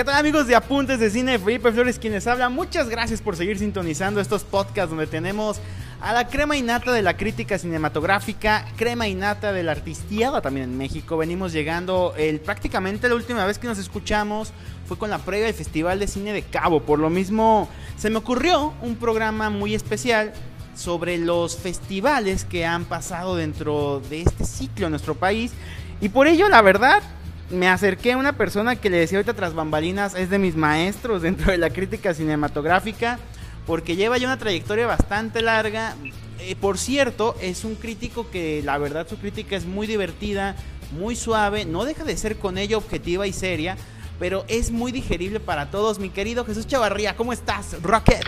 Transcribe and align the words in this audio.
¿Qué 0.00 0.04
tal 0.04 0.16
amigos 0.16 0.46
de 0.46 0.56
Apuntes 0.56 0.98
de 0.98 1.10
Cine? 1.10 1.38
Felipe 1.38 1.70
Flores 1.72 1.98
quienes 1.98 2.26
hablan. 2.26 2.54
Muchas 2.54 2.88
gracias 2.88 3.20
por 3.20 3.36
seguir 3.36 3.58
sintonizando 3.58 4.22
estos 4.22 4.44
podcasts 4.44 4.88
donde 4.88 5.06
tenemos 5.06 5.60
a 6.00 6.14
la 6.14 6.26
crema 6.26 6.56
innata 6.56 6.90
de 6.90 7.02
la 7.02 7.18
crítica 7.18 7.58
cinematográfica, 7.58 8.64
crema 8.76 9.08
innata 9.08 9.52
de 9.52 9.62
la 9.62 9.72
artistiada 9.72 10.40
también 10.40 10.70
en 10.70 10.78
México. 10.78 11.18
Venimos 11.18 11.52
llegando, 11.52 12.14
el, 12.16 12.40
prácticamente 12.40 13.10
la 13.10 13.14
última 13.14 13.44
vez 13.44 13.58
que 13.58 13.66
nos 13.66 13.76
escuchamos 13.76 14.54
fue 14.86 14.96
con 14.96 15.10
la 15.10 15.18
previa 15.18 15.44
del 15.44 15.54
Festival 15.54 15.98
de 15.98 16.06
Cine 16.06 16.32
de 16.32 16.44
Cabo. 16.44 16.80
Por 16.80 16.98
lo 16.98 17.10
mismo, 17.10 17.68
se 17.98 18.08
me 18.08 18.16
ocurrió 18.16 18.72
un 18.80 18.96
programa 18.96 19.50
muy 19.50 19.74
especial 19.74 20.32
sobre 20.74 21.18
los 21.18 21.58
festivales 21.58 22.46
que 22.46 22.64
han 22.64 22.86
pasado 22.86 23.36
dentro 23.36 24.00
de 24.08 24.22
este 24.22 24.46
ciclo 24.46 24.86
en 24.86 24.92
nuestro 24.92 25.14
país. 25.14 25.52
Y 26.00 26.08
por 26.08 26.26
ello, 26.26 26.48
la 26.48 26.62
verdad, 26.62 27.02
me 27.50 27.68
acerqué 27.68 28.12
a 28.12 28.16
una 28.16 28.34
persona 28.34 28.76
que 28.76 28.90
le 28.90 28.98
decía 28.98 29.18
ahorita 29.18 29.34
tras 29.34 29.54
bambalinas, 29.54 30.14
es 30.14 30.30
de 30.30 30.38
mis 30.38 30.56
maestros 30.56 31.22
dentro 31.22 31.50
de 31.50 31.58
la 31.58 31.70
crítica 31.70 32.14
cinematográfica, 32.14 33.18
porque 33.66 33.96
lleva 33.96 34.18
ya 34.18 34.26
una 34.26 34.38
trayectoria 34.38 34.86
bastante 34.86 35.42
larga. 35.42 35.94
Eh, 36.38 36.56
por 36.56 36.78
cierto, 36.78 37.36
es 37.40 37.64
un 37.64 37.74
crítico 37.74 38.30
que 38.30 38.62
la 38.64 38.78
verdad 38.78 39.06
su 39.08 39.18
crítica 39.18 39.56
es 39.56 39.66
muy 39.66 39.86
divertida, 39.86 40.56
muy 40.92 41.16
suave, 41.16 41.64
no 41.64 41.84
deja 41.84 42.04
de 42.04 42.16
ser 42.16 42.36
con 42.36 42.58
ello 42.58 42.78
objetiva 42.78 43.26
y 43.26 43.32
seria, 43.32 43.76
pero 44.18 44.44
es 44.48 44.70
muy 44.70 44.92
digerible 44.92 45.40
para 45.40 45.70
todos. 45.70 45.98
Mi 45.98 46.10
querido 46.10 46.44
Jesús 46.44 46.66
Chavarría, 46.66 47.16
¿cómo 47.16 47.32
estás? 47.32 47.82
Rocket. 47.82 48.24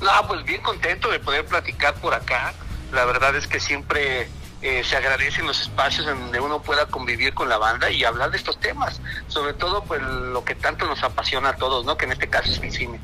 No, 0.00 0.28
pues 0.28 0.44
bien 0.44 0.62
contento 0.62 1.10
de 1.10 1.18
poder 1.18 1.44
platicar 1.44 1.94
por 1.94 2.14
acá. 2.14 2.54
La 2.92 3.04
verdad 3.04 3.34
es 3.36 3.46
que 3.46 3.60
siempre 3.60 4.28
eh, 4.60 4.82
se 4.84 4.96
agradecen 4.96 5.46
los 5.46 5.60
espacios 5.60 6.06
en 6.08 6.18
donde 6.18 6.40
uno 6.40 6.60
pueda 6.60 6.86
convivir 6.86 7.32
con 7.32 7.48
la 7.48 7.58
banda 7.58 7.90
y 7.90 8.02
hablar 8.04 8.30
de 8.30 8.38
estos 8.38 8.58
temas, 8.58 9.00
sobre 9.28 9.54
todo 9.54 9.84
pues 9.84 10.02
lo 10.02 10.44
que 10.44 10.54
tanto 10.54 10.86
nos 10.86 11.02
apasiona 11.02 11.50
a 11.50 11.56
todos, 11.56 11.84
¿no? 11.84 11.96
Que 11.96 12.06
en 12.06 12.12
este 12.12 12.28
caso 12.28 12.50
es 12.50 12.60
mi 12.60 12.70
cine. 12.70 12.98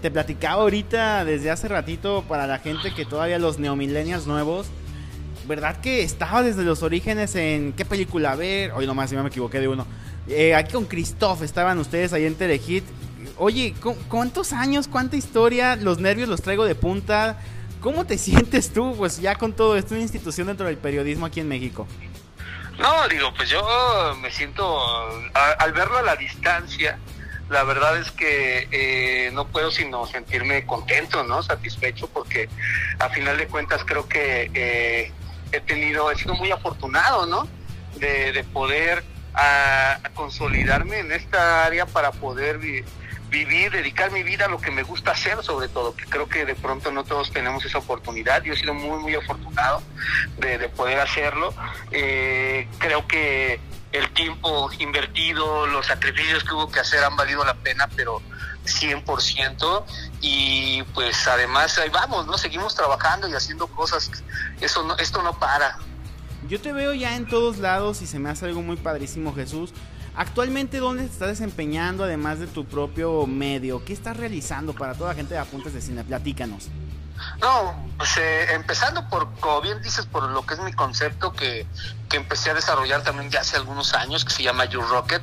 Te 0.00 0.10
platicaba 0.10 0.62
ahorita 0.62 1.24
desde 1.24 1.50
hace 1.50 1.68
ratito 1.68 2.24
para 2.28 2.46
la 2.46 2.58
gente 2.58 2.94
que 2.94 3.04
todavía 3.04 3.38
los 3.38 3.58
neomilenials 3.58 4.26
nuevos, 4.26 4.66
¿verdad 5.46 5.80
que 5.80 6.02
estaba 6.02 6.42
desde 6.42 6.62
los 6.62 6.82
orígenes 6.82 7.34
en 7.34 7.72
qué 7.72 7.84
película 7.84 8.34
ver? 8.34 8.72
Hoy 8.72 8.86
nomás 8.86 9.12
me 9.12 9.26
equivoqué 9.26 9.60
de 9.60 9.68
uno. 9.68 9.86
Eh, 10.28 10.54
aquí 10.54 10.72
con 10.72 10.84
Christoph 10.84 11.42
estaban 11.42 11.78
ustedes 11.78 12.12
ahí 12.12 12.24
en 12.24 12.34
Telehit. 12.34 12.84
Oye, 13.38 13.74
¿cuántos 14.08 14.52
años, 14.52 14.88
cuánta 14.88 15.16
historia? 15.16 15.76
Los 15.76 15.98
nervios 15.98 16.28
los 16.28 16.42
traigo 16.42 16.64
de 16.64 16.74
punta 16.74 17.38
¿Cómo 17.82 18.06
te 18.06 18.16
sientes 18.26 18.72
tú, 18.72 18.94
pues 18.96 19.20
ya 19.20 19.34
con 19.34 19.52
todo 19.52 19.76
esto, 19.76 19.94
una 19.94 20.02
institución 20.02 20.46
dentro 20.46 20.66
del 20.66 20.78
periodismo 20.78 21.26
aquí 21.26 21.40
en 21.40 21.48
México? 21.48 21.86
No, 22.78 23.06
digo, 23.08 23.34
pues 23.34 23.50
yo 23.50 24.16
me 24.20 24.30
siento, 24.30 24.80
al 25.34 25.72
verlo 25.72 25.98
a 25.98 26.02
la 26.02 26.16
distancia, 26.16 26.98
la 27.50 27.64
verdad 27.64 27.98
es 27.98 28.10
que 28.10 28.66
eh, 28.70 29.30
no 29.34 29.46
puedo 29.46 29.70
sino 29.70 30.06
sentirme 30.06 30.64
contento, 30.64 31.22
¿no? 31.22 31.42
Satisfecho, 31.42 32.08
porque 32.08 32.48
a 32.98 33.10
final 33.10 33.36
de 33.36 33.46
cuentas 33.46 33.82
creo 33.84 34.08
que 34.08 34.50
eh, 34.54 35.12
he 35.52 35.60
tenido, 35.60 36.10
he 36.10 36.16
sido 36.16 36.34
muy 36.34 36.50
afortunado, 36.50 37.26
¿no? 37.26 37.46
De, 37.96 38.44
poder 38.52 39.04
a, 39.34 39.98
consolidarme 40.14 41.00
en 41.00 41.12
esta 41.12 41.64
área 41.64 41.84
para 41.84 42.10
poder 42.10 42.58
vivir, 43.32 43.72
dedicar 43.72 44.12
mi 44.12 44.22
vida 44.22 44.44
a 44.44 44.48
lo 44.48 44.58
que 44.58 44.70
me 44.70 44.82
gusta 44.82 45.12
hacer, 45.12 45.42
sobre 45.42 45.68
todo, 45.68 45.96
que 45.96 46.04
creo 46.04 46.28
que 46.28 46.44
de 46.44 46.54
pronto 46.54 46.92
no 46.92 47.02
todos 47.02 47.32
tenemos 47.32 47.64
esa 47.64 47.78
oportunidad. 47.78 48.42
Yo 48.44 48.52
he 48.52 48.56
sido 48.56 48.74
muy, 48.74 49.00
muy 49.00 49.14
afortunado 49.14 49.82
de, 50.38 50.68
poder 50.68 51.00
hacerlo. 51.00 51.52
Eh, 51.90 52.68
creo 52.78 53.08
que 53.08 53.58
el 53.90 54.08
tiempo 54.10 54.70
invertido, 54.78 55.66
los 55.66 55.86
sacrificios 55.86 56.44
que 56.44 56.54
hubo 56.54 56.70
que 56.70 56.80
hacer 56.80 57.02
han 57.02 57.16
valido 57.16 57.44
la 57.44 57.54
pena, 57.54 57.88
pero 57.96 58.22
100% 58.64 59.84
y 60.20 60.82
pues 60.94 61.26
además 61.26 61.76
ahí 61.78 61.88
vamos, 61.88 62.26
¿no? 62.26 62.38
Seguimos 62.38 62.74
trabajando 62.74 63.28
y 63.28 63.32
haciendo 63.32 63.66
cosas. 63.66 64.10
Eso 64.60 64.84
no, 64.84 64.96
esto 64.98 65.22
no 65.22 65.38
para. 65.38 65.78
Yo 66.48 66.60
te 66.60 66.72
veo 66.72 66.92
ya 66.92 67.16
en 67.16 67.26
todos 67.26 67.58
lados 67.58 68.02
y 68.02 68.06
se 68.06 68.18
me 68.18 68.28
hace 68.28 68.46
algo 68.46 68.62
muy 68.62 68.76
padrísimo, 68.76 69.34
Jesús. 69.34 69.72
Actualmente, 70.14 70.78
¿dónde 70.78 71.04
te 71.04 71.12
estás 71.12 71.28
desempeñando 71.28 72.04
además 72.04 72.38
de 72.38 72.46
tu 72.46 72.64
propio 72.66 73.26
medio? 73.26 73.84
¿Qué 73.84 73.92
estás 73.92 74.16
realizando 74.16 74.74
para 74.74 74.94
toda 74.94 75.10
la 75.10 75.14
gente 75.14 75.34
de 75.34 75.40
Apuntes 75.40 75.72
de 75.72 75.80
Cine? 75.80 76.04
Platícanos. 76.04 76.68
No, 77.40 77.74
pues 77.96 78.16
eh, 78.18 78.52
empezando 78.52 79.08
por, 79.08 79.32
como 79.40 79.60
bien 79.60 79.80
dices, 79.80 80.06
por 80.06 80.28
lo 80.28 80.44
que 80.44 80.54
es 80.54 80.60
mi 80.60 80.72
concepto 80.72 81.32
que, 81.32 81.66
que 82.08 82.16
empecé 82.16 82.50
a 82.50 82.54
desarrollar 82.54 83.02
también 83.02 83.30
ya 83.30 83.40
hace 83.40 83.56
algunos 83.56 83.94
años, 83.94 84.24
que 84.24 84.32
se 84.32 84.42
llama 84.42 84.64
You 84.66 84.82
Rocket. 84.82 85.22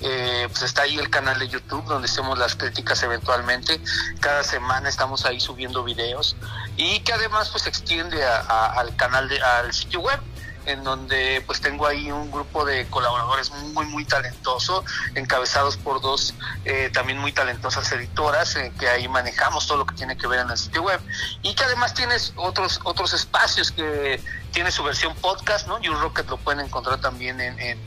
Eh, 0.00 0.48
pues 0.50 0.62
está 0.62 0.82
ahí 0.82 0.98
el 0.98 1.08
canal 1.08 1.38
de 1.38 1.48
YouTube 1.48 1.84
donde 1.84 2.06
hacemos 2.06 2.38
las 2.38 2.56
críticas 2.56 3.02
eventualmente. 3.04 3.80
Cada 4.20 4.42
semana 4.42 4.88
estamos 4.88 5.24
ahí 5.24 5.38
subiendo 5.38 5.84
videos 5.84 6.36
y 6.76 7.00
que 7.00 7.12
además 7.12 7.50
pues 7.50 7.66
extiende 7.66 8.22
al 8.24 8.94
canal 8.96 9.28
de, 9.28 9.40
al 9.40 9.72
sitio 9.72 10.00
web 10.00 10.20
en 10.66 10.84
donde 10.84 11.42
pues 11.46 11.60
tengo 11.60 11.86
ahí 11.86 12.10
un 12.10 12.30
grupo 12.30 12.64
de 12.64 12.86
colaboradores 12.86 13.50
muy 13.50 13.86
muy 13.86 14.04
talentoso 14.04 14.84
encabezados 15.14 15.76
por 15.76 16.00
dos 16.00 16.34
eh, 16.64 16.90
también 16.92 17.18
muy 17.18 17.32
talentosas 17.32 17.90
editoras 17.92 18.56
eh, 18.56 18.72
que 18.78 18.88
ahí 18.88 19.08
manejamos 19.08 19.66
todo 19.66 19.78
lo 19.78 19.86
que 19.86 19.94
tiene 19.94 20.16
que 20.16 20.26
ver 20.26 20.40
en 20.40 20.50
el 20.50 20.56
sitio 20.56 20.82
web. 20.82 21.00
Y 21.42 21.54
que 21.54 21.64
además 21.64 21.94
tienes 21.94 22.32
otros 22.36 22.80
otros 22.84 23.12
espacios 23.12 23.70
que 23.70 24.20
tiene 24.52 24.70
su 24.70 24.84
versión 24.84 25.14
podcast 25.16 25.66
no 25.66 25.80
You 25.80 25.94
Rocket 25.94 26.28
lo 26.28 26.36
pueden 26.36 26.64
encontrar 26.64 27.00
también 27.00 27.40
en, 27.40 27.78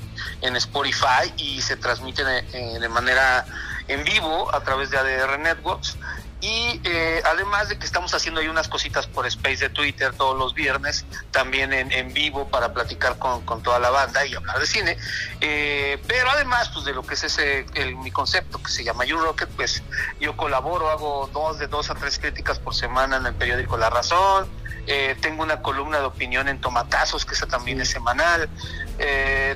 en, 0.41 0.55
Spotify 0.57 1.31
y 1.37 1.61
se 1.61 1.77
transmite 1.77 2.23
de, 2.23 2.79
de 2.79 2.89
manera 2.89 3.45
en 3.87 4.03
vivo 4.03 4.53
a 4.53 4.61
través 4.61 4.89
de 4.89 4.97
ADR 4.97 5.39
Networks 5.39 5.97
y 6.39 6.79
eh, 6.83 7.21
además 7.25 7.69
de 7.69 7.79
que 7.79 7.85
estamos 7.85 8.13
haciendo 8.13 8.41
ahí 8.41 8.47
unas 8.47 8.67
cositas 8.67 9.07
por 9.07 9.25
Space 9.25 9.57
de 9.57 9.69
Twitter 9.69 10.13
todos 10.13 10.37
los 10.37 10.53
viernes, 10.53 11.05
también 11.31 11.73
en, 11.73 11.91
en 11.91 12.13
vivo 12.13 12.47
para 12.47 12.73
platicar 12.73 13.17
con, 13.17 13.43
con, 13.43 13.63
toda 13.63 13.79
la 13.79 13.89
banda 13.89 14.23
y 14.23 14.35
hablar 14.35 14.59
de 14.59 14.67
cine. 14.67 14.97
Eh, 15.41 15.99
pero 16.07 16.29
además, 16.29 16.69
pues 16.69 16.85
de 16.85 16.93
lo 16.93 17.01
que 17.01 17.15
es 17.15 17.23
ese, 17.23 17.65
el, 17.73 17.95
mi 17.95 18.11
concepto 18.11 18.61
que 18.61 18.69
se 18.69 18.83
llama 18.83 19.05
You 19.05 19.17
Rocket, 19.17 19.49
pues 19.49 19.81
yo 20.19 20.37
colaboro, 20.37 20.91
hago 20.91 21.27
dos 21.33 21.57
de 21.57 21.65
dos 21.65 21.89
a 21.89 21.95
tres 21.95 22.19
críticas 22.19 22.59
por 22.59 22.75
semana 22.75 23.17
en 23.17 23.25
el 23.25 23.33
periódico 23.33 23.75
La 23.77 23.89
Razón. 23.89 24.47
Eh, 24.85 25.17
tengo 25.19 25.41
una 25.43 25.61
columna 25.61 25.99
de 25.99 26.05
opinión 26.05 26.47
en 26.47 26.61
Tomatazos, 26.61 27.25
que 27.25 27.33
esa 27.33 27.47
también 27.47 27.81
es 27.81 27.89
semanal. 27.89 28.47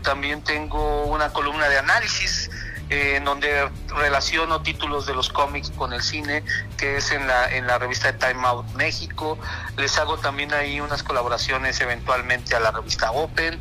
también 0.02 0.44
tengo 0.44 1.04
una 1.04 1.32
columna 1.32 1.70
de 1.70 1.78
análisis 1.78 2.41
en 2.92 3.24
donde 3.24 3.70
relaciono 3.88 4.62
títulos 4.62 5.06
de 5.06 5.14
los 5.14 5.30
cómics 5.30 5.72
con 5.72 5.94
el 5.94 6.02
cine, 6.02 6.44
que 6.78 6.98
es 6.98 7.12
en 7.12 7.26
la, 7.26 7.50
en 7.50 7.66
la 7.66 7.78
revista 7.78 8.12
de 8.12 8.20
Time 8.20 8.46
Out 8.46 8.66
México. 8.76 9.40
Les 9.78 9.98
hago 9.98 10.18
también 10.18 10.54
ahí 10.54 10.82
unas 10.82 11.02
colaboraciones 11.02 11.80
eventualmente 11.80 12.54
a 12.54 12.60
la 12.60 12.72
revista 12.72 13.12
Open. 13.12 13.58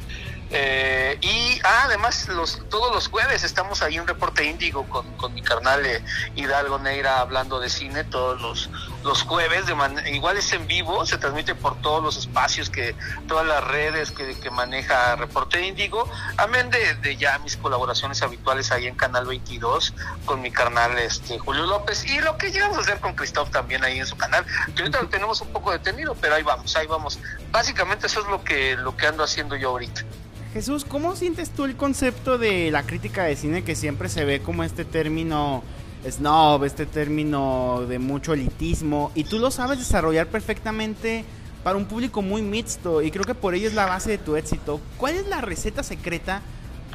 Eh, 0.53 1.17
y 1.21 1.61
ah, 1.63 1.85
además, 1.85 2.27
los, 2.29 2.61
todos 2.69 2.93
los 2.93 3.09
jueves 3.09 3.45
estamos 3.45 3.83
ahí 3.83 3.97
en 3.97 4.07
Reporte 4.07 4.45
Índigo 4.45 4.85
con, 4.89 5.07
con 5.17 5.33
mi 5.33 5.43
carnal 5.43 5.87
eh, 5.87 6.03
Hidalgo 6.35 6.79
Neira 6.79 7.21
hablando 7.21 7.61
de 7.61 7.71
cine 7.71 8.03
todos 8.05 8.41
los, 8.41 8.71
los 9.05 9.23
jueves. 9.23 9.67
De 9.67 9.75
igual 10.11 10.37
es 10.37 10.53
en 10.53 10.67
vivo, 10.67 11.07
se 11.07 11.19
transmite 11.19 11.55
por 11.55 11.81
todos 11.81 12.03
los 12.03 12.17
espacios, 12.17 12.69
que 12.69 12.97
todas 13.29 13.47
las 13.47 13.63
redes 13.65 14.11
que, 14.11 14.39
que 14.41 14.51
maneja 14.51 15.15
Reporte 15.17 15.65
Índigo. 15.65 16.11
Amén 16.37 16.71
de, 16.71 16.95
de, 16.97 17.17
ya 17.17 17.39
mis 17.39 17.57
colaboraciones 17.57 18.21
habituales 18.23 18.73
ahí 18.73 18.87
en 18.87 18.97
Canal 18.97 19.27
22 19.27 19.95
con 20.25 20.41
mi 20.41 20.51
carnal 20.51 20.99
este, 20.99 21.39
Julio 21.39 21.67
López 21.67 22.05
y 22.05 22.21
lo 22.21 22.37
que 22.37 22.51
llegamos 22.51 22.79
a 22.79 22.81
hacer 22.81 22.99
con 23.01 23.15
Christoph 23.15 23.51
también 23.51 23.85
ahí 23.85 24.01
en 24.01 24.07
su 24.07 24.17
canal. 24.17 24.45
Que 24.75 24.83
ahorita 24.83 25.03
lo 25.03 25.09
tenemos 25.09 25.41
un 25.41 25.53
poco 25.53 25.71
detenido, 25.71 26.17
pero 26.21 26.35
ahí 26.35 26.43
vamos, 26.43 26.75
ahí 26.75 26.89
vamos. 26.89 27.21
Básicamente 27.53 28.09
eso 28.09 28.21
es 28.21 28.27
lo 28.27 28.43
que, 28.43 28.77
lo 28.77 28.97
que 28.97 29.07
ando 29.07 29.23
haciendo 29.23 29.55
yo 29.55 29.71
ahorita. 29.71 30.03
Jesús, 30.53 30.85
¿cómo 30.85 31.15
sientes 31.15 31.51
tú 31.51 31.65
el 31.65 31.77
concepto 31.77 32.37
de 32.37 32.73
la 32.73 32.83
crítica 32.83 33.23
de 33.23 33.37
cine 33.37 33.63
que 33.63 33.77
siempre 33.77 34.09
se 34.09 34.25
ve 34.25 34.43
como 34.43 34.65
este 34.65 34.85
término 34.85 35.63
snob, 36.09 36.65
este 36.65 36.87
término 36.87 37.85
de 37.89 38.01
mucho 38.01 38.33
elitismo, 38.33 39.13
y 39.15 39.25
tú 39.25 39.39
lo 39.39 39.53
sabes 39.53 39.79
desarrollar 39.79 40.27
perfectamente 40.27 41.25
para 41.63 41.77
un 41.77 41.85
público 41.85 42.21
muy 42.21 42.43
mixto, 42.43 43.01
y 43.01 43.13
creo 43.13 43.25
que 43.25 43.35
por 43.35 43.55
ello 43.55 43.69
es 43.69 43.75
la 43.75 43.87
base 43.87 44.11
de 44.11 44.19
tu 44.19 44.35
éxito. 44.35 44.81
¿Cuál 44.97 45.15
es 45.15 45.27
la 45.29 45.41
receta 45.41 45.85
secreta 45.85 46.43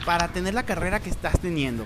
para 0.06 0.28
tener 0.28 0.54
la 0.54 0.63
carrera 0.63 1.00
que 1.00 1.10
estás 1.10 1.40
teniendo? 1.40 1.86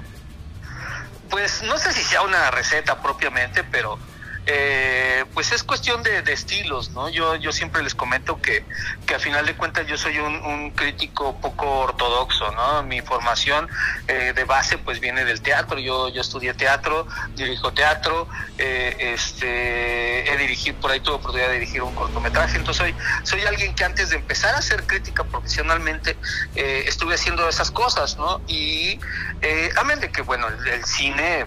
Pues 1.30 1.62
no 1.68 1.78
sé 1.78 1.94
si 1.94 2.02
sea 2.02 2.24
una 2.24 2.50
receta 2.50 3.00
propiamente, 3.00 3.64
pero 3.64 4.00
eh, 4.46 5.26
pues 5.34 5.52
es 5.52 5.64
cuestión 5.64 6.02
de, 6.04 6.20
estilos, 6.30 6.92
¿no? 6.92 7.10
Yo, 7.10 7.36
yo 7.36 7.52
siempre 7.52 7.82
les 7.84 7.96
comento 7.96 8.42
que, 8.42 8.64
que 9.06 9.16
a 9.16 9.20
final 9.20 9.46
de 9.46 9.56
cuentas 9.56 9.88
yo 9.88 9.98
soy 9.98 10.18
un, 10.20 10.72
crítico 10.72 11.40
poco 11.40 11.80
ortodoxo, 11.80 12.52
¿no? 12.52 12.84
Mi 12.84 13.02
formación 13.02 13.68
eh, 14.08 14.34
de 14.36 14.44
base 14.44 14.78
pues 14.78 15.00
viene 15.00 15.26
del 15.26 15.42
teatro, 15.42 15.80
yo, 15.80 16.10
yo 16.10 16.22
estudié 16.22 16.54
teatro, 16.54 17.08
dirijo 17.36 17.74
teatro, 17.74 18.28
eh, 18.58 19.14
este, 19.14 20.32
he 20.32 20.38
dirigido, 20.38 20.80
por 20.80 20.92
ahí 20.92 21.00
tuve 21.00 21.16
oportunidad 21.16 21.50
de 21.50 21.56
dirigir 21.56 21.82
un 21.82 21.96
cortometraje, 21.96 22.58
entonces 22.58 22.78
soy, 22.78 22.96
soy 23.24 23.46
alguien 23.48 23.74
que 23.76 23.84
antes 23.84 24.10
de 24.12 24.18
empezar 24.18 24.56
a 24.56 24.60
hacer 24.60 24.84
crítica 24.86 25.24
profesionalmente 25.24 26.18
estuve 26.56 27.16
haciendo 27.16 27.48
esas 27.50 27.72
cosas, 27.72 28.18
¿no? 28.18 28.42
Y 28.48 29.00
amén 29.78 30.00
de 30.00 30.12
que, 30.12 30.22
bueno, 30.22 30.48
el 30.48 30.86
cine 30.86 31.46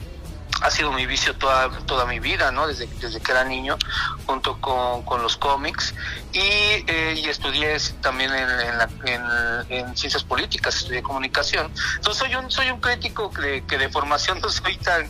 ha 0.62 0.70
sido 0.70 0.93
mi 0.93 1.06
vicio 1.06 1.35
toda, 1.37 1.70
toda 1.87 2.06
mi 2.06 2.20
vida, 2.20 2.53
¿no? 2.53 2.67
Desde, 2.67 2.87
desde 3.00 3.20
que 3.20 3.32
era 3.32 3.44
niño, 3.44 3.76
junto 4.26 4.61
con, 4.61 5.03
con 5.03 5.23
los 5.23 5.37
cómics. 5.37 5.94
Y, 6.32 6.41
eh, 6.41 7.14
y 7.17 7.29
estudié 7.29 7.76
también 8.00 8.31
en, 8.32 8.49
en, 9.06 9.23
en, 9.69 9.97
ciencias 9.97 10.25
políticas, 10.25 10.76
estudié 10.76 11.03
comunicación. 11.03 11.70
Entonces 11.97 12.23
soy 12.23 12.35
un, 12.37 12.50
soy 12.50 12.70
un 12.70 12.81
crítico 12.81 13.31
que, 13.31 13.64
que 13.67 13.79
de 13.79 13.88
formación 13.88 14.41
no 14.41 14.49
soy 14.49 14.76
tan 14.76 15.09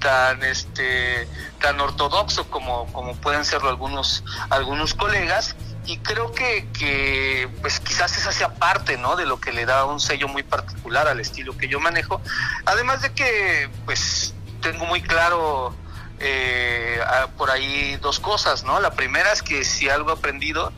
tan 0.00 0.42
este 0.42 1.28
tan 1.60 1.78
ortodoxo 1.78 2.48
como, 2.48 2.90
como 2.92 3.14
pueden 3.16 3.44
serlo 3.44 3.68
algunos 3.68 4.24
algunos 4.48 4.94
colegas 4.94 5.54
y 5.86 5.98
creo 5.98 6.32
que, 6.32 6.68
que 6.72 7.48
pues 7.60 7.80
quizás 7.80 8.16
esa 8.16 8.32
sea 8.32 8.54
parte 8.54 8.96
no 8.96 9.16
de 9.16 9.26
lo 9.26 9.40
que 9.40 9.52
le 9.52 9.66
da 9.66 9.84
un 9.84 10.00
sello 10.00 10.26
muy 10.28 10.42
particular 10.42 11.06
al 11.06 11.20
estilo 11.20 11.56
que 11.56 11.68
yo 11.68 11.80
manejo 11.80 12.20
además 12.64 13.02
de 13.02 13.12
que 13.12 13.68
pues 13.84 14.34
tengo 14.60 14.86
muy 14.86 15.02
claro 15.02 15.74
eh, 16.18 17.00
por 17.38 17.50
ahí 17.50 17.96
dos 17.96 18.20
cosas, 18.20 18.62
¿no? 18.64 18.78
La 18.80 18.90
primera 18.90 19.32
es 19.32 19.42
que 19.42 19.64
si 19.64 19.88
algo 19.88 20.10
aprendido 20.10 20.72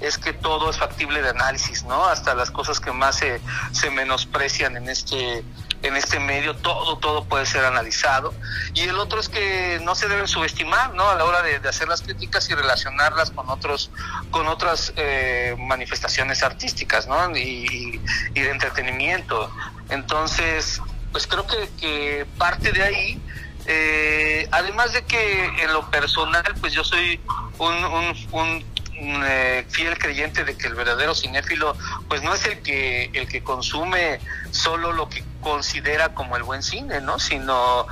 es 0.00 0.18
que 0.18 0.32
todo 0.32 0.70
es 0.70 0.76
factible 0.76 1.22
de 1.22 1.30
análisis, 1.30 1.84
¿no? 1.84 2.04
Hasta 2.04 2.34
las 2.34 2.50
cosas 2.50 2.80
que 2.80 2.90
más 2.90 3.16
se, 3.16 3.40
se 3.72 3.90
menosprecian 3.90 4.76
en 4.76 4.88
este 4.88 5.44
en 5.82 5.96
este 5.96 6.18
medio 6.18 6.56
todo 6.56 6.98
todo 6.98 7.24
puede 7.24 7.46
ser 7.46 7.64
analizado 7.64 8.34
y 8.74 8.82
el 8.82 8.98
otro 8.98 9.20
es 9.20 9.28
que 9.28 9.80
no 9.84 9.94
se 9.94 10.08
deben 10.08 10.26
subestimar 10.26 10.94
no 10.94 11.08
a 11.08 11.14
la 11.14 11.24
hora 11.24 11.42
de, 11.42 11.56
hacer 11.68 11.88
las 11.88 12.02
críticas 12.02 12.50
y 12.50 12.54
relacionarlas 12.54 13.30
con 13.30 13.48
otros 13.48 13.90
con 14.30 14.48
otras 14.48 14.92
eh, 14.96 15.54
manifestaciones 15.56 16.42
artísticas 16.42 17.06
no 17.06 17.36
y, 17.36 18.00
y, 18.34 18.40
de 18.40 18.50
entretenimiento 18.50 19.52
entonces 19.88 20.80
pues 21.12 21.26
creo 21.26 21.46
que, 21.46 21.68
que 21.80 22.26
parte 22.36 22.72
de 22.72 22.82
ahí 22.82 23.22
eh, 23.70 24.48
además 24.50 24.94
de 24.94 25.04
que 25.04 25.44
en 25.44 25.72
lo 25.74 25.90
personal, 25.90 26.42
pues 26.58 26.72
yo 26.72 26.82
soy 26.82 27.20
un, 27.58 28.64
eh, 28.94 29.66
fiel 29.68 29.98
creyente 29.98 30.42
de 30.42 30.56
que 30.56 30.68
el 30.68 30.74
verdadero 30.74 31.14
cinéfilo, 31.14 31.76
pues 32.08 32.22
no 32.22 32.32
es 32.34 32.46
el 32.46 32.60
que 32.62 33.10
el 33.12 33.28
que 33.28 33.42
consume 33.42 34.20
solo 34.52 34.92
lo 34.92 35.10
que 35.10 35.22
considera 35.42 36.14
como 36.14 36.38
el 36.38 36.44
buen 36.44 36.62
cine, 36.62 37.02
¿no? 37.02 37.18
Sino 37.18 37.86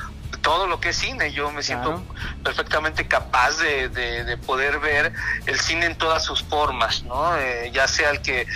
todo 0.46 0.68
lo 0.68 0.78
que 0.78 0.90
es 0.90 0.96
cine. 0.96 1.32
Yo 1.32 1.50
me 1.50 1.60
siento 1.60 2.04
perfectamente 2.44 3.08
capaz 3.08 3.58
de, 3.58 3.88
de, 3.88 4.36
poder 4.36 4.78
ver 4.78 5.12
el 5.44 5.58
cine 5.58 5.86
en 5.86 5.98
todas 5.98 6.22
sus 6.22 6.44
formas, 6.44 7.02
¿no? 7.02 7.36
Eh, 7.36 7.72
ya 7.74 7.88
sea 7.88 8.10
el 8.10 8.22
que 8.22 8.46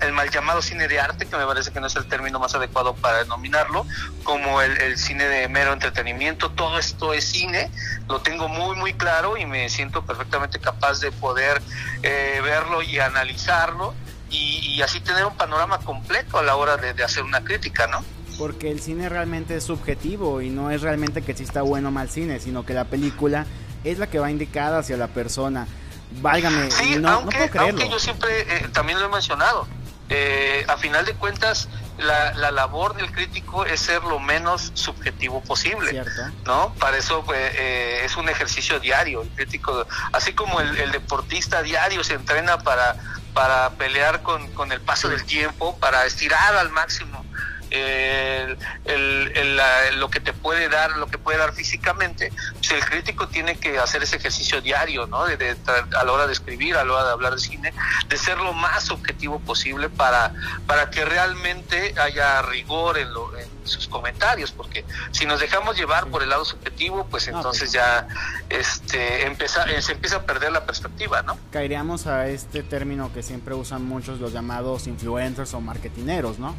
el 0.00 0.12
mal 0.14 0.30
llamado 0.30 0.62
cine 0.62 0.88
de 0.88 0.98
arte, 0.98 1.26
que 1.26 1.36
me 1.36 1.44
parece 1.44 1.72
que 1.72 1.78
no 1.78 1.88
es 1.88 1.96
el 1.96 2.08
término 2.08 2.38
más 2.38 2.54
adecuado 2.54 2.94
para 2.94 3.18
denominarlo, 3.18 3.84
como 4.24 4.62
el, 4.62 4.96
cine 4.96 5.26
de 5.26 5.46
mero 5.48 5.74
entretenimiento. 5.74 6.52
Todo 6.52 6.78
esto 6.78 7.12
es 7.12 7.26
cine. 7.26 7.70
Lo 8.08 8.22
tengo 8.22 8.48
muy 8.48 8.74
muy 8.74 8.94
claro 8.94 9.36
y 9.36 9.44
me 9.44 9.68
siento 9.68 10.06
perfectamente 10.06 10.58
capaz 10.58 11.00
de 11.00 11.12
poder 11.12 11.60
eh, 12.02 12.40
verlo 12.42 12.80
y 12.80 12.98
analizarlo. 12.98 13.94
Y, 14.30 14.80
así 14.80 15.00
tener 15.00 15.24
un 15.24 15.36
panorama 15.36 15.78
completo 15.78 16.38
a 16.38 16.42
la 16.42 16.56
hora 16.56 16.76
de, 16.76 16.92
de 16.94 17.02
hacer 17.04 17.24
una 17.24 17.42
crítica, 17.42 17.86
¿no? 17.86 18.04
Porque 18.38 18.70
el 18.70 18.80
cine 18.80 19.08
realmente 19.08 19.56
es 19.56 19.64
subjetivo 19.64 20.40
y 20.42 20.50
no 20.50 20.70
es 20.70 20.82
realmente 20.82 21.22
que 21.22 21.32
exista 21.32 21.62
bueno 21.62 21.88
o 21.88 21.92
mal 21.92 22.10
cine, 22.10 22.40
sino 22.40 22.64
que 22.64 22.74
la 22.74 22.84
película 22.84 23.46
es 23.84 23.98
la 23.98 24.08
que 24.08 24.18
va 24.18 24.30
indicada 24.30 24.78
hacia 24.78 24.96
la 24.96 25.08
persona. 25.08 25.66
Válgame, 26.20 26.70
sí, 26.70 26.96
no, 26.98 27.08
aunque, 27.08 27.50
aunque 27.58 27.88
yo 27.88 27.98
siempre 27.98 28.42
eh, 28.42 28.68
también 28.72 28.98
lo 29.00 29.06
he 29.06 29.08
mencionado. 29.08 29.66
Eh, 30.08 30.64
a 30.68 30.76
final 30.76 31.04
de 31.04 31.14
cuentas, 31.14 31.68
la, 31.98 32.32
la, 32.34 32.52
labor 32.52 32.94
del 32.94 33.10
crítico 33.10 33.64
es 33.64 33.80
ser 33.80 34.04
lo 34.04 34.20
menos 34.20 34.70
subjetivo 34.74 35.40
posible, 35.42 35.90
¿Cierto? 35.90 36.22
¿no? 36.44 36.72
Para 36.78 36.96
eso 36.96 37.24
pues, 37.24 37.38
eh, 37.56 38.02
es 38.04 38.16
un 38.16 38.28
ejercicio 38.28 38.78
diario. 38.78 39.22
El 39.22 39.30
crítico, 39.30 39.84
así 40.12 40.32
como 40.32 40.60
el, 40.60 40.76
el 40.76 40.92
deportista 40.92 41.60
diario 41.62 42.04
se 42.04 42.14
entrena 42.14 42.58
para, 42.58 42.94
para 43.34 43.70
pelear 43.70 44.22
con, 44.22 44.48
con 44.52 44.70
el 44.70 44.80
paso 44.80 45.08
del 45.08 45.24
tiempo, 45.24 45.76
para 45.78 46.06
estirar 46.06 46.54
al 46.54 46.70
máximo 46.70 47.24
el, 47.70 48.56
el, 48.84 49.60
lo 49.98 50.10
que 50.10 50.20
te 50.20 50.32
puede 50.32 50.68
dar, 50.68 50.96
lo 50.96 51.06
que 51.06 51.18
puede 51.18 51.38
dar 51.38 51.52
físicamente, 51.52 52.32
pues 52.54 52.70
el 52.70 52.84
crítico 52.84 53.28
tiene 53.28 53.56
que 53.56 53.78
hacer 53.78 54.02
ese 54.02 54.16
ejercicio 54.16 54.60
diario, 54.60 55.06
¿no? 55.06 55.24
De, 55.26 55.56
a 55.96 56.04
la 56.04 56.12
hora 56.12 56.26
de 56.26 56.32
escribir, 56.32 56.76
a 56.76 56.84
la 56.84 56.92
hora 56.92 57.04
de 57.06 57.10
hablar 57.12 57.34
de 57.34 57.40
cine, 57.40 57.72
de 58.08 58.16
ser 58.16 58.38
lo 58.38 58.52
más 58.52 58.90
objetivo 58.90 59.40
posible 59.40 59.88
para, 59.88 60.32
para 60.66 60.90
que 60.90 61.04
realmente 61.04 61.94
haya 61.98 62.42
rigor 62.42 62.98
en, 62.98 63.12
lo, 63.12 63.36
en 63.36 63.48
sus 63.64 63.88
comentarios, 63.88 64.52
porque 64.52 64.84
si 65.10 65.26
nos 65.26 65.40
dejamos 65.40 65.76
llevar 65.76 66.06
por 66.06 66.22
el 66.22 66.30
lado 66.30 66.44
subjetivo, 66.44 67.06
pues 67.10 67.28
entonces 67.28 67.72
ya 67.72 68.06
este, 68.48 69.26
empieza, 69.26 69.64
eh, 69.64 69.82
se 69.82 69.92
empieza 69.92 70.16
a 70.16 70.22
perder 70.22 70.52
la 70.52 70.64
perspectiva, 70.64 71.22
¿no? 71.22 71.38
Caeríamos 71.50 72.06
a 72.06 72.28
este 72.28 72.62
término 72.62 73.12
que 73.12 73.22
siempre 73.22 73.54
usan 73.54 73.84
muchos 73.84 74.20
los 74.20 74.32
llamados 74.32 74.86
influencers 74.86 75.52
o 75.54 75.60
marketineros, 75.60 76.38
¿no? 76.38 76.54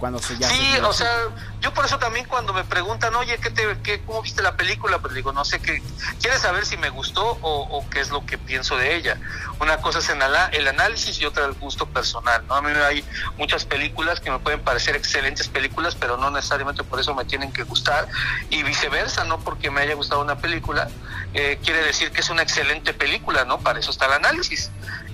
Cuando 0.00 0.18
se 0.18 0.36
ya 0.38 0.48
Sí, 0.48 0.78
o 0.82 0.92
sea, 0.92 1.28
yo 1.60 1.72
por 1.74 1.84
eso 1.84 1.98
también 1.98 2.24
cuando 2.26 2.52
me 2.54 2.64
preguntan, 2.64 3.14
oye, 3.14 3.38
¿qué 3.38 3.50
te, 3.50 3.78
qué, 3.82 4.00
¿cómo 4.00 4.22
viste 4.22 4.42
la 4.42 4.56
película? 4.56 4.98
Pues 4.98 5.14
digo, 5.14 5.32
no 5.32 5.44
sé 5.44 5.60
qué, 5.60 5.82
¿quieres 6.20 6.40
saber 6.40 6.64
si 6.64 6.78
me 6.78 6.88
gustó 6.88 7.38
o, 7.42 7.84
qué 7.90 8.00
es 8.00 8.08
lo 8.08 8.24
que 8.24 8.38
pienso 8.38 8.76
de 8.76 8.96
ella? 8.96 9.18
Una 9.60 9.76
cosa 9.82 9.98
es 9.98 10.08
en 10.08 10.20
el 10.22 10.68
análisis 10.68 11.20
y 11.20 11.26
otra 11.26 11.44
el 11.44 11.52
gusto 11.52 11.86
personal, 11.86 12.42
¿no? 12.48 12.54
A 12.54 12.62
mí 12.62 12.70
hay 12.70 13.04
muchas 13.36 13.66
películas 13.66 14.20
que 14.20 14.30
me 14.30 14.38
pueden 14.38 14.60
parecer 14.60 14.96
excelentes 14.96 15.48
películas, 15.48 15.94
pero 15.94 16.16
no 16.16 16.30
necesariamente 16.30 16.82
por 16.82 16.98
eso 16.98 17.14
me 17.14 17.26
tienen 17.26 17.52
que 17.52 17.64
gustar, 17.64 18.08
y 18.48 18.62
viceversa, 18.62 19.24
no 19.24 19.38
porque 19.40 19.70
me 19.70 19.82
haya 19.82 19.94
gustado 19.94 20.22
una 20.22 20.38
película, 20.38 20.88
eh, 21.34 21.58
quiere 21.62 21.82
decir 21.82 22.10
que 22.10 22.22
es 22.22 22.30
una 22.30 22.42
excelente 22.42 22.94
película, 22.94 23.44
¿no? 23.44 23.60
Para 23.60 23.78
eso 23.78 23.90
está 23.90 24.06
el 24.06 24.12
análisis. 24.12 24.70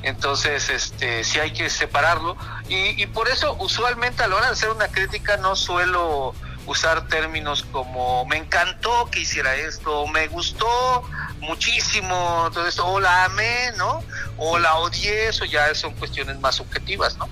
Entonces, 0.06 0.70
este, 0.70 1.24
sí 1.24 1.40
hay 1.40 1.52
que 1.52 1.68
separarlo. 1.68 2.36
Y, 2.68 3.02
y 3.02 3.06
por 3.06 3.28
eso, 3.28 3.56
usualmente 3.58 4.22
a 4.22 4.28
la 4.28 4.36
hora 4.36 4.46
de 4.46 4.52
hacer 4.52 4.70
una 4.70 4.86
crítica, 4.86 5.36
no 5.36 5.56
suelo 5.56 6.32
usar 6.66 7.06
términos 7.08 7.64
como 7.72 8.24
me 8.26 8.36
encantó 8.36 9.08
que 9.10 9.20
hiciera 9.20 9.54
esto, 9.54 10.06
me 10.08 10.26
gustó 10.28 11.02
muchísimo 11.40 12.50
todo 12.52 12.66
esto, 12.66 12.86
o 12.86 13.00
la 13.00 13.24
amé, 13.24 13.72
¿no? 13.76 14.02
O 14.36 14.58
la 14.58 14.76
odié, 14.76 15.28
eso 15.28 15.44
ya 15.44 15.74
son 15.74 15.94
cuestiones 15.94 16.38
más 16.40 16.56
subjetivas, 16.56 17.16
¿no? 17.16 17.28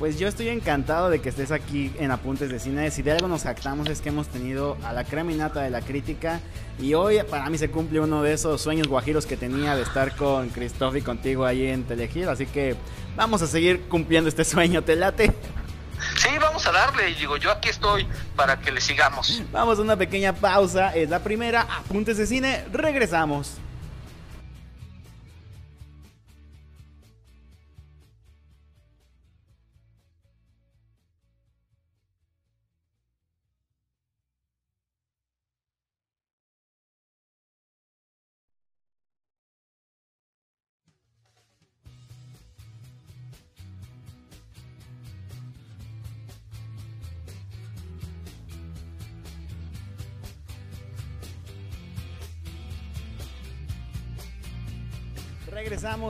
Pues 0.00 0.18
yo 0.18 0.28
estoy 0.28 0.48
encantado 0.48 1.10
de 1.10 1.20
que 1.20 1.28
estés 1.28 1.52
aquí 1.52 1.92
en 1.98 2.10
Apuntes 2.10 2.48
de 2.48 2.58
Cine. 2.58 2.90
Si 2.90 3.02
de 3.02 3.12
algo 3.12 3.28
nos 3.28 3.42
jactamos 3.42 3.86
es 3.90 4.00
que 4.00 4.08
hemos 4.08 4.28
tenido 4.28 4.78
a 4.82 4.94
la 4.94 5.04
creminata 5.04 5.60
de 5.60 5.68
la 5.68 5.82
crítica. 5.82 6.40
Y 6.78 6.94
hoy 6.94 7.18
para 7.28 7.50
mí 7.50 7.58
se 7.58 7.70
cumple 7.70 8.00
uno 8.00 8.22
de 8.22 8.32
esos 8.32 8.62
sueños 8.62 8.88
guajiros 8.88 9.26
que 9.26 9.36
tenía 9.36 9.76
de 9.76 9.82
estar 9.82 10.16
con 10.16 10.48
Christoph 10.48 10.96
y 10.96 11.02
contigo 11.02 11.44
ahí 11.44 11.66
en 11.66 11.84
Telegir. 11.84 12.30
Así 12.30 12.46
que 12.46 12.76
vamos 13.14 13.42
a 13.42 13.46
seguir 13.46 13.88
cumpliendo 13.90 14.30
este 14.30 14.42
sueño. 14.42 14.82
¿Te 14.82 14.96
late? 14.96 15.34
Sí, 16.16 16.30
vamos 16.40 16.66
a 16.66 16.72
darle. 16.72 17.10
Y 17.10 17.14
digo, 17.16 17.36
yo 17.36 17.50
aquí 17.50 17.68
estoy 17.68 18.06
para 18.36 18.58
que 18.58 18.72
le 18.72 18.80
sigamos. 18.80 19.42
Vamos 19.52 19.78
a 19.78 19.82
una 19.82 19.96
pequeña 19.96 20.32
pausa. 20.32 20.96
Es 20.96 21.10
la 21.10 21.18
primera. 21.18 21.60
Apuntes 21.60 22.16
de 22.16 22.26
Cine. 22.26 22.64
Regresamos. 22.72 23.58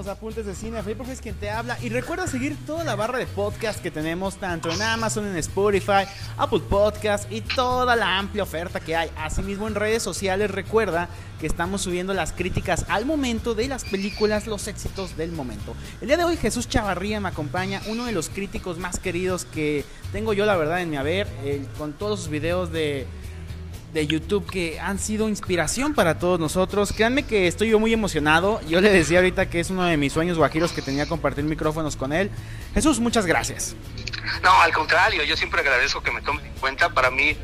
Regresamos 0.00 0.16
a 0.16 0.20
Puntes 0.20 0.46
de 0.46 0.54
Cine, 0.54 0.82
Felipe 0.82 1.12
es 1.12 1.20
quien 1.20 1.34
te 1.34 1.50
habla 1.50 1.76
y 1.82 1.90
recuerda 1.90 2.26
seguir 2.26 2.56
toda 2.64 2.84
la 2.84 2.94
barra 2.94 3.18
de 3.18 3.26
podcast 3.26 3.82
que 3.82 3.90
tenemos 3.90 4.36
tanto 4.36 4.70
en 4.70 4.80
Amazon, 4.80 5.26
en 5.26 5.36
Spotify, 5.36 6.08
Apple 6.38 6.60
Podcast 6.70 7.30
y 7.30 7.42
toda 7.42 7.94
la 7.96 8.18
amplia 8.18 8.44
oferta 8.44 8.80
que 8.80 8.96
hay. 8.96 9.10
Asimismo 9.18 9.68
en 9.68 9.74
redes 9.74 10.02
sociales 10.02 10.50
recuerda 10.50 11.10
que 11.38 11.46
estamos 11.46 11.82
subiendo 11.82 12.14
las 12.14 12.32
críticas 12.32 12.86
al 12.88 13.04
momento 13.04 13.54
de 13.54 13.68
las 13.68 13.84
películas, 13.84 14.46
los 14.46 14.68
éxitos 14.68 15.18
del 15.18 15.32
momento. 15.32 15.74
El 16.00 16.06
día 16.08 16.16
de 16.16 16.24
hoy 16.24 16.38
Jesús 16.38 16.66
Chavarría 16.66 17.20
me 17.20 17.28
acompaña, 17.28 17.82
uno 17.86 18.06
de 18.06 18.12
los 18.12 18.30
críticos 18.30 18.78
más 18.78 18.98
queridos 18.98 19.44
que 19.44 19.84
tengo 20.12 20.32
yo 20.32 20.46
la 20.46 20.56
verdad 20.56 20.80
en 20.80 20.88
mi 20.88 20.96
haber, 20.96 21.28
con 21.76 21.92
todos 21.92 22.20
sus 22.20 22.30
videos 22.30 22.72
de 22.72 23.06
de 23.92 24.06
YouTube 24.06 24.48
que 24.48 24.78
han 24.80 24.98
sido 24.98 25.28
inspiración 25.28 25.94
para 25.94 26.18
todos 26.18 26.38
nosotros. 26.38 26.92
Créanme 26.92 27.24
que 27.24 27.46
estoy 27.46 27.70
yo 27.70 27.78
muy 27.78 27.92
emocionado. 27.92 28.60
Yo 28.68 28.80
le 28.80 28.90
decía 28.90 29.18
ahorita 29.18 29.50
que 29.50 29.60
es 29.60 29.70
uno 29.70 29.84
de 29.84 29.96
mis 29.96 30.12
sueños 30.12 30.38
guajiros 30.38 30.72
que 30.72 30.82
tenía 30.82 31.06
compartir 31.06 31.44
micrófonos 31.44 31.96
con 31.96 32.12
él. 32.12 32.30
Jesús, 32.74 33.00
muchas 33.00 33.26
gracias. 33.26 33.74
No, 34.42 34.60
al 34.60 34.72
contrario, 34.72 35.24
yo 35.24 35.36
siempre 35.36 35.60
agradezco 35.60 36.02
que 36.02 36.10
me 36.10 36.22
tomen 36.22 36.44
en 36.44 36.54
cuenta. 36.54 36.90
Para 36.90 37.10
mí 37.10 37.36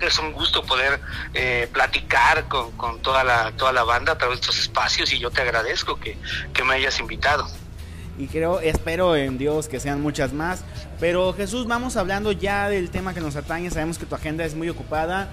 es 0.00 0.18
un 0.18 0.32
gusto 0.32 0.64
poder 0.64 1.00
eh, 1.34 1.68
platicar 1.72 2.48
con, 2.48 2.72
con, 2.72 3.00
toda, 3.00 3.22
la, 3.22 3.52
toda 3.52 3.72
la 3.72 3.84
banda 3.84 4.12
a 4.12 4.18
través 4.18 4.38
de 4.38 4.40
estos 4.42 4.58
espacios 4.58 5.12
y 5.12 5.18
yo 5.18 5.30
te 5.30 5.42
agradezco 5.42 6.00
que, 6.00 6.16
que 6.54 6.64
me 6.64 6.74
hayas 6.74 6.98
invitado 7.00 7.46
y 8.20 8.26
creo, 8.26 8.60
espero 8.60 9.16
en 9.16 9.38
Dios 9.38 9.66
que 9.66 9.80
sean 9.80 10.02
muchas 10.02 10.34
más. 10.34 10.62
Pero 11.00 11.32
Jesús, 11.32 11.66
vamos 11.66 11.96
hablando 11.96 12.32
ya 12.32 12.68
del 12.68 12.90
tema 12.90 13.14
que 13.14 13.20
nos 13.20 13.34
atañe. 13.34 13.70
Sabemos 13.70 13.96
que 13.98 14.04
tu 14.04 14.14
agenda 14.14 14.44
es 14.44 14.54
muy 14.54 14.68
ocupada. 14.68 15.32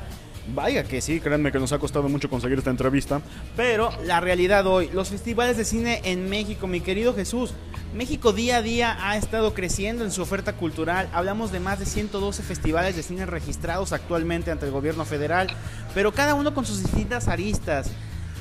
Vaya 0.53 0.83
que 0.83 1.01
sí, 1.01 1.19
créanme 1.19 1.51
que 1.51 1.59
nos 1.59 1.73
ha 1.73 1.79
costado 1.79 2.07
mucho 2.07 2.29
conseguir 2.29 2.57
esta 2.57 2.69
entrevista. 2.69 3.21
Pero 3.55 3.91
la 4.05 4.19
realidad 4.21 4.65
hoy, 4.65 4.89
los 4.93 5.09
festivales 5.09 5.57
de 5.57 5.65
cine 5.65 6.01
en 6.05 6.29
México, 6.29 6.67
mi 6.67 6.79
querido 6.79 7.13
Jesús. 7.13 7.53
México 7.93 8.33
día 8.33 8.57
a 8.57 8.61
día 8.61 8.97
ha 9.01 9.17
estado 9.17 9.53
creciendo 9.53 10.03
en 10.03 10.11
su 10.11 10.21
oferta 10.21 10.53
cultural. 10.53 11.09
Hablamos 11.13 11.51
de 11.51 11.59
más 11.59 11.79
de 11.79 11.85
112 11.85 12.43
festivales 12.43 12.95
de 12.95 13.03
cine 13.03 13.25
registrados 13.25 13.91
actualmente 13.91 14.51
ante 14.51 14.65
el 14.65 14.71
gobierno 14.71 15.05
federal, 15.05 15.47
pero 15.93 16.13
cada 16.13 16.35
uno 16.35 16.53
con 16.53 16.65
sus 16.65 16.81
distintas 16.81 17.27
aristas. 17.27 17.89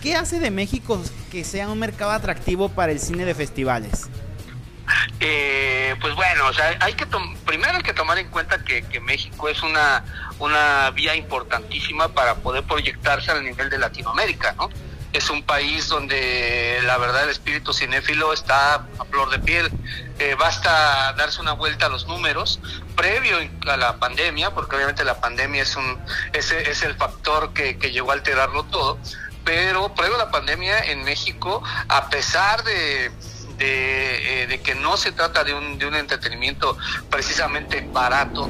¿Qué 0.02 0.14
hace 0.14 0.38
de 0.38 0.50
México 0.50 1.00
que 1.30 1.42
sea 1.42 1.68
un 1.68 1.78
mercado 1.78 2.12
atractivo 2.12 2.68
para 2.68 2.92
el 2.92 3.00
cine 3.00 3.24
de 3.24 3.34
festivales? 3.34 4.08
Eh, 5.20 5.94
pues 6.00 6.14
bueno, 6.14 6.46
o 6.46 6.52
sea, 6.52 6.76
hay 6.80 6.94
que 6.94 7.06
primero 7.44 7.76
hay 7.76 7.82
que 7.82 7.94
tomar 7.94 8.18
en 8.18 8.28
cuenta 8.28 8.62
que, 8.62 8.84
México 9.00 9.48
es 9.48 9.62
una 9.62 10.04
una 10.38 10.90
vía 10.90 11.14
importantísima 11.14 12.08
para 12.08 12.34
poder 12.36 12.64
proyectarse 12.64 13.30
al 13.30 13.44
nivel 13.44 13.70
de 13.70 13.78
Latinoamérica, 13.78 14.52
¿no? 14.52 14.68
Es 15.12 15.30
un 15.30 15.42
país 15.42 15.88
donde 15.88 16.80
la 16.84 16.98
verdad 16.98 17.24
el 17.24 17.30
espíritu 17.30 17.72
cinéfilo 17.72 18.32
está 18.32 18.74
a 18.74 19.04
flor 19.10 19.30
de 19.30 19.38
piel. 19.38 19.70
Eh, 20.18 20.34
basta 20.38 21.12
darse 21.14 21.40
una 21.40 21.52
vuelta 21.52 21.86
a 21.86 21.88
los 21.88 22.06
números 22.06 22.60
previo 22.96 23.38
a 23.68 23.76
la 23.76 23.96
pandemia, 23.96 24.50
porque 24.50 24.76
obviamente 24.76 25.04
la 25.04 25.20
pandemia 25.20 25.62
es 25.62 25.76
un 25.76 25.98
ese 26.32 26.70
es 26.70 26.82
el 26.82 26.96
factor 26.96 27.52
que, 27.52 27.78
que 27.78 27.92
llegó 27.92 28.10
a 28.10 28.14
alterarlo 28.14 28.64
todo. 28.64 28.98
Pero 29.44 29.94
previo 29.94 30.16
a 30.16 30.18
la 30.18 30.30
pandemia 30.30 30.80
en 30.80 31.04
México, 31.04 31.62
a 31.88 32.08
pesar 32.10 32.64
de 32.64 33.12
eh, 33.58 34.46
de, 34.48 34.60
que 34.60 34.74
no 34.74 34.96
se 34.96 35.12
trata 35.12 35.44
de 35.44 35.54
un, 35.54 35.78
de 35.78 35.86
un 35.86 35.94
entretenimiento 35.94 36.76
precisamente 37.10 37.86
barato, 37.92 38.48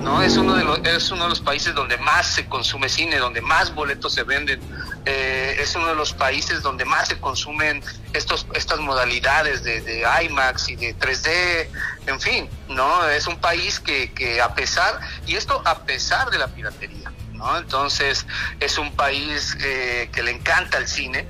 ¿no? 0.00 0.22
Es 0.22 0.36
uno, 0.36 0.54
de 0.54 0.64
los, 0.64 0.78
es 0.80 1.10
uno 1.10 1.24
de 1.24 1.30
los 1.30 1.40
países 1.40 1.74
donde 1.74 1.96
más 1.98 2.26
se 2.26 2.46
consume 2.46 2.88
cine, 2.88 3.18
donde 3.18 3.40
más 3.40 3.74
boletos 3.74 4.14
se 4.14 4.22
venden, 4.22 4.60
eh, 5.04 5.56
es 5.58 5.74
uno 5.74 5.88
de 5.88 5.94
los 5.94 6.12
países 6.12 6.62
donde 6.62 6.84
más 6.84 7.08
se 7.08 7.18
consumen 7.18 7.82
estos, 8.12 8.46
estas 8.54 8.80
modalidades 8.80 9.62
de, 9.62 10.04
IMAX 10.24 10.68
y 10.68 10.76
de 10.76 10.96
3D, 10.96 11.68
en 12.06 12.20
fin, 12.20 12.48
¿no? 12.68 13.08
Es 13.08 13.26
un 13.26 13.38
país 13.38 13.80
que, 13.80 14.12
que 14.12 14.40
a 14.40 14.54
pesar, 14.54 15.00
y 15.26 15.36
esto 15.36 15.60
a 15.64 15.80
pesar 15.80 16.30
de 16.30 16.38
la 16.38 16.48
piratería, 16.48 17.12
¿no? 17.32 17.56
Entonces 17.58 18.26
es 18.60 18.78
un 18.78 18.92
país 18.92 19.56
eh, 19.60 20.08
que 20.12 20.22
le 20.22 20.32
encanta 20.32 20.78
el 20.78 20.88
cine, 20.88 21.26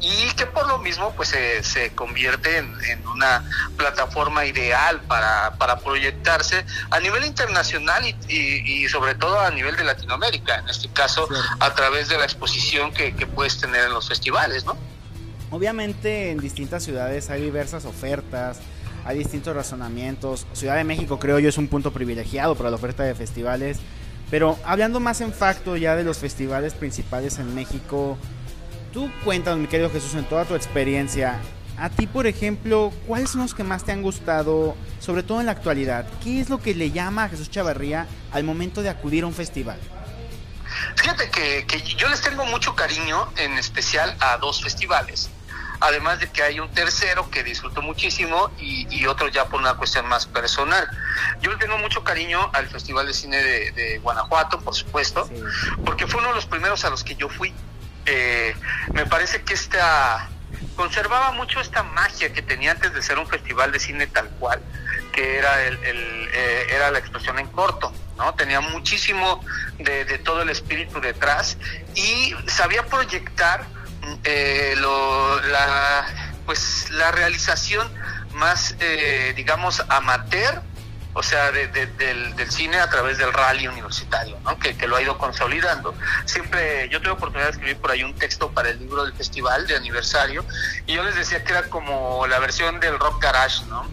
y 0.00 0.30
que 0.36 0.46
por 0.46 0.66
lo 0.68 0.78
mismo 0.78 1.12
pues 1.16 1.34
se, 1.62 1.90
convierte 1.94 2.58
en, 2.58 3.06
una 3.08 3.44
plataforma 3.76 4.44
ideal 4.44 5.00
para, 5.02 5.56
proyectarse 5.82 6.64
a 6.90 7.00
nivel 7.00 7.24
internacional 7.24 8.04
y, 8.28 8.88
sobre 8.88 9.14
todo 9.14 9.40
a 9.40 9.50
nivel 9.50 9.76
de 9.76 9.84
Latinoamérica, 9.84 10.58
en 10.58 10.68
este 10.68 10.88
caso 10.88 11.28
a 11.60 11.74
través 11.74 12.08
de 12.08 12.18
la 12.18 12.24
exposición 12.24 12.92
que, 12.92 13.12
puedes 13.34 13.58
tener 13.58 13.84
en 13.84 13.92
los 13.92 14.08
festivales, 14.08 14.64
¿no? 14.64 14.76
Obviamente 15.50 16.30
en 16.30 16.38
distintas 16.38 16.82
ciudades 16.82 17.30
hay 17.30 17.42
diversas 17.42 17.84
ofertas, 17.84 18.58
hay 19.04 19.18
distintos 19.18 19.54
razonamientos. 19.54 20.46
Ciudad 20.52 20.76
de 20.76 20.84
México 20.84 21.18
creo 21.18 21.38
yo 21.38 21.48
es 21.48 21.58
un 21.58 21.68
punto 21.68 21.92
privilegiado 21.92 22.54
para 22.54 22.70
la 22.70 22.76
oferta 22.76 23.02
de 23.04 23.14
festivales, 23.14 23.78
pero 24.30 24.58
hablando 24.64 25.00
más 25.00 25.20
en 25.20 25.32
facto 25.32 25.76
ya 25.76 25.96
de 25.96 26.04
los 26.04 26.18
festivales 26.18 26.74
principales 26.74 27.38
en 27.38 27.54
México, 27.54 28.18
Tú 28.98 29.12
cuéntanos, 29.22 29.60
mi 29.60 29.68
querido 29.68 29.88
Jesús, 29.90 30.14
en 30.14 30.24
toda 30.24 30.44
tu 30.44 30.56
experiencia, 30.56 31.38
a 31.76 31.88
ti, 31.88 32.08
por 32.08 32.26
ejemplo, 32.26 32.92
¿cuáles 33.06 33.30
son 33.30 33.42
los 33.42 33.54
que 33.54 33.62
más 33.62 33.84
te 33.84 33.92
han 33.92 34.02
gustado, 34.02 34.74
sobre 34.98 35.22
todo 35.22 35.38
en 35.38 35.46
la 35.46 35.52
actualidad? 35.52 36.04
¿Qué 36.20 36.40
es 36.40 36.50
lo 36.50 36.60
que 36.60 36.74
le 36.74 36.90
llama 36.90 37.22
a 37.22 37.28
Jesús 37.28 37.48
Chavarría 37.48 38.08
al 38.32 38.42
momento 38.42 38.82
de 38.82 38.88
acudir 38.88 39.22
a 39.22 39.28
un 39.28 39.34
festival? 39.34 39.78
Fíjate 40.96 41.30
que, 41.30 41.64
yo 41.96 42.08
les 42.08 42.22
tengo 42.22 42.44
mucho 42.46 42.74
cariño, 42.74 43.32
en 43.36 43.52
especial 43.52 44.16
a 44.18 44.36
dos 44.38 44.64
festivales. 44.64 45.30
Además 45.78 46.18
de 46.18 46.28
que 46.32 46.42
hay 46.42 46.58
un 46.58 46.68
tercero 46.72 47.30
que 47.30 47.44
disfruto 47.44 47.80
muchísimo 47.82 48.50
y, 48.58 49.06
otro 49.06 49.28
ya 49.28 49.44
por 49.44 49.60
una 49.60 49.74
cuestión 49.74 50.08
más 50.08 50.26
personal. 50.26 50.88
Yo 51.40 51.56
tengo 51.58 51.78
mucho 51.78 52.02
cariño 52.02 52.50
al 52.52 52.66
Festival 52.66 53.06
de 53.06 53.14
Cine 53.14 53.36
de, 53.36 54.00
Guanajuato, 54.02 54.58
por 54.58 54.74
supuesto, 54.74 55.30
porque 55.84 56.08
fue 56.08 56.18
uno 56.18 56.30
de 56.30 56.34
los 56.34 56.46
primeros 56.46 56.84
a 56.84 56.90
los 56.90 57.04
que 57.04 57.14
yo 57.14 57.28
fui 57.28 57.54
eh, 58.08 58.54
me 58.92 59.06
parece 59.06 59.42
que 59.42 59.54
esta 59.54 60.28
conservaba 60.76 61.32
mucho 61.32 61.60
esta 61.60 61.82
magia 61.82 62.32
que 62.32 62.40
tenía 62.40 62.72
antes 62.72 62.94
de 62.94 63.02
ser 63.02 63.18
un 63.18 63.26
festival 63.26 63.70
de 63.70 63.80
cine 63.80 64.06
tal 64.06 64.28
cual, 64.38 64.60
que 65.12 65.38
era 65.38 65.64
el, 65.64 65.78
eh, 65.84 66.66
era 66.70 66.90
la 66.90 66.98
expresión 66.98 67.38
en 67.38 67.48
corto, 67.48 67.92
¿no? 68.16 68.34
Tenía 68.34 68.60
muchísimo 68.60 69.44
de, 69.78 70.18
todo 70.18 70.42
el 70.42 70.48
espíritu 70.48 71.00
detrás 71.00 71.58
y 71.94 72.34
sabía 72.46 72.86
proyectar 72.86 73.66
eh, 74.24 74.74
la 74.78 76.06
pues 76.46 76.90
la 76.90 77.10
realización 77.10 77.86
más 78.32 78.74
digamos 79.36 79.84
amateur 79.88 80.62
o 81.14 81.22
sea, 81.22 81.50
del, 81.50 81.72
del, 81.96 82.50
cine 82.50 82.78
a 82.78 82.88
través 82.88 83.18
del 83.18 83.32
rally 83.32 83.66
universitario, 83.66 84.38
¿no? 84.44 84.58
Que, 84.58 84.74
lo 84.86 84.96
ha 84.96 85.02
ido 85.02 85.18
consolidando. 85.18 85.94
Siempre, 86.24 86.88
yo 86.90 87.00
tuve 87.00 87.12
oportunidad 87.12 87.46
de 87.46 87.52
escribir 87.52 87.76
por 87.78 87.90
ahí 87.90 88.04
un 88.04 88.14
texto 88.14 88.50
para 88.50 88.70
el 88.70 88.78
libro 88.78 89.04
del 89.04 89.12
festival 89.14 89.66
de 89.66 89.76
aniversario, 89.76 90.44
y 90.86 90.94
yo 90.94 91.02
les 91.02 91.14
decía 91.16 91.42
que 91.44 91.52
era 91.52 91.64
como 91.64 92.26
la 92.26 92.38
versión 92.38 92.78
del 92.80 92.98
rock 92.98 93.22
garage, 93.22 93.64
¿no? 93.66 93.86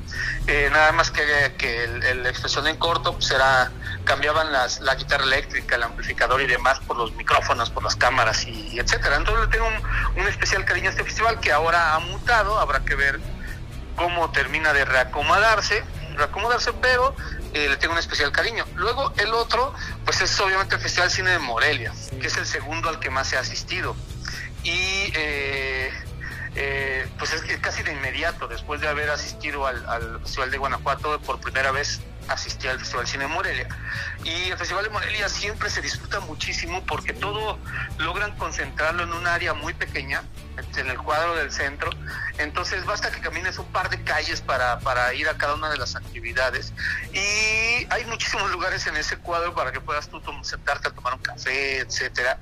Eh, 0.48 0.70
nada 0.72 0.92
más 0.92 1.10
que, 1.10 1.54
que 1.58 1.86
el, 1.86 2.24
la 2.24 2.30
expresión 2.30 2.68
en 2.68 2.78
corto, 2.78 3.14
pues 3.14 3.32
era, 3.32 3.72
cambiaban 4.04 4.52
las, 4.52 4.80
la 4.82 4.96
guitarra 4.96 5.24
eléctrica, 5.24 5.76
el 5.76 5.84
amplificador 5.84 6.42
y 6.42 6.48
demás 6.48 6.80
por 6.82 6.98
los 6.98 7.14
micrófonos, 7.14 7.72
por 7.72 7.84
las 7.84 7.96
cámaras 7.96 8.46
y, 8.46 8.80
etcétera. 8.80 9.16
Entonces 9.16 9.50
tengo 9.50 9.68
un, 9.68 10.22
un 10.22 10.28
especial 10.28 10.64
cariño 10.64 10.90
a 10.90 10.92
este 10.92 11.04
festival 11.04 11.40
que 11.40 11.52
ahora 11.52 11.96
ha 11.96 12.00
mutado, 12.00 12.60
habrá 12.60 12.82
que 12.82 12.94
ver 12.94 13.20
cómo 13.96 14.30
termina 14.32 14.74
de 14.74 14.86
reacomodarse 14.86 15.84
reacomodarse, 16.16 16.74
pero 16.74 17.16
eh, 17.54 17.70
le 17.70 17.78
tengo 17.78 17.94
un 17.94 18.00
especial 18.00 18.32
cariño. 18.32 18.66
Luego 18.76 19.14
el 19.18 19.34
otro, 19.34 19.74
pues 20.04 20.22
es 20.22 20.40
obviamente 20.40 20.76
el 20.76 20.82
Festival 20.82 21.10
Cine 21.12 21.32
de 21.32 21.40
Morelia, 21.40 21.94
que 22.20 22.28
es 22.28 22.38
el 22.38 22.46
segundo 22.46 22.90
al 22.90 23.00
que 23.00 23.10
más 23.10 23.32
he 23.34 23.38
asistido. 23.38 23.96
Y 24.64 25.12
eh, 25.14 25.92
eh, 26.56 27.08
pues 27.20 27.34
es 27.34 27.42
que 27.42 27.60
casi 27.60 27.84
de 27.84 27.92
inmediato, 27.94 28.48
después 28.48 28.82
de 28.82 28.88
haber 28.88 29.10
asistido 29.10 29.68
al, 29.68 29.88
al 29.88 30.20
Festival 30.22 30.52
de 30.52 30.58
Guanajuato 30.58 31.20
por 31.22 31.40
primera 31.40 31.72
vez, 31.72 32.02
asistí 32.28 32.68
al 32.68 32.80
Festival 32.80 33.08
Cine 33.08 33.26
de 33.26 33.30
Morelia. 33.30 33.68
Y 34.24 34.50
el 34.52 34.58
Festival 34.58 34.84
de 34.86 34.90
Morelia 34.90 35.30
siempre 35.30 35.70
se 35.70 35.82
disfruta 35.82 36.20
muchísimo 36.22 36.84
porque 36.86 37.14
todo 37.14 37.60
logran 37.98 38.36
concentrarlo 38.38 39.04
en 39.04 39.14
un 39.14 39.28
área 39.28 39.54
muy 39.54 39.74
pequeña, 39.74 40.24
en 40.78 40.90
el 40.90 40.98
cuadro 40.98 41.36
del 41.36 41.52
centro. 41.52 41.90
Entonces 42.38 42.86
basta 42.86 43.12
que 43.12 43.22
camines 43.22 43.58
un 43.58 43.66
par 43.72 43.90
de 43.90 44.02
calles 44.04 44.42
para, 44.42 44.80
para 44.80 45.14
ir 45.14 45.28
a 45.30 45.38
cada 45.38 45.56
una 45.56 45.70
de 45.70 45.78
las 45.78 45.96
actividades. 45.96 46.74
Y 47.14 47.88
hay 47.90 48.06
muchísimos 48.08 48.52
lugares 48.52 48.86
en 48.88 48.98
ese 48.98 49.18
cuadro 49.18 49.54
para 49.54 49.72
que 49.72 49.80
puedas 49.80 50.10
tú 50.10 50.22
sentarte 50.42 50.90
a 50.90 50.92
tomar 50.92 51.14
un 51.14 51.22
café, 51.22 51.80
etcétera. 51.80 52.40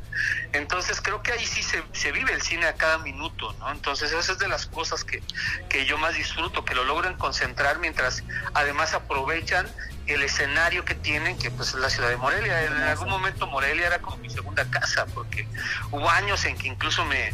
Entonces 0.51 1.01
creo 1.01 1.21
que 1.21 1.31
ahí 1.31 1.45
sí 1.45 1.61
se, 1.61 1.83
se 1.93 2.11
vive 2.11 2.33
el 2.33 2.41
cine 2.41 2.65
a 2.65 2.73
cada 2.73 2.97
minuto, 2.99 3.53
¿no? 3.59 3.71
Entonces 3.71 4.11
esa 4.11 4.31
es 4.31 4.39
de 4.39 4.47
las 4.47 4.65
cosas 4.65 5.03
que, 5.03 5.21
que 5.69 5.85
yo 5.85 5.97
más 5.97 6.15
disfruto, 6.15 6.65
que 6.65 6.75
lo 6.75 6.83
logran 6.83 7.15
concentrar 7.17 7.79
mientras 7.79 8.23
además 8.53 8.93
aprovechan 8.93 9.67
el 10.07 10.21
escenario 10.21 10.83
que 10.85 10.95
tienen, 10.95 11.37
que 11.37 11.49
pues 11.51 11.69
es 11.69 11.75
la 11.75 11.89
ciudad 11.89 12.09
de 12.09 12.17
Morelia. 12.17 12.63
En 12.63 12.73
algún 12.73 13.09
momento 13.09 13.47
Morelia 13.47 13.87
era 13.87 13.99
como 13.99 14.17
mi 14.17 14.29
segunda 14.29 14.65
casa, 14.69 15.05
porque 15.13 15.47
hubo 15.91 16.09
años 16.09 16.43
en 16.45 16.57
que 16.57 16.67
incluso 16.67 17.05
me, 17.05 17.33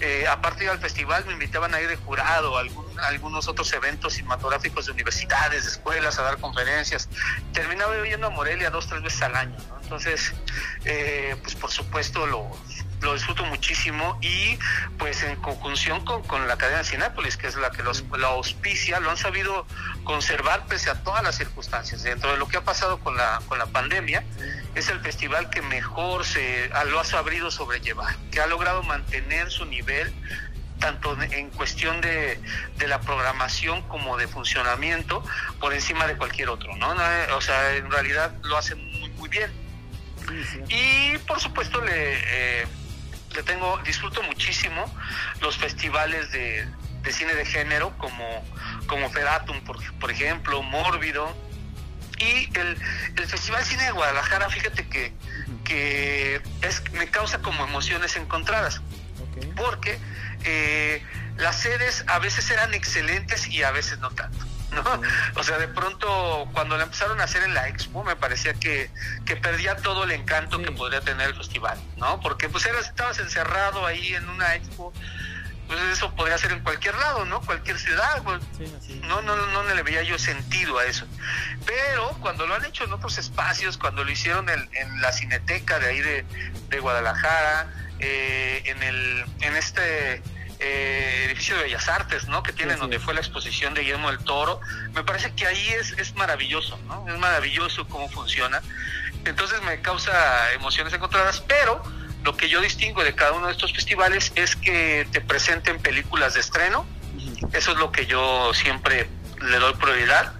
eh, 0.00 0.26
aparte 0.28 0.60
de 0.60 0.64
ir 0.66 0.70
al 0.70 0.78
festival, 0.78 1.24
me 1.26 1.32
invitaban 1.32 1.74
a 1.74 1.80
ir 1.80 1.88
de 1.88 1.96
jurado 1.96 2.56
a 2.56 2.60
algún, 2.60 2.86
algunos 3.00 3.48
otros 3.48 3.72
eventos 3.72 4.14
cinematográficos 4.14 4.86
de 4.86 4.92
universidades, 4.92 5.64
de 5.64 5.70
escuelas, 5.70 6.18
a 6.18 6.22
dar 6.22 6.38
conferencias. 6.38 7.08
Terminaba 7.52 7.94
yendo 8.04 8.26
a 8.26 8.30
Morelia 8.30 8.70
dos, 8.70 8.86
tres 8.86 9.02
veces 9.02 9.22
al 9.22 9.36
año. 9.36 9.56
Entonces, 9.82 10.32
eh, 10.84 11.36
pues 11.42 11.54
por 11.54 11.70
supuesto 11.70 12.26
lo, 12.26 12.50
lo 13.00 13.14
disfruto 13.14 13.44
muchísimo 13.46 14.18
y 14.20 14.58
pues 14.98 15.22
en 15.22 15.36
conjunción 15.36 16.04
con, 16.04 16.46
la 16.46 16.56
cadena 16.56 16.84
Cinépolis, 16.84 17.36
que 17.36 17.46
es 17.46 17.56
la 17.56 17.70
que 17.70 17.82
los, 17.82 18.04
la 18.18 18.28
auspicia, 18.28 19.00
lo 19.00 19.10
han 19.10 19.16
sabido 19.16 19.66
conservar 20.04 20.66
pese 20.66 20.90
a 20.90 21.02
todas 21.02 21.22
las 21.22 21.36
circunstancias. 21.36 22.02
Dentro 22.02 22.30
de 22.32 22.38
lo 22.38 22.48
que 22.48 22.58
ha 22.58 22.64
pasado 22.64 22.98
con 23.00 23.16
la, 23.16 23.40
con 23.48 23.58
la 23.58 23.66
pandemia, 23.66 24.24
es 24.74 24.88
el 24.88 25.00
festival 25.00 25.50
que 25.50 25.62
mejor 25.62 26.24
se 26.24 26.70
lo 26.86 27.00
ha 27.00 27.04
sabido 27.04 27.50
sobrellevar, 27.50 28.16
que 28.30 28.40
ha 28.40 28.46
logrado 28.46 28.82
mantener 28.82 29.50
su 29.50 29.64
nivel 29.64 30.12
tanto 30.78 31.14
en 31.22 31.50
cuestión 31.50 32.00
de, 32.00 32.40
de, 32.78 32.88
la 32.88 33.02
programación 33.02 33.82
como 33.82 34.16
de 34.16 34.26
funcionamiento 34.26 35.22
por 35.60 35.74
encima 35.74 36.06
de 36.06 36.16
cualquier 36.16 36.48
otro, 36.48 36.74
¿no? 36.76 36.94
O 37.36 37.40
sea, 37.42 37.76
en 37.76 37.90
realidad 37.90 38.34
lo 38.44 38.56
hacen 38.56 38.82
muy, 38.98 39.10
muy 39.10 39.28
bien. 39.28 39.50
Y 40.68 41.18
por 41.26 41.38
supuesto 41.38 41.82
le, 41.82 42.62
eh, 42.62 42.66
le 43.34 43.42
tengo, 43.42 43.78
disfruto 43.84 44.22
muchísimo 44.22 44.92
los 45.40 45.56
festivales 45.56 46.30
de, 46.32 46.68
cine 47.10 47.34
de 47.34 47.44
género 47.44 47.96
como, 47.98 48.24
como 48.86 49.10
Feratum, 49.10 49.60
por, 49.62 49.78
por 49.98 50.10
ejemplo, 50.10 50.62
Mórbido. 50.62 51.34
Y 52.18 52.50
el, 52.58 52.76
el 53.16 53.26
Festival 53.26 53.64
Cine 53.64 53.84
de 53.84 53.90
Guadalajara, 53.92 54.50
fíjate 54.50 54.86
que, 54.88 55.14
que 55.64 56.42
es, 56.60 56.82
me 56.92 57.08
causa 57.08 57.40
como 57.40 57.64
emociones 57.64 58.16
encontradas. 58.16 58.82
Porque 59.56 59.98
eh, 60.44 61.02
las 61.38 61.56
sedes 61.56 62.04
a 62.08 62.18
veces 62.18 62.50
eran 62.50 62.74
excelentes 62.74 63.48
y 63.48 63.62
a 63.62 63.70
veces 63.70 63.98
no 64.00 64.10
tanto. 64.10 64.44
¿No? 64.72 65.00
O 65.36 65.42
sea, 65.42 65.58
de 65.58 65.68
pronto 65.68 66.48
cuando 66.52 66.76
la 66.76 66.84
empezaron 66.84 67.20
a 67.20 67.24
hacer 67.24 67.42
en 67.42 67.54
la 67.54 67.68
expo 67.68 68.04
me 68.04 68.16
parecía 68.16 68.54
que, 68.54 68.90
que 69.24 69.36
perdía 69.36 69.76
todo 69.76 70.04
el 70.04 70.12
encanto 70.12 70.60
que 70.62 70.72
podría 70.72 71.00
tener 71.00 71.28
el 71.28 71.36
festival, 71.36 71.78
¿no? 71.96 72.20
Porque 72.20 72.48
pues 72.48 72.66
eras, 72.66 72.86
estabas 72.86 73.18
encerrado 73.18 73.86
ahí 73.86 74.14
en 74.14 74.28
una 74.28 74.54
expo, 74.54 74.92
pues 75.66 75.80
eso 75.92 76.12
podría 76.14 76.36
ser 76.36 76.52
en 76.52 76.60
cualquier 76.60 76.96
lado, 76.96 77.24
¿no? 77.24 77.40
Cualquier 77.42 77.78
ciudad, 77.78 78.22
pues, 78.24 78.40
no, 79.02 79.22
no, 79.22 79.36
no, 79.36 79.62
no 79.62 79.74
le 79.74 79.82
veía 79.82 80.02
yo 80.02 80.18
sentido 80.18 80.78
a 80.78 80.84
eso. 80.84 81.06
Pero 81.64 82.08
cuando 82.20 82.46
lo 82.46 82.54
han 82.56 82.64
hecho 82.64 82.84
en 82.84 82.92
otros 82.92 83.18
espacios, 83.18 83.78
cuando 83.78 84.02
lo 84.02 84.10
hicieron 84.10 84.48
en, 84.48 84.68
en 84.72 85.00
la 85.00 85.12
cineteca 85.12 85.78
de 85.78 85.86
ahí 85.86 86.00
de, 86.00 86.24
de 86.68 86.80
Guadalajara, 86.80 87.68
eh, 88.00 88.62
en 88.64 88.82
el, 88.82 89.24
en 89.42 89.56
este 89.56 90.22
eh, 90.60 91.24
edificio 91.26 91.56
de 91.56 91.64
Bellas 91.64 91.88
Artes, 91.88 92.28
¿no? 92.28 92.42
Que 92.42 92.52
tienen 92.52 92.78
donde 92.78 92.98
fue 92.98 93.14
la 93.14 93.20
exposición 93.20 93.74
de 93.74 93.80
Guillermo 93.80 94.10
del 94.10 94.22
Toro. 94.24 94.60
Me 94.92 95.02
parece 95.02 95.32
que 95.34 95.46
ahí 95.46 95.68
es, 95.80 95.92
es 95.92 96.14
maravilloso, 96.14 96.78
¿no? 96.86 97.06
Es 97.08 97.18
maravilloso 97.18 97.86
cómo 97.88 98.08
funciona. 98.08 98.60
Entonces 99.24 99.60
me 99.62 99.80
causa 99.80 100.52
emociones 100.52 100.92
encontradas, 100.92 101.40
pero 101.40 101.82
lo 102.24 102.36
que 102.36 102.48
yo 102.48 102.60
distingo 102.60 103.02
de 103.02 103.14
cada 103.14 103.32
uno 103.32 103.46
de 103.46 103.52
estos 103.52 103.72
festivales 103.72 104.32
es 104.34 104.56
que 104.56 105.06
te 105.10 105.20
presenten 105.20 105.78
películas 105.80 106.34
de 106.34 106.40
estreno. 106.40 106.86
Eso 107.52 107.72
es 107.72 107.78
lo 107.78 107.90
que 107.90 108.06
yo 108.06 108.52
siempre 108.54 109.08
le 109.40 109.58
doy 109.58 109.74
prioridad. 109.74 110.32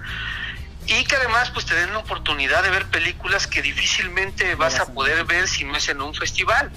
Y 0.86 1.04
que 1.04 1.16
además 1.16 1.50
pues 1.50 1.66
te 1.66 1.74
den 1.74 1.92
la 1.92 1.98
oportunidad 1.98 2.62
de 2.62 2.70
ver 2.70 2.86
películas 2.86 3.46
que 3.46 3.62
difícilmente 3.62 4.54
vas 4.54 4.80
a 4.80 4.92
poder 4.92 5.24
ver 5.24 5.46
si 5.48 5.64
no 5.64 5.76
es 5.76 5.88
en 5.88 6.02
un 6.02 6.14
festival. 6.14 6.70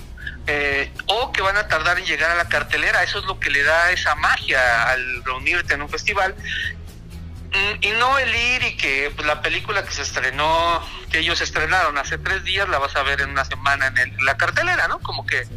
Eh, 0.45 0.91
o 1.07 1.31
que 1.31 1.41
van 1.41 1.55
a 1.55 1.67
tardar 1.67 1.97
en 2.00 2.05
llegar 2.05 2.31
a 2.31 2.35
la 2.35 2.50
cartelera. 2.50 3.03
Eso 3.03 3.19
es 3.19 3.25
lo 3.25 3.39
que 3.39 3.50
le 3.50 3.63
da 3.63 3.91
esa 3.91 4.15
magia 4.15 4.89
al 4.89 5.23
reunirte 5.23 5.73
en 5.73 5.81
un 5.81 5.89
festival. 5.89 6.35
Mm, 7.53 7.77
y 7.81 7.91
no 7.91 8.17
el 8.17 8.35
ir 8.35 8.63
y 8.63 8.77
que 8.77 9.12
pues, 9.15 9.27
la 9.27 9.41
película 9.41 9.85
que 9.85 9.91
se 9.91 10.01
estrenó, 10.01 10.81
que 11.12 11.19
ellos 11.19 11.39
estrenaron 11.39 11.97
hace 12.00 12.17
tres 12.17 12.43
días, 12.43 12.67
la 12.67 12.79
vas 12.79 12.95
a 12.95 13.03
ver 13.03 13.21
en 13.21 13.29
una 13.29 13.45
semana 13.45 13.93
en, 13.95 14.25
la 14.25 14.35
cartelera, 14.38 14.88
¿no? 14.88 15.00
Como 15.00 15.25
que, 15.27 15.47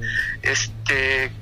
este, 0.43 1.33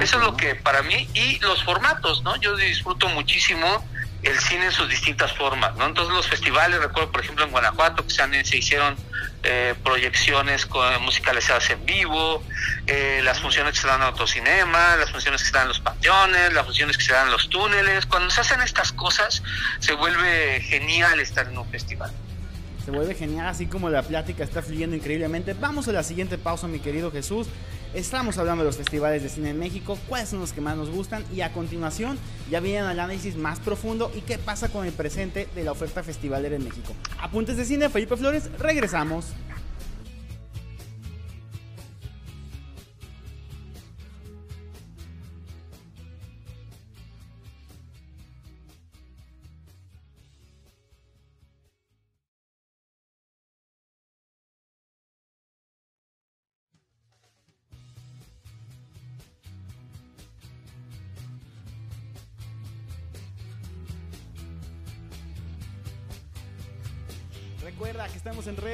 eso 0.00 0.18
es 0.18 0.24
lo 0.24 0.36
que 0.36 0.54
para 0.54 0.82
mí, 0.82 1.08
y 1.14 1.40
los 1.40 1.64
formatos, 1.64 2.22
¿no? 2.22 2.36
Yo 2.36 2.54
disfruto 2.56 3.08
muchísimo 3.08 3.84
el 4.24 4.38
cine 4.40 4.66
en 4.66 4.72
sus 4.72 4.88
distintas 4.88 5.32
formas, 5.32 5.74
¿no? 5.76 5.86
Entonces 5.86 6.14
los 6.14 6.26
festivales, 6.26 6.80
recuerdo 6.80 7.12
por 7.12 7.22
ejemplo 7.22 7.44
en 7.44 7.50
Guanajuato 7.50 8.06
que 8.06 8.12
se, 8.12 8.56
hicieron 8.56 8.96
eh, 9.42 9.74
proyecciones 9.84 10.64
con, 10.66 11.02
musicalizadas 11.02 11.68
en 11.70 11.84
vivo, 11.84 12.42
eh, 12.86 13.20
las 13.22 13.40
funciones 13.40 13.74
que 13.74 13.80
se 13.80 13.86
dan 13.86 14.00
en 14.00 14.06
autocinema, 14.08 14.96
las 14.96 15.10
funciones 15.10 15.42
que 15.42 15.48
se 15.48 15.52
dan 15.52 15.62
en 15.62 15.68
los 15.68 15.80
panteones, 15.80 16.52
las 16.52 16.64
funciones 16.64 16.96
que 16.96 17.04
se 17.04 17.12
dan 17.12 17.26
en 17.26 17.32
los 17.32 17.50
túneles. 17.50 18.06
Cuando 18.06 18.30
se 18.30 18.40
hacen 18.40 18.62
estas 18.62 18.92
cosas, 18.92 19.42
se 19.80 19.92
vuelve 19.92 20.60
genial 20.62 21.20
estar 21.20 21.46
en 21.46 21.58
un 21.58 21.70
festival. 21.70 22.10
Se 22.84 22.90
vuelve 22.90 23.14
genial, 23.14 23.46
así 23.46 23.66
como 23.66 23.88
la 23.88 24.02
plática 24.02 24.44
está 24.44 24.60
fluyendo 24.60 24.94
increíblemente. 24.94 25.54
Vamos 25.54 25.88
a 25.88 25.92
la 25.92 26.02
siguiente 26.02 26.36
pausa, 26.36 26.68
mi 26.68 26.80
querido 26.80 27.10
Jesús. 27.10 27.46
Estamos 27.94 28.36
hablando 28.36 28.62
de 28.62 28.66
los 28.68 28.76
festivales 28.76 29.22
de 29.22 29.30
cine 29.30 29.50
en 29.50 29.58
México, 29.58 29.96
cuáles 30.06 30.28
son 30.28 30.40
los 30.40 30.52
que 30.52 30.60
más 30.60 30.76
nos 30.76 30.90
gustan 30.90 31.24
y 31.32 31.40
a 31.40 31.52
continuación 31.52 32.18
ya 32.50 32.60
viene 32.60 32.80
el 32.80 32.86
análisis 32.86 33.36
más 33.36 33.60
profundo 33.60 34.12
y 34.14 34.20
qué 34.20 34.36
pasa 34.36 34.68
con 34.68 34.84
el 34.84 34.92
presente 34.92 35.48
de 35.54 35.64
la 35.64 35.72
oferta 35.72 36.02
festivalera 36.02 36.56
en 36.56 36.64
México. 36.64 36.92
Apuntes 37.20 37.56
de 37.56 37.64
cine, 37.64 37.88
Felipe 37.88 38.16
Flores, 38.16 38.50
regresamos. 38.58 39.32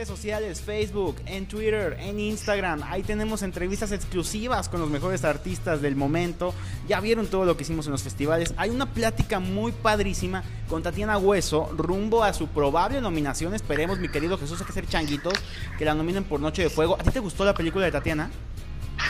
Sociales, 0.08 0.60
Facebook, 0.60 1.20
en 1.26 1.46
Twitter, 1.46 1.96
en 2.00 2.18
Instagram. 2.18 2.82
Ahí 2.84 3.02
tenemos 3.02 3.42
entrevistas 3.42 3.92
exclusivas 3.92 4.68
con 4.68 4.80
los 4.80 4.90
mejores 4.90 5.24
artistas 5.24 5.82
del 5.82 5.96
momento. 5.96 6.54
Ya 6.88 7.00
vieron 7.00 7.26
todo 7.26 7.44
lo 7.44 7.56
que 7.56 7.62
hicimos 7.62 7.86
en 7.86 7.92
los 7.92 8.02
festivales. 8.02 8.54
Hay 8.56 8.70
una 8.70 8.86
plática 8.86 9.40
muy 9.40 9.72
padrísima 9.72 10.42
con 10.68 10.82
Tatiana 10.82 11.18
Hueso 11.18 11.70
rumbo 11.76 12.24
a 12.24 12.32
su 12.32 12.48
probable 12.48 13.00
nominación. 13.00 13.54
Esperemos, 13.54 13.98
mi 13.98 14.08
querido 14.08 14.38
Jesús, 14.38 14.60
hay 14.60 14.66
que 14.66 14.72
ser 14.72 14.86
changuitos, 14.86 15.34
que 15.78 15.84
la 15.84 15.94
nominen 15.94 16.24
por 16.24 16.40
Noche 16.40 16.62
de 16.62 16.70
Fuego. 16.70 16.96
¿A 17.00 17.02
ti 17.02 17.10
te 17.10 17.20
gustó 17.20 17.44
la 17.44 17.54
película 17.54 17.84
de 17.84 17.92
Tatiana? 17.92 18.30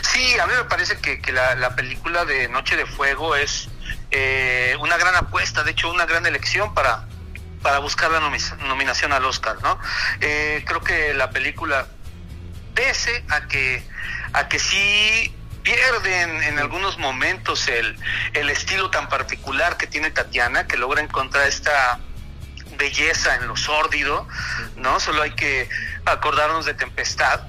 Sí, 0.03 0.39
a 0.39 0.47
mí 0.47 0.53
me 0.57 0.65
parece 0.65 0.97
que, 0.99 1.21
la, 1.33 1.75
película 1.77 2.25
de 2.25 2.49
Noche 2.49 2.77
de 2.77 2.87
Fuego 2.87 3.37
es 3.37 3.69
eh, 4.11 4.77
una 4.81 4.97
gran 4.97 5.15
apuesta, 5.15 5.63
de 5.63 5.73
hecho 5.73 5.91
una 5.91 6.07
gran 6.07 6.27
elección 6.27 6.75
para, 6.75 7.07
para 7.63 7.79
buscar 7.79 8.11
la 8.11 8.21
nominación 8.21 9.13
al 9.13 9.25
Oscar, 9.25 9.57
¿no? 9.63 9.79
Eh, 10.21 10.65
creo 10.67 10.81
que 10.81 11.15
la 11.15 11.31
película, 11.31 11.87
pese 12.75 13.25
a 13.29 13.47
que, 13.47 13.83
a 14.33 14.49
que 14.49 14.59
sí 14.59 15.35
pierden 15.63 16.43
en 16.43 16.59
algunos 16.59 16.99
momentos 16.99 17.69
el, 17.69 17.97
el 18.33 18.51
estilo 18.51 18.91
tan 18.91 19.09
particular 19.09 19.77
que 19.77 19.87
tiene 19.87 20.11
Tatiana, 20.11 20.67
que 20.67 20.77
logra 20.77 21.03
encontrar 21.03 21.47
esta 21.47 22.01
belleza 22.77 23.35
en 23.37 23.47
lo 23.47 23.57
sórdido, 23.57 24.27
¿no? 24.77 25.01
Solo 25.01 25.23
hay 25.23 25.33
que 25.33 25.69
acordarnos 26.07 26.65
de 26.65 26.75
Tempestad, 26.75 27.41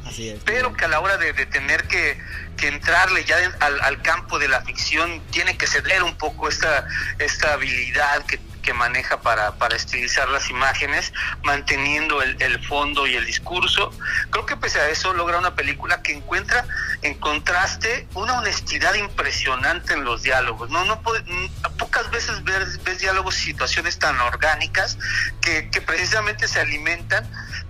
pero 0.45 0.74
que 0.74 0.86
a 0.86 0.88
la 0.89 1.00
hora 1.00 1.17
de, 1.17 1.34
tener 1.45 1.88
que, 1.88 2.19
que, 2.58 2.67
entrarle 2.67 3.24
ya 3.24 3.38
al, 3.62 3.82
al, 3.82 4.02
campo 4.02 4.39
de 4.39 4.50
la 4.50 4.62
ficción, 4.62 5.21
tiene 5.32 5.58
que 5.58 5.67
ceder 5.67 6.04
un 6.04 6.17
poco 6.17 6.50
esta, 6.50 6.86
esta 7.17 7.54
habilidad 7.54 8.26
que 8.26 8.39
que 8.62 8.74
maneja 8.74 9.21
para, 9.21 9.54
para 9.58 9.76
estilizar 9.76 10.30
las 10.30 10.50
imágenes, 10.50 11.13
manteniendo 11.43 12.21
el, 12.21 12.41
el, 12.41 12.65
fondo 12.65 13.08
y 13.08 13.15
el 13.15 13.26
discurso. 13.26 13.91
Creo 14.30 14.45
que 14.45 14.56
pese 14.56 14.80
a 14.80 14.89
eso 14.89 15.13
logra 15.13 15.38
una 15.38 15.56
película 15.56 16.02
que 16.02 16.13
encuentra 16.13 16.65
en 17.02 17.15
contraste 17.15 18.08
una 18.13 18.38
honestidad 18.39 18.93
impresionante 18.95 19.93
en 19.93 20.04
los 20.04 20.24
diálogos. 20.24 20.69
No, 20.69 20.86
no 20.86 21.02
pocas 21.02 22.10
veces 22.12 22.43
ves, 22.43 22.84
ves 22.84 23.00
diálogos 23.00 23.38
y 23.39 23.45
situaciones 23.45 24.00
tan 24.00 24.19
orgánicas 24.19 24.97
que, 25.41 25.69
que 25.69 25.82
precisamente 25.82 26.47
se 26.47 26.60
alimentan 26.60 27.30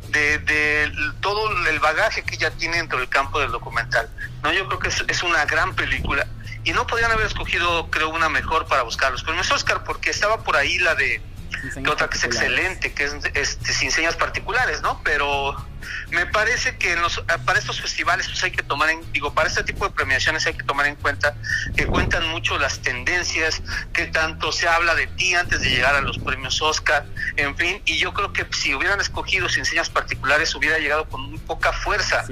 de, 0.09 0.39
de, 0.39 0.91
todo 1.21 1.49
el 1.67 1.79
bagaje 1.79 2.23
que 2.23 2.37
ya 2.37 2.51
tiene 2.51 2.77
dentro 2.77 2.99
del 2.99 3.07
campo 3.07 3.39
del 3.39 3.51
documental. 3.51 4.09
No, 4.43 4.51
yo 4.51 4.67
creo 4.67 4.79
que 4.79 4.89
es, 4.89 5.03
es 5.07 5.23
una 5.23 5.45
gran 5.45 5.73
película 5.75 6.27
y 6.63 6.71
no 6.73 6.85
podían 6.87 7.11
haber 7.11 7.25
escogido, 7.25 7.89
creo, 7.89 8.09
una 8.09 8.29
mejor 8.29 8.67
para 8.67 8.83
buscar 8.83 9.11
los 9.11 9.23
premios 9.23 9.51
Oscar, 9.51 9.83
porque 9.83 10.09
estaba 10.09 10.43
por 10.43 10.55
ahí 10.55 10.77
la 10.77 10.95
de 10.95 11.21
otra 11.89 12.09
que 12.09 12.17
es 12.17 12.23
excelente, 12.23 12.93
que 12.93 13.03
es 13.03 13.15
este, 13.33 13.73
sin 13.73 13.91
señas 13.91 14.15
particulares, 14.15 14.81
¿no? 14.81 15.01
Pero 15.03 15.55
me 16.09 16.25
parece 16.25 16.77
que 16.77 16.95
para 17.45 17.59
estos 17.59 17.81
festivales 17.81 18.27
pues 18.27 18.43
hay 18.43 18.51
que 18.51 18.63
tomar 18.63 18.89
en, 18.89 19.11
digo, 19.11 19.33
para 19.33 19.47
este 19.47 19.63
tipo 19.63 19.87
de 19.87 19.93
premiaciones 19.93 20.45
hay 20.45 20.53
que 20.53 20.63
tomar 20.63 20.87
en 20.87 20.95
cuenta 20.95 21.35
que 21.75 21.85
cuentan 21.85 22.27
mucho 22.29 22.57
las 22.57 22.79
tendencias, 22.79 23.61
que 23.93 24.07
tanto 24.07 24.51
se 24.51 24.67
habla 24.67 24.95
de 24.95 25.07
ti 25.07 25.33
antes 25.35 25.61
de 25.61 25.69
llegar 25.69 25.95
a 25.95 26.01
los 26.01 26.17
premios 26.17 26.61
Oscar, 26.61 27.05
en 27.35 27.55
fin, 27.55 27.81
y 27.85 27.97
yo 27.97 28.13
creo 28.13 28.33
que 28.33 28.45
si 28.51 28.73
hubieran 28.73 28.99
escogido 28.99 29.49
sin 29.49 29.65
señas 29.65 29.89
particulares 29.89 30.53
hubiera 30.55 30.77
llegado 30.79 31.07
con 31.07 31.21
muy 31.21 31.39
poca 31.39 31.73
fuerza 31.73 32.23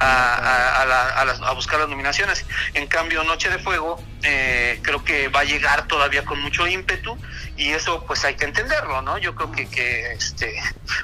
a, 0.00 1.52
buscar 1.54 1.80
las 1.80 1.88
nominaciones. 1.88 2.44
En 2.74 2.86
cambio, 2.86 3.22
Noche 3.24 3.50
de 3.50 3.58
Fuego 3.58 4.02
eh, 4.22 4.78
creo 4.82 5.04
que 5.04 5.28
va 5.28 5.40
a 5.40 5.44
llegar 5.44 5.86
todavía 5.86 6.24
con 6.24 6.40
mucho 6.40 6.66
ímpetu 6.66 7.18
y 7.56 7.70
eso 7.70 8.04
pues 8.06 8.24
hay 8.24 8.36
que 8.36 8.44
entenderlo, 8.46 9.02
¿no? 9.02 9.18
Yo 9.18 9.34
creo 9.34 9.52
que, 9.52 9.68
que 9.68 10.12
este 10.12 10.54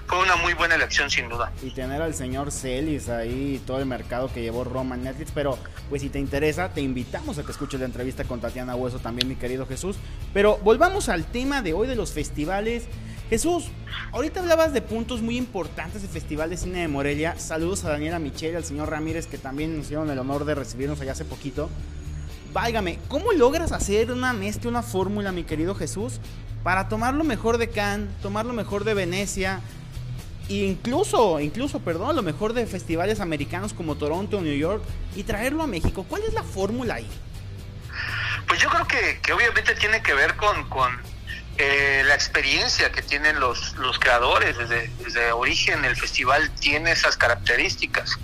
fue 0.06 0.18
una 0.18 0.36
muy 0.36 0.54
buena 0.54 0.74
elección 0.74 1.10
sin 1.10 1.28
duda. 1.28 1.52
Y 1.62 1.70
tener 1.86 2.02
al 2.02 2.14
señor 2.14 2.50
Celis 2.50 3.08
ahí 3.08 3.62
todo 3.64 3.78
el 3.78 3.86
mercado 3.86 4.28
que 4.32 4.42
llevó 4.42 4.64
Roma 4.64 4.96
Netflix, 4.96 5.30
pero 5.32 5.56
pues 5.88 6.02
si 6.02 6.08
te 6.08 6.18
interesa 6.18 6.70
te 6.70 6.80
invitamos 6.80 7.38
a 7.38 7.44
que 7.44 7.52
escuches 7.52 7.78
la 7.78 7.86
entrevista 7.86 8.24
con 8.24 8.40
Tatiana 8.40 8.74
Hueso 8.74 8.98
también 8.98 9.28
mi 9.28 9.36
querido 9.36 9.66
Jesús. 9.66 9.94
Pero 10.34 10.58
volvamos 10.64 11.08
al 11.08 11.24
tema 11.24 11.62
de 11.62 11.74
hoy 11.74 11.86
de 11.86 11.94
los 11.94 12.10
festivales. 12.10 12.86
Jesús, 13.30 13.66
ahorita 14.10 14.40
hablabas 14.40 14.72
de 14.72 14.82
puntos 14.82 15.22
muy 15.22 15.36
importantes 15.36 16.02
del 16.02 16.10
Festival 16.10 16.50
de 16.50 16.56
Cine 16.56 16.80
de 16.80 16.88
Morelia. 16.88 17.38
Saludos 17.38 17.84
a 17.84 17.90
Daniela 17.90 18.18
Michelle, 18.18 18.56
al 18.56 18.64
señor 18.64 18.90
Ramírez 18.90 19.28
que 19.28 19.38
también 19.38 19.76
nos 19.76 19.86
dieron 19.86 20.10
el 20.10 20.18
honor 20.18 20.44
de 20.44 20.56
recibirnos 20.56 21.00
allá 21.00 21.12
hace 21.12 21.24
poquito. 21.24 21.70
Válgame, 22.52 22.98
¿cómo 23.06 23.30
logras 23.30 23.70
hacer 23.70 24.10
una 24.10 24.32
mezcla, 24.32 24.70
una 24.70 24.82
fórmula, 24.82 25.30
mi 25.30 25.44
querido 25.44 25.76
Jesús, 25.76 26.18
para 26.64 26.88
tomar 26.88 27.14
lo 27.14 27.22
mejor 27.22 27.58
de 27.58 27.68
Cannes, 27.68 28.10
tomar 28.22 28.44
lo 28.44 28.54
mejor 28.54 28.82
de 28.82 28.94
Venecia, 28.94 29.60
incluso, 30.48 31.40
incluso, 31.40 31.80
perdón, 31.80 32.16
lo 32.16 32.22
mejor 32.22 32.52
de 32.52 32.66
festivales 32.66 33.20
americanos 33.20 33.72
como 33.72 33.96
Toronto 33.96 34.40
New 34.40 34.56
York 34.56 34.82
y 35.14 35.24
traerlo 35.24 35.62
a 35.62 35.66
México? 35.66 36.04
¿Cuál 36.08 36.22
es 36.22 36.34
la 36.34 36.42
fórmula 36.42 36.94
ahí? 36.94 37.08
Pues 38.46 38.60
yo 38.60 38.68
creo 38.70 38.86
que, 38.86 39.20
que 39.20 39.32
obviamente 39.32 39.74
tiene 39.74 40.02
que 40.02 40.14
ver 40.14 40.36
con, 40.36 40.68
con 40.68 40.90
eh, 41.58 42.02
la 42.04 42.14
experiencia 42.14 42.92
que 42.92 43.00
tienen 43.00 43.40
los, 43.40 43.76
los 43.76 43.98
creadores 43.98 44.58
desde, 44.58 44.90
desde 45.02 45.32
origen 45.32 45.86
el 45.86 45.96
festival 45.96 46.50
tiene 46.60 46.92
esas 46.92 47.16
características 47.16 48.18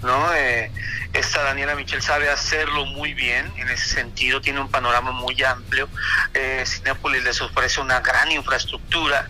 no 0.00 0.32
eh, 0.32 0.72
esta 1.12 1.42
Daniela 1.42 1.74
Michel 1.74 2.00
sabe 2.00 2.30
hacerlo 2.30 2.86
muy 2.86 3.12
bien 3.12 3.52
en 3.58 3.68
ese 3.68 3.84
sentido 3.94 4.40
tiene 4.40 4.60
un 4.60 4.70
panorama 4.70 5.10
muy 5.10 5.42
amplio 5.42 5.86
eh, 6.32 6.64
Cinepolis 6.64 7.22
les 7.24 7.42
ofrece 7.42 7.78
una 7.82 8.00
gran 8.00 8.32
infraestructura 8.32 9.28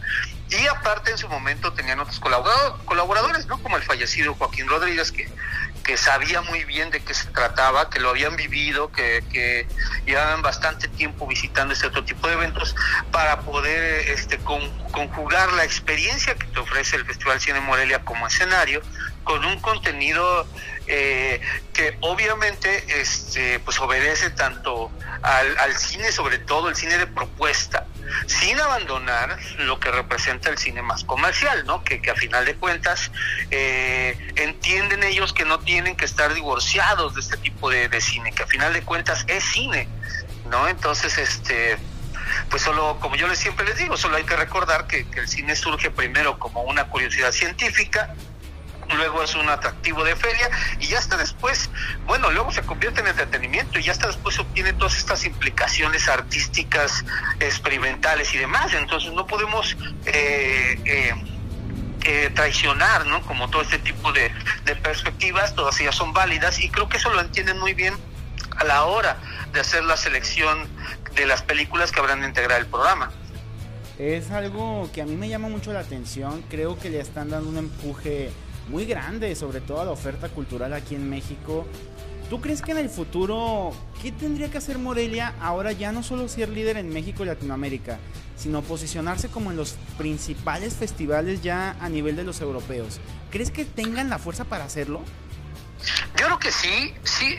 y 0.51 0.67
aparte 0.67 1.11
en 1.11 1.19
su 1.19 1.29
momento 1.29 1.73
tenían 1.73 2.01
otros 2.01 2.21
colaboradores 2.21 3.47
no 3.47 3.59
como 3.63 3.77
el 3.77 3.83
fallecido 3.83 4.35
Joaquín 4.35 4.69
Rodríguez 4.69 5.13
que 5.13 5.31
que 5.89 5.97
sabía 5.97 6.43
muy 6.43 6.65
bien 6.65 6.91
de 6.91 7.01
qué 7.01 7.15
se 7.15 7.31
trataba, 7.31 7.89
que 7.89 7.99
lo 7.99 8.11
habían 8.11 8.37
vivido, 8.37 8.93
que, 8.93 9.25
que 9.33 9.67
llevaban 10.05 10.43
bastante 10.43 10.87
tiempo 10.87 11.27
visitando 11.27 11.73
este 11.73 11.87
otro 11.87 12.05
tipo 12.05 12.29
de 12.29 12.35
eventos 12.35 12.77
para 13.11 13.41
poder 13.41 14.11
este, 14.11 14.37
conjugar 14.37 15.51
la 15.55 15.65
experiencia 15.65 16.35
que 16.35 16.47
te 16.47 16.61
ofrece 16.61 16.97
el 16.97 17.07
Festival 17.07 17.41
Cine 17.41 17.61
Morelia 17.61 18.05
como 18.05 18.27
escenario 18.27 18.83
con 19.25 19.43
un 19.47 19.61
contenido 19.61 20.47
eh, 20.89 21.41
que 21.73 21.97
obviamente 22.01 23.01
este, 23.01 23.59
pues 23.61 23.81
obedece 23.81 24.29
tanto 24.29 24.91
al, 25.23 25.59
al 25.59 25.75
cine, 25.75 26.13
sobre 26.13 26.39
todo 26.39 26.69
el 26.69 26.77
cine 26.77 26.99
de 26.99 27.07
propuesta, 27.07 27.87
sin 28.27 28.61
abandonar 28.61 29.39
lo 29.59 29.79
que 29.81 29.91
representa 29.91 30.51
el 30.51 30.59
cine 30.59 30.83
más 30.83 31.05
comercial, 31.05 31.65
¿no? 31.67 31.85
Que, 31.85 32.01
a 32.11 32.15
final 32.15 32.45
de 32.45 32.55
cuentas 32.55 33.11
eh, 33.51 34.17
entienden 34.37 35.03
ellos 35.03 35.33
que 35.33 35.45
no 35.45 35.61
tienen 35.61 35.97
que 35.97 36.05
estar 36.05 36.33
divorciados 36.33 37.15
de 37.15 37.21
este 37.21 37.37
tipo 37.37 37.71
de, 37.71 38.01
cine, 38.01 38.33
que 38.33 38.45
a 38.45 38.47
final 38.47 38.73
de 38.73 38.83
cuentas 38.83 39.25
es 39.27 39.45
cine, 39.45 39.89
¿no? 40.51 40.69
Entonces, 40.69 41.19
este 41.19 41.79
pues 42.51 42.63
solo, 42.63 42.99
como 43.01 43.17
yo 43.17 43.35
siempre 43.35 43.65
les 43.67 43.79
digo, 43.79 43.97
solo 43.97 44.17
hay 44.17 44.25
que 44.25 44.37
recordar 44.37 44.87
que 44.87 45.07
el 45.17 45.29
cine 45.29 45.57
surge 45.57 45.91
primero 45.91 46.39
como 46.39 46.63
una 46.63 46.85
curiosidad 46.89 47.33
científica, 47.33 48.15
luego 48.97 49.23
es 49.23 49.35
un 49.35 49.49
atractivo 49.49 50.05
de 50.05 50.17
feria 50.17 50.51
y 50.81 50.87
ya 50.87 50.99
hasta 50.99 51.17
después, 51.17 51.71
bueno, 52.07 52.31
luego 52.31 52.53
se 52.53 52.63
convierte 52.63 53.01
en 53.01 53.09
entretenimiento 53.09 53.79
y 53.79 53.83
ya 53.83 53.93
hasta 53.93 54.07
después 54.07 54.39
obtiene 54.39 54.73
todas 54.73 54.97
estas 54.97 55.25
implicaciones 55.25 56.09
artísticas, 56.09 57.05
experimentales 57.41 58.33
y 58.35 58.39
demás. 58.39 58.73
Entonces 58.75 59.13
no 59.13 59.27
podemos 59.27 59.77
eh, 60.07 60.81
eh, 60.85 61.15
eh, 62.05 62.31
traicionar, 62.35 63.07
¿no? 63.07 63.23
Como 63.23 63.51
todo 63.51 63.63
este 63.63 63.79
tipo 63.79 64.13
de, 64.13 64.33
de 64.65 64.77
perspectivas, 64.77 65.55
todas 65.55 65.79
ellas 65.81 65.95
son 65.95 66.13
válidas 66.13 66.61
y 66.61 66.71
creo 66.71 66.89
que 66.89 66.97
eso 66.97 67.11
lo 67.11 67.21
entienden 67.21 67.59
muy 67.59 67.75
bien 67.75 67.95
a 68.57 68.65
la 68.65 68.85
hora 68.85 69.17
de 69.53 69.61
hacer 69.61 69.85
la 69.85 69.97
selección 69.97 70.67
de 71.15 71.27
las 71.27 71.43
películas 71.43 71.93
que 71.93 72.01
habrán 72.01 72.21
de 72.21 72.29
integrar 72.29 72.61
el 72.61 72.67
programa. 72.67 73.11
Es 73.99 74.31
algo 74.31 74.89
que 74.93 75.03
a 75.03 75.05
mí 75.05 75.17
me 75.17 75.29
llama 75.29 75.49
mucho 75.49 75.73
la 75.73 75.81
atención, 75.81 76.45
creo 76.49 76.79
que 76.79 76.89
le 76.89 77.01
están 77.01 77.31
dando 77.31 77.49
un 77.49 77.59
empuje 77.59 78.31
muy 78.69 78.85
grande, 78.85 79.35
sobre 79.35 79.61
todo 79.61 79.85
la 79.85 79.91
oferta 79.91 80.29
cultural 80.29 80.73
aquí 80.73 80.95
en 80.95 81.09
México. 81.09 81.67
¿Tú 82.31 82.41
crees 82.41 82.61
que 82.61 82.73
en 82.73 82.79
el 82.79 82.91
futuro, 82.91 83.73
qué 84.03 84.13
tendría 84.13 84.51
que 84.51 84.59
hacer 84.59 84.79
Morelia 84.79 85.35
ahora 85.41 85.73
ya 85.73 85.93
no 85.93 86.03
solo 86.03 86.29
ser 86.29 86.51
líder 86.51 86.77
en 86.77 86.91
México 86.91 87.25
y 87.25 87.27
Latinoamérica, 87.27 87.99
sino 88.37 88.61
posicionarse 88.61 89.29
como 89.29 89.51
en 89.51 89.57
los 89.57 89.77
principales 89.97 90.75
festivales 90.75 91.43
ya 91.43 91.77
a 91.81 91.89
nivel 91.89 92.17
de 92.17 92.25
los 92.25 92.43
europeos? 92.43 93.01
¿Crees 93.31 93.51
que 93.51 93.65
tengan 93.65 94.11
la 94.11 94.19
fuerza 94.19 94.45
para 94.45 94.65
hacerlo? 94.65 95.03
Yo 96.19 96.27
creo 96.27 96.39
que 96.39 96.53
sí, 96.53 96.93
sí, 97.03 97.37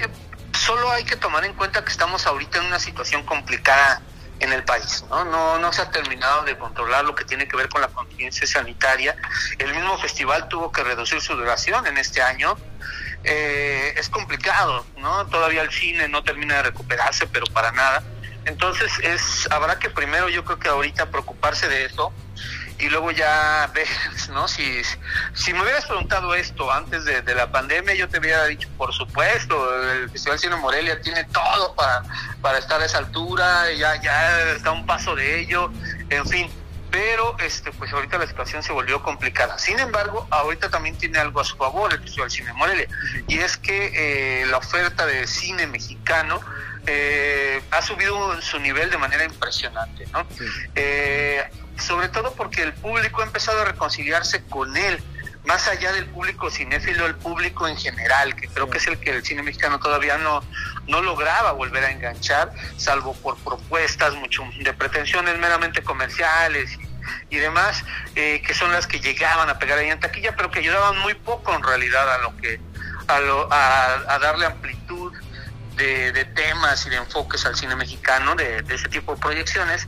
solo 0.54 0.89
hay 0.89 1.04
que 1.04 1.15
tomar 1.15 1.46
en 1.46 1.54
cuenta 1.54 1.84
que 1.84 1.92
estamos 1.92 2.26
ahorita 2.26 2.60
en 2.60 2.65
una 2.65 2.80
situación 2.80 3.24
complicada 3.26 4.02
en 4.39 4.54
el 4.54 4.63
país. 4.63 5.04
¿no? 5.10 5.25
No, 5.25 5.60
no 5.60 5.73
se 5.73 5.82
ha 5.82 5.89
terminado 5.89 6.43
de 6.43 6.58
controlar 6.58 7.06
lo 7.06 7.15
que 7.15 7.25
tiene 7.25 7.47
que 7.47 7.58
ver 7.58 7.69
con 7.69 7.82
la 7.82 7.88
contingencia 7.89 8.47
sanitaria. 8.47 9.15
El 9.58 9.73
mismo 9.73 9.97
festival 9.97 10.47
tuvo 10.47 10.71
que 10.71 10.84
reducir 10.84 11.21
su 11.21 11.36
duración 11.36 11.86
en 11.88 11.97
este 11.97 12.21
año. 12.21 12.58
Eh, 13.23 13.93
es 13.97 14.10
complicado, 14.10 14.86
¿no? 14.97 15.28
Todavía 15.28 15.62
el 15.62 15.71
cine 15.71 16.08
no 16.08 16.23
termina 16.23 16.56
de 16.58 16.63
recuperarse, 16.63 17.28
pero 17.28 17.45
para 17.47 17.71
nada. 17.71 18.04
Entonces 18.45 18.91
es 19.04 19.47
habrá 19.52 19.78
que 19.78 19.89
primero 19.89 20.30
yo 20.30 20.45
creo 20.45 20.60
que 20.60 20.69
ahorita 20.69 21.12
preocuparse 21.12 21.67
de 21.67 21.86
eso 21.86 22.13
y 22.80 22.89
luego 22.89 23.12
ya 23.12 23.70
ves, 23.74 24.30
¿no? 24.30 24.48
Si, 24.48 24.82
si 25.34 25.54
me 25.54 25.62
hubieras 25.62 25.86
preguntado 25.86 26.34
esto 26.34 26.72
antes 26.72 27.06
de, 27.06 27.36
la 27.36 27.52
pandemia, 27.52 27.94
yo 27.94 28.08
te 28.08 28.20
hubiera 28.20 28.46
dicho, 28.46 28.70
por 28.78 28.94
supuesto, 28.94 29.92
el 29.92 30.10
Festival 30.10 30.39
Cine 30.39 30.56
Morelia 30.56 31.02
tiene 31.02 31.26
todo 31.26 31.76
para, 31.76 32.04
para 32.42 32.58
estar 32.58 32.82
a 32.82 32.86
esa 32.86 33.00
altura, 33.00 33.72
ya, 33.74 34.02
ya 34.02 34.52
está 34.52 34.72
un 34.72 34.86
paso 34.86 35.15
de 35.15 35.42
ello, 35.42 35.72
en 36.10 36.26
fin. 36.26 36.50
Pero 36.92 37.38
este, 37.38 37.72
pues 37.72 37.94
ahorita 37.94 38.18
la 38.18 38.26
situación 38.26 38.63
se 38.63 38.72
volvió 38.72 39.04
complicada. 39.04 39.60
Sin 39.60 39.78
embargo, 39.78 40.26
ahorita 40.32 40.72
también 40.72 40.98
tiene 40.98 41.20
algo 41.20 41.39
a 41.39 41.44
su 41.44 41.56
favor 41.56 41.94
el 41.94 42.00
Festival 42.00 42.32
Cine 42.32 42.54
Morelia, 42.54 42.88
y 43.28 43.39
es 43.39 43.58
que 43.58 44.42
eh, 44.42 44.46
la 44.48 44.58
oferta 44.58 45.06
de 45.06 45.28
cine 45.28 45.68
mexicano 45.68 46.42
eh, 46.88 47.62
ha 47.70 47.82
subido 47.82 48.42
su 48.42 48.58
nivel 48.60 48.89
de 48.89 48.98
manera 48.98 49.24
impresionante, 49.24 50.08
¿no? 50.12 50.26
Eh, 50.74 51.48
sobre 51.80 52.10
todo 52.10 52.34
porque 52.34 52.63
el 52.63 52.74
público 52.74 53.22
ha 53.22 53.26
empezado 53.26 53.62
a 53.62 53.65
reconciliarse 53.65 54.44
con 54.46 54.76
él, 54.76 55.02
más 55.46 55.68
allá 55.68 55.92
del 55.94 56.06
público 56.06 56.52
cinéfilo, 56.52 57.06
el 57.06 57.15
público 57.15 57.68
en 57.68 57.78
general, 57.78 58.36
que 58.36 58.48
creo 58.48 58.70
que 58.70 58.78
es 58.78 58.88
el 58.88 59.00
que 59.00 59.12
el 59.12 59.24
cine 59.24 59.42
mexicano 59.42 59.80
todavía 59.80 60.18
no, 60.18 60.44
no 60.88 61.02
lograba 61.02 61.54
volver 61.54 61.86
a 61.86 61.92
enganchar, 61.92 62.52
salvo 62.78 63.13
por 63.15 63.38
propuestas 63.38 64.13
mucho 64.15 64.44
de 64.62 64.74
pretensiones 64.74 65.38
meramente 65.39 65.82
comerciales 65.82 66.78
y, 67.30 67.38
demás, 67.38 67.84
eh, 68.15 68.42
que 68.46 68.54
son 68.54 68.72
las 68.72 68.86
que 68.86 69.00
llegaban 69.00 69.50
a 69.50 69.58
pegar 69.58 69.80
ahí 69.80 69.89
en 69.89 70.00
taquilla, 70.00 70.36
pero 70.36 70.52
que 70.52 70.60
ayudaban 70.60 71.00
muy 71.00 71.13
poco 71.15 71.54
en 71.56 71.63
realidad 71.63 72.13
a 72.13 72.18
lo 72.20 72.36
que 72.38 72.60
a, 73.08 73.20
lo, 73.20 73.48
a, 73.52 74.20
darle 74.20 74.46
amplitud 74.46 75.13
de, 75.76 76.26
temas 76.36 76.86
y 76.86 76.89
de 76.89 76.98
enfoques 76.98 77.46
al 77.46 77.56
cine 77.56 77.76
mexicano, 77.76 78.36
de, 78.36 78.62
de 78.62 78.76
ese 78.76 78.89
tipo 78.89 79.15
de 79.15 79.22
proyecciones. 79.22 79.88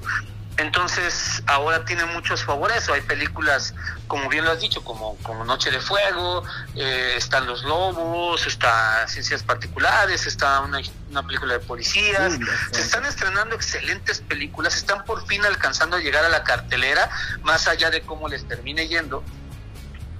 Entonces 0.62 1.42
ahora 1.48 1.86
tiene 1.86 2.06
muchos 2.06 2.44
favores, 2.44 2.88
hay 2.90 3.02
películas, 3.02 3.74
como 4.08 4.30
bien 4.30 4.46
lo 4.46 4.52
has 4.52 4.60
dicho, 4.60 4.84
como, 4.84 5.18
como 5.24 5.44
Noche 5.44 5.72
de 5.72 5.80
Fuego, 5.80 6.44
eh, 6.76 7.16
están 7.18 7.48
Los 7.48 7.64
Lobos, 7.64 8.46
está 8.46 9.08
Ciencias 9.08 9.42
Particulares, 9.42 10.28
está 10.28 10.60
una, 10.62 10.80
una 11.10 11.26
película 11.26 11.54
de 11.54 11.60
policías, 11.62 12.38
se 12.72 12.82
están 12.82 13.06
estrenando 13.06 13.56
excelentes 13.56 14.20
películas, 14.20 14.76
están 14.76 15.04
por 15.04 15.26
fin 15.26 15.44
alcanzando 15.46 15.98
a 15.98 16.00
llegar 16.00 16.24
a 16.26 16.30
la 16.30 16.44
cartelera, 16.44 17.10
más 17.42 17.68
allá 17.68 17.90
de 17.90 18.02
cómo 18.02 18.28
les 18.28 18.48
termine 18.48 18.88
yendo, 18.88 19.24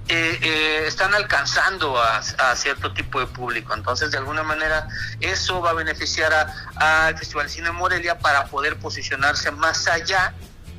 eh, 0.08 0.38
eh, 0.42 0.84
están 0.86 1.14
alcanzando 1.14 1.96
a, 2.00 2.22
cierto 2.56 2.92
tipo 2.92 3.20
de 3.20 3.26
público. 3.26 3.74
Entonces, 3.74 4.10
de 4.10 4.18
alguna 4.18 4.42
manera, 4.42 4.88
eso 5.20 5.60
va 5.60 5.70
a 5.70 5.74
beneficiar 5.74 6.32
al 6.76 7.16
Festival 7.16 7.48
Cine 7.48 7.70
Morelia 7.72 8.18
para 8.18 8.46
poder 8.46 8.76
posicionarse 8.76 9.50
más 9.52 9.86
allá 9.86 10.34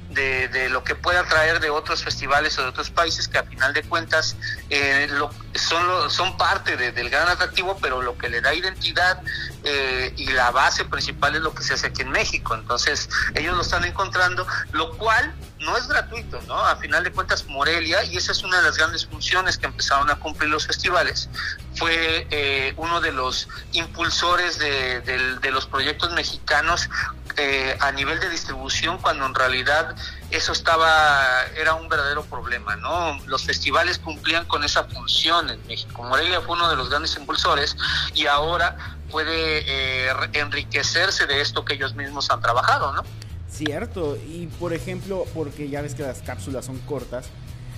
de, 0.10 0.70
lo 0.70 0.84
que 0.84 0.96
pueda 0.96 1.24
traer 1.24 1.60
de 1.60 1.70
otros 1.70 2.04
festivales 2.04 2.58
o 2.60 2.64
de 2.64 2.68
otros 2.68 2.90
países 2.90 3.28
que 3.28 3.38
a 3.38 3.44
final 3.44 3.74
de 3.74 3.84
cuentas 3.84 4.36
eh, 4.70 5.08
son, 5.56 6.10
son 6.10 6.38
parte 6.38 6.78
del 6.78 7.10
gran 7.10 7.28
atractivo, 7.28 7.78
pero 7.82 8.02
lo 8.02 8.18
que 8.18 8.30
le 8.30 8.42
da 8.42 8.54
identidad 8.54 9.22
eh, 9.64 10.14
y 10.18 10.28
la 10.28 10.52
base 10.52 10.86
principal 10.86 11.36
es 11.36 11.42
lo 11.42 11.54
que 11.54 11.64
se 11.64 11.74
hace 11.74 11.88
aquí 11.88 12.02
en 12.02 12.12
México. 12.12 12.56
Entonces 12.56 13.10
ellos 13.36 13.56
lo 13.56 13.62
están 13.62 13.86
encontrando, 13.86 14.46
lo 14.72 14.98
cual 14.98 15.34
no 15.60 15.78
es 15.78 15.88
gratuito, 15.88 16.42
¿no? 16.48 16.60
A 16.60 16.76
final 16.76 17.04
de 17.04 17.12
cuentas 17.12 17.46
Morelia, 17.46 18.04
y 18.04 18.18
esa 18.18 18.32
es 18.34 18.44
una 18.44 18.58
de 18.58 18.64
las 18.64 18.78
grandes 18.78 19.06
funciones 19.06 19.58
que 19.58 19.66
empezaron 19.66 20.10
a 20.10 20.16
cumplir 20.16 20.50
los 20.50 20.68
festivales, 20.68 21.30
fue 21.76 22.28
eh, 22.30 22.74
uno 22.78 23.00
de 23.00 23.14
los 23.14 23.48
impulsores 23.72 24.60
de, 24.60 25.02
de 25.02 25.52
los 25.52 25.66
proyectos 25.66 26.12
mexicanos 26.12 26.90
eh, 27.38 27.76
a 27.80 27.92
nivel 27.92 28.20
de 28.20 28.30
distribución 28.30 29.00
cuando 29.00 29.26
en 29.26 29.34
realidad 29.34 29.96
eso 30.34 30.52
estaba 30.52 31.46
era 31.56 31.76
un 31.76 31.88
verdadero 31.88 32.24
problema 32.24 32.76
no 32.76 33.20
los 33.28 33.44
festivales 33.44 34.00
cumplían 34.00 34.46
con 34.46 34.64
esa 34.64 34.84
función 34.86 35.50
en 35.50 35.66
México 35.68 36.04
Morelia 36.04 36.42
fue 36.42 36.56
uno 36.56 36.70
de 36.70 36.76
los 36.76 36.90
grandes 36.90 37.16
impulsores 37.18 37.78
y 38.14 38.26
ahora 38.26 38.98
puede 39.12 39.64
eh, 39.66 40.12
enriquecerse 40.34 41.28
de 41.28 41.42
esto 41.42 41.64
que 41.64 41.76
ellos 41.76 41.96
mismos 41.96 42.30
han 42.32 42.42
trabajado 42.42 42.94
no 42.94 43.04
cierto 43.50 44.18
y 44.18 44.48
por 44.60 44.74
ejemplo 44.74 45.26
porque 45.34 45.70
ya 45.70 45.82
ves 45.82 45.94
que 45.94 46.04
las 46.04 46.22
cápsulas 46.22 46.66
son 46.66 46.80
cortas 46.80 47.30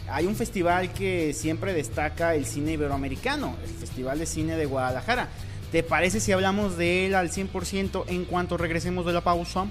hay 0.08 0.28
un 0.28 0.36
festival 0.36 0.94
que 0.94 1.34
siempre 1.34 1.74
destaca 1.74 2.36
el 2.36 2.46
cine 2.46 2.74
iberoamericano, 2.74 3.56
el 3.64 3.72
Festival 3.72 4.20
de 4.20 4.26
Cine 4.26 4.56
de 4.56 4.66
Guadalajara. 4.66 5.30
¿Te 5.72 5.84
parece 5.84 6.20
si 6.20 6.32
hablamos 6.32 6.78
de 6.78 7.08
él 7.08 7.16
al 7.16 7.32
100% 7.32 8.06
en 8.08 8.26
cuanto 8.26 8.56
regresemos 8.58 9.06
de 9.06 9.14
la 9.14 9.22
pausa? 9.22 9.66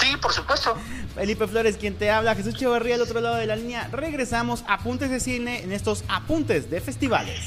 Sí, 0.00 0.16
por 0.16 0.32
supuesto. 0.32 0.76
Felipe 1.14 1.46
Flores, 1.46 1.76
quien 1.76 1.94
te 1.94 2.10
habla, 2.10 2.34
Jesús 2.34 2.54
Chevarría 2.54 2.94
al 2.94 3.02
otro 3.02 3.20
lado 3.20 3.36
de 3.36 3.46
la 3.46 3.56
línea. 3.56 3.88
Regresamos 3.92 4.64
a 4.66 4.74
Apuntes 4.74 5.10
de 5.10 5.20
Cine 5.20 5.62
en 5.62 5.72
estos 5.72 6.04
Apuntes 6.08 6.70
de 6.70 6.80
Festivales. 6.80 7.40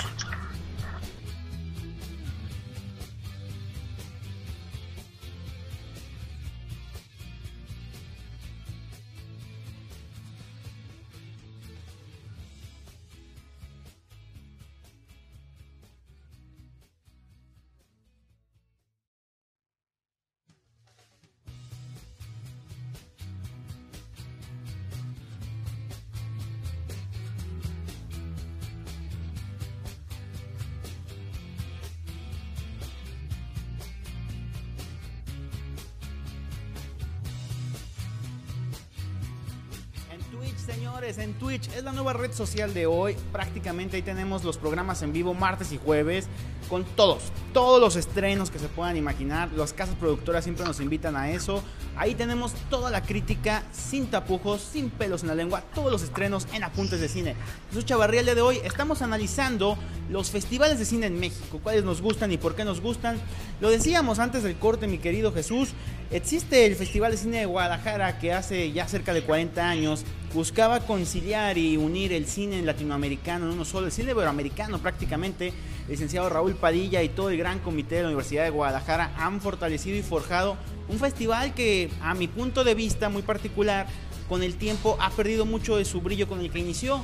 Señores, 40.63 41.17
en 41.17 41.33
Twitch 41.33 41.67
es 41.75 41.83
la 41.83 41.91
nueva 41.91 42.13
red 42.13 42.31
social 42.31 42.73
de 42.73 42.85
hoy. 42.85 43.15
Prácticamente 43.31 43.97
ahí 43.97 44.01
tenemos 44.01 44.43
los 44.43 44.57
programas 44.57 45.01
en 45.01 45.11
vivo 45.11 45.33
martes 45.33 45.71
y 45.71 45.77
jueves 45.77 46.27
con 46.69 46.85
todos, 46.85 47.23
todos 47.53 47.81
los 47.81 47.95
estrenos 47.95 48.49
que 48.49 48.59
se 48.59 48.69
puedan 48.69 48.95
imaginar. 48.95 49.51
Las 49.51 49.73
casas 49.73 49.95
productoras 49.95 50.43
siempre 50.43 50.65
nos 50.65 50.79
invitan 50.79 51.15
a 51.15 51.29
eso. 51.29 51.61
Ahí 51.95 52.15
tenemos 52.15 52.53
toda 52.69 52.89
la 52.89 53.01
crítica 53.03 53.63
sin 53.71 54.07
tapujos, 54.07 54.61
sin 54.61 54.89
pelos 54.89 55.21
en 55.21 55.27
la 55.27 55.35
lengua, 55.35 55.61
todos 55.75 55.91
los 55.91 56.01
estrenos 56.01 56.47
en 56.53 56.63
apuntes 56.63 57.01
de 57.01 57.09
cine. 57.09 57.35
Jesús 57.69 57.85
Chavarría, 57.85 58.21
el 58.21 58.25
día 58.25 58.35
de 58.35 58.41
hoy 58.41 58.59
estamos 58.63 59.01
analizando 59.01 59.77
los 60.09 60.31
festivales 60.31 60.79
de 60.79 60.85
cine 60.85 61.07
en 61.07 61.19
México, 61.19 61.59
cuáles 61.61 61.83
nos 61.83 62.01
gustan 62.01 62.31
y 62.31 62.37
por 62.37 62.55
qué 62.55 62.63
nos 62.63 62.81
gustan. 62.81 63.19
Lo 63.59 63.69
decíamos 63.69 64.19
antes 64.19 64.43
del 64.43 64.55
corte, 64.55 64.87
mi 64.87 64.97
querido 64.97 65.33
Jesús. 65.33 65.69
Existe 66.11 66.65
el 66.65 66.75
Festival 66.75 67.11
de 67.11 67.17
Cine 67.17 67.39
de 67.39 67.45
Guadalajara 67.45 68.19
que 68.19 68.33
hace 68.33 68.71
ya 68.71 68.87
cerca 68.87 69.13
de 69.13 69.23
40 69.23 69.67
años 69.67 70.05
buscaba 70.33 70.81
conciliar 70.81 71.57
y 71.57 71.77
unir 71.77 72.13
el 72.13 72.27
cine 72.27 72.61
latinoamericano 72.61 73.45
en 73.45 73.53
uno 73.53 73.65
solo, 73.65 73.87
el 73.87 73.91
cine 73.91 74.11
iberoamericano 74.11 74.79
prácticamente. 74.79 75.47
El 75.47 75.89
licenciado 75.89 76.29
Raúl 76.29 76.55
Padilla 76.55 77.01
y 77.03 77.09
todo 77.09 77.29
el 77.29 77.37
gran 77.37 77.59
comité 77.59 77.95
de 77.95 78.01
la 78.03 78.07
Universidad 78.09 78.43
de 78.43 78.51
Guadalajara 78.51 79.11
han 79.17 79.41
fortalecido 79.41 79.97
y 79.97 80.01
forjado 80.01 80.57
un 80.87 80.99
festival 80.99 81.53
que 81.53 81.89
a 82.01 82.13
mi 82.13 82.27
punto 82.27 82.63
de 82.63 82.75
vista 82.75 83.09
muy 83.09 83.21
particular 83.21 83.87
con 84.29 84.43
el 84.43 84.55
tiempo 84.55 84.97
ha 84.99 85.09
perdido 85.09 85.45
mucho 85.45 85.77
de 85.77 85.85
su 85.85 86.01
brillo 86.01 86.27
con 86.27 86.39
el 86.39 86.51
que 86.51 86.59
inició. 86.59 87.01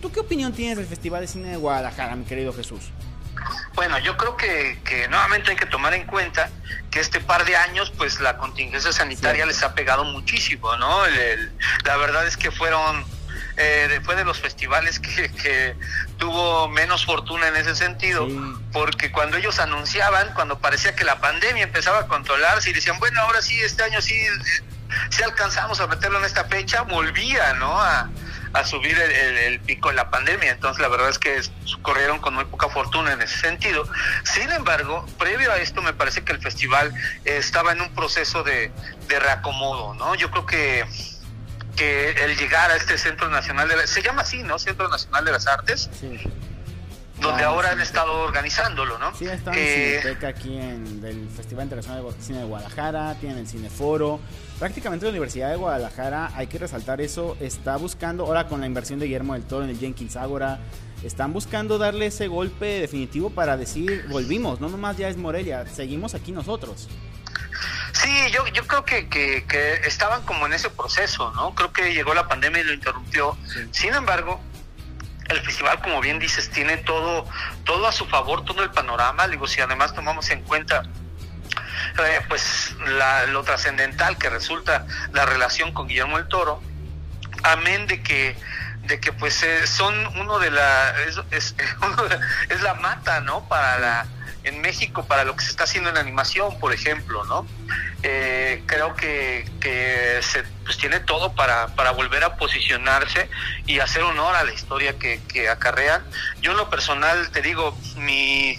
¿Tú 0.00 0.10
qué 0.12 0.20
opinión 0.20 0.52
tienes 0.52 0.76
del 0.76 0.86
Festival 0.86 1.22
de 1.22 1.26
Cine 1.26 1.48
de 1.50 1.56
Guadalajara, 1.56 2.14
mi 2.16 2.24
querido 2.24 2.52
Jesús? 2.52 2.90
Bueno, 3.74 3.98
yo 3.98 4.16
creo 4.16 4.36
que, 4.36 4.78
nuevamente 5.08 5.50
hay 5.50 5.56
que 5.56 5.66
tomar 5.66 5.94
en 5.94 6.06
cuenta 6.06 6.50
que 6.90 7.00
este 7.00 7.20
par 7.20 7.44
de 7.44 7.56
años, 7.56 7.92
pues 7.96 8.20
la 8.20 8.36
contingencia 8.36 8.92
sanitaria 8.92 9.46
les 9.46 9.62
ha 9.62 9.74
pegado 9.74 10.04
muchísimo, 10.04 10.76
¿no? 10.76 11.02
la 11.84 11.96
verdad 11.96 12.26
es 12.26 12.36
que 12.36 12.50
fueron, 12.50 13.04
eh, 13.56 14.00
fue 14.04 14.16
de 14.16 14.24
los 14.24 14.40
festivales 14.40 14.98
que, 14.98 15.76
tuvo 16.18 16.68
menos 16.68 17.06
fortuna 17.06 17.48
en 17.48 17.56
ese 17.56 17.74
sentido, 17.74 18.28
porque 18.72 19.10
cuando 19.10 19.38
ellos 19.38 19.58
anunciaban, 19.58 20.34
cuando 20.34 20.58
parecía 20.58 20.94
que 20.94 21.04
la 21.04 21.20
pandemia 21.20 21.62
empezaba 21.62 22.00
a 22.00 22.06
controlarse 22.06 22.70
y 22.70 22.72
decían, 22.74 22.98
bueno, 22.98 23.20
ahora 23.22 23.40
sí, 23.40 23.58
este 23.60 23.84
año 23.84 24.02
sí, 24.02 24.14
sí 25.10 25.22
alcanzamos 25.22 25.80
a 25.80 25.86
meterlo 25.86 26.18
en 26.18 26.24
esta 26.24 26.44
fecha, 26.44 26.82
volvía, 26.82 27.54
¿no? 27.54 27.80
A, 27.80 28.10
a 28.52 28.64
subir 28.64 28.98
el, 28.98 29.60
pico 29.60 29.88
de 29.90 29.94
la 29.94 30.10
pandemia. 30.10 30.50
Entonces, 30.50 30.80
la 30.80 30.88
verdad 30.88 31.08
es 31.08 31.18
que 31.18 31.40
corrieron 31.82 32.18
con 32.18 32.34
muy 32.34 32.44
poca 32.44 32.68
fortuna 32.68 33.12
en 33.12 33.22
ese 33.22 33.38
sentido. 33.38 33.84
Sin 34.24 34.50
embargo, 34.50 35.06
previo 35.18 35.52
a 35.52 35.56
esto, 35.58 35.82
me 35.82 35.92
parece 35.92 36.22
que 36.22 36.32
el 36.32 36.40
festival 36.40 36.92
estaba 37.24 37.72
en 37.72 37.80
un 37.80 37.94
proceso 37.94 38.42
de, 38.42 38.72
reacomodo, 39.08 39.94
¿no? 39.94 40.14
Yo 40.14 40.30
creo 40.30 40.46
que 40.46 40.84
que 41.76 42.10
el 42.10 42.36
llegar 42.36 42.70
a 42.70 42.76
este 42.76 42.98
Centro 42.98 43.30
Nacional 43.30 43.68
de 43.68 43.86
se 43.86 44.02
llama 44.02 44.22
así, 44.22 44.42
¿no? 44.42 44.58
Centro 44.58 44.88
Nacional 44.88 45.24
de 45.24 45.32
las 45.32 45.46
Artes. 45.46 45.88
Donde 47.20 47.44
ahora 47.44 47.72
han 47.72 47.80
estado 47.80 48.12
organizándolo, 48.22 48.98
¿no? 48.98 49.14
Sí, 49.14 49.26
están 49.26 49.54
eh, 49.56 50.16
aquí 50.26 50.56
en 50.56 51.02
el 51.04 51.28
Festival 51.28 51.64
Internacional 51.64 52.04
de 52.04 52.22
Cine 52.22 52.38
de 52.38 52.44
Guadalajara, 52.44 53.14
tienen 53.20 53.38
el 53.38 53.46
Cineforo, 53.46 54.20
prácticamente 54.58 55.04
la 55.04 55.10
Universidad 55.10 55.50
de 55.50 55.56
Guadalajara, 55.56 56.30
hay 56.34 56.46
que 56.46 56.58
resaltar 56.58 57.00
eso, 57.00 57.36
está 57.40 57.76
buscando, 57.76 58.26
ahora 58.26 58.46
con 58.46 58.60
la 58.60 58.66
inversión 58.66 58.98
de 58.98 59.06
Guillermo 59.06 59.34
del 59.34 59.44
Toro 59.44 59.64
en 59.64 59.70
el 59.70 59.78
Jenkins 59.78 60.16
Ágora, 60.16 60.60
están 61.04 61.32
buscando 61.32 61.78
darle 61.78 62.06
ese 62.06 62.28
golpe 62.28 62.66
definitivo 62.66 63.30
para 63.30 63.56
decir, 63.56 64.06
volvimos, 64.08 64.60
no 64.60 64.68
nomás 64.68 64.96
ya 64.96 65.08
es 65.08 65.16
Morelia, 65.16 65.66
seguimos 65.66 66.14
aquí 66.14 66.32
nosotros. 66.32 66.88
Sí, 67.92 68.10
yo, 68.32 68.46
yo 68.48 68.66
creo 68.66 68.84
que, 68.84 69.08
que, 69.08 69.74
estaban 69.84 70.22
como 70.22 70.46
en 70.46 70.54
ese 70.54 70.70
proceso, 70.70 71.32
¿no? 71.32 71.54
Creo 71.54 71.72
que 71.72 71.92
llegó 71.92 72.14
la 72.14 72.28
pandemia 72.28 72.62
y 72.62 72.64
lo 72.64 72.72
interrumpió. 72.72 73.36
Sin 73.72 73.92
embargo, 73.94 74.40
el 75.30 75.40
festival, 75.40 75.80
como 75.80 76.00
bien 76.00 76.18
dices, 76.18 76.50
tiene 76.50 76.76
todo, 76.78 77.26
todo 77.64 77.86
a 77.86 77.92
su 77.92 78.06
favor, 78.06 78.44
todo 78.44 78.62
el 78.62 78.70
panorama. 78.70 79.28
Digo, 79.28 79.46
si 79.46 79.60
además 79.60 79.94
tomamos 79.94 80.30
en 80.30 80.42
cuenta 80.42 80.82
eh, 81.98 82.20
pues 82.28 82.74
lo 83.28 83.42
trascendental 83.42 84.16
que 84.16 84.30
resulta 84.30 84.86
la 85.12 85.26
relación 85.26 85.72
con 85.72 85.88
Guillermo 85.88 86.18
el 86.18 86.28
Toro, 86.28 86.62
amén 87.42 87.86
de 87.86 88.02
que 88.02 88.36
de 88.84 88.98
que 88.98 89.12
pues 89.12 89.42
eh, 89.42 89.66
son 89.66 89.94
uno 90.18 90.38
de 90.38 90.50
la 90.50 90.94
es, 91.02 91.20
es, 91.30 91.54
la 92.62 92.74
mata 92.74 93.20
no 93.20 93.46
para 93.48 93.78
la 93.78 94.06
en 94.50 94.60
México 94.60 95.04
para 95.06 95.24
lo 95.24 95.34
que 95.34 95.44
se 95.44 95.50
está 95.50 95.64
haciendo 95.64 95.90
en 95.90 95.96
animación 95.96 96.58
por 96.58 96.72
ejemplo 96.72 97.24
no 97.24 97.46
eh, 98.02 98.62
creo 98.66 98.94
que, 98.94 99.44
se 100.22 100.42
pues 100.64 100.78
tiene 100.78 101.00
todo 101.00 101.34
para, 101.34 101.68
para 101.68 101.90
volver 101.90 102.24
a 102.24 102.36
posicionarse 102.36 103.28
y 103.66 103.80
hacer 103.80 104.02
honor 104.02 104.34
a 104.36 104.44
la 104.44 104.52
historia 104.52 104.98
que, 104.98 105.20
que 105.28 105.48
acarrean. 105.48 106.02
Yo 106.40 106.52
en 106.52 106.56
lo 106.56 106.70
personal 106.70 107.30
te 107.30 107.42
digo 107.42 107.76
mi 107.96 108.58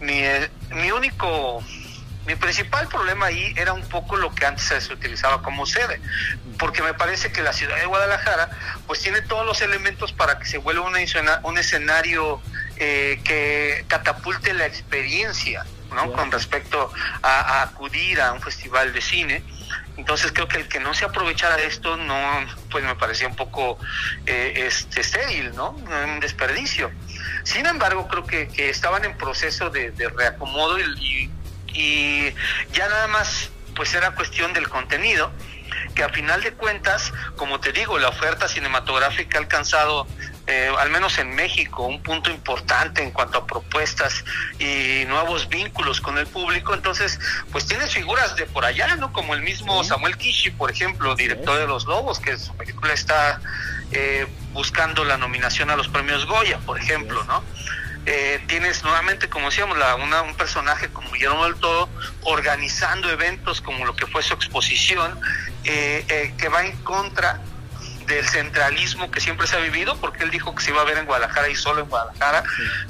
mi, 0.00 0.22
mi 0.70 0.90
único 0.92 1.62
mi 2.26 2.36
principal 2.36 2.86
problema 2.88 3.26
ahí 3.26 3.52
era 3.56 3.72
un 3.72 3.82
poco 3.82 4.16
lo 4.16 4.34
que 4.34 4.46
antes 4.46 4.64
se 4.64 4.92
utilizaba 4.92 5.42
como 5.42 5.66
sede, 5.66 6.00
porque 6.58 6.82
me 6.82 6.94
parece 6.94 7.32
que 7.32 7.42
la 7.42 7.52
ciudad 7.52 7.76
de 7.76 7.86
Guadalajara 7.86 8.50
pues 8.86 9.00
tiene 9.00 9.22
todos 9.22 9.46
los 9.46 9.60
elementos 9.62 10.12
para 10.12 10.38
que 10.38 10.46
se 10.46 10.58
vuelva 10.58 10.86
un 11.42 11.58
escenario 11.58 12.40
eh, 12.80 13.20
que 13.22 13.84
catapulte 13.86 14.54
la 14.54 14.66
experiencia, 14.66 15.64
¿no? 15.94 16.12
Con 16.12 16.32
respecto 16.32 16.92
a, 17.22 17.62
acudir 17.62 18.20
a 18.20 18.32
un 18.32 18.40
festival 18.40 18.92
de 18.92 19.00
cine. 19.00 19.44
Entonces 19.96 20.32
creo 20.32 20.48
que 20.48 20.56
el 20.56 20.66
que 20.66 20.80
no 20.80 20.94
se 20.94 21.04
aprovechara 21.04 21.56
de 21.56 21.66
esto 21.66 21.96
no, 21.96 22.16
pues 22.70 22.82
me 22.82 22.96
parecía 22.96 23.28
un 23.28 23.36
poco 23.36 23.78
eh, 24.26 24.64
este, 24.66 25.02
estéril, 25.02 25.54
¿no? 25.54 25.70
Un 25.70 26.20
desperdicio. 26.20 26.90
Sin 27.44 27.66
embargo, 27.66 28.08
creo 28.08 28.24
que, 28.24 28.70
estaban 28.70 29.04
en 29.04 29.16
proceso 29.16 29.70
de, 29.70 29.92
reacomodo 30.16 30.78
y 30.80 31.30
y 31.72 32.34
ya 32.72 32.88
nada 32.88 33.06
más 33.08 33.50
pues 33.74 33.94
era 33.94 34.14
cuestión 34.14 34.52
del 34.52 34.68
contenido 34.68 35.32
que 35.94 36.02
a 36.02 36.08
final 36.08 36.42
de 36.42 36.52
cuentas, 36.52 37.12
como 37.36 37.60
te 37.60 37.72
digo, 37.72 37.98
la 37.98 38.08
oferta 38.08 38.48
cinematográfica 38.48 39.38
ha 39.38 39.40
alcanzado 39.40 40.06
eh, 40.46 40.72
al 40.78 40.90
menos 40.90 41.18
en 41.18 41.34
México, 41.34 41.84
un 41.84 42.02
punto 42.02 42.30
importante 42.30 43.02
en 43.02 43.12
cuanto 43.12 43.38
a 43.38 43.46
propuestas 43.46 44.24
y 44.58 45.04
nuevos 45.06 45.48
vínculos 45.48 46.00
con 46.00 46.18
el 46.18 46.26
público. 46.26 46.74
Entonces, 46.74 47.20
pues 47.52 47.66
tienes 47.66 47.92
figuras 47.92 48.34
de 48.36 48.46
por 48.46 48.64
allá, 48.64 48.96
¿no? 48.96 49.12
Como 49.12 49.34
el 49.34 49.42
mismo 49.42 49.84
Samuel 49.84 50.16
Kishi, 50.16 50.50
por 50.50 50.70
ejemplo, 50.70 51.14
director 51.14 51.58
de 51.58 51.66
Los 51.66 51.84
Lobos, 51.84 52.18
que 52.18 52.36
su 52.36 52.56
película 52.56 52.92
está 52.92 53.40
eh, 53.92 54.26
buscando 54.52 55.04
la 55.04 55.18
nominación 55.18 55.70
a 55.70 55.76
los 55.76 55.88
premios 55.88 56.26
Goya, 56.26 56.58
por 56.66 56.78
ejemplo, 56.78 57.22
¿no? 57.24 57.44
Eh, 58.06 58.42
tienes 58.48 58.82
nuevamente, 58.82 59.28
como 59.28 59.50
decíamos, 59.50 59.76
la, 59.78 59.94
un 59.94 60.34
personaje 60.34 60.88
como 60.88 61.12
Guillermo 61.12 61.44
del 61.44 61.56
Todo 61.56 61.88
organizando 62.22 63.10
eventos 63.10 63.60
como 63.60 63.84
lo 63.84 63.94
que 63.94 64.06
fue 64.06 64.22
su 64.22 64.34
exposición, 64.34 65.20
que 65.62 66.48
va 66.52 66.64
en 66.64 66.76
contra 66.78 67.40
del 68.14 68.28
centralismo 68.28 69.10
que 69.10 69.20
siempre 69.20 69.46
se 69.46 69.56
ha 69.56 69.60
vivido, 69.60 69.96
porque 69.96 70.24
él 70.24 70.30
dijo 70.30 70.54
que 70.54 70.62
se 70.62 70.70
iba 70.70 70.82
a 70.82 70.84
ver 70.84 70.98
en 70.98 71.06
Guadalajara 71.06 71.48
y 71.48 71.54
solo 71.54 71.82
en 71.82 71.88
Guadalajara, 71.88 72.44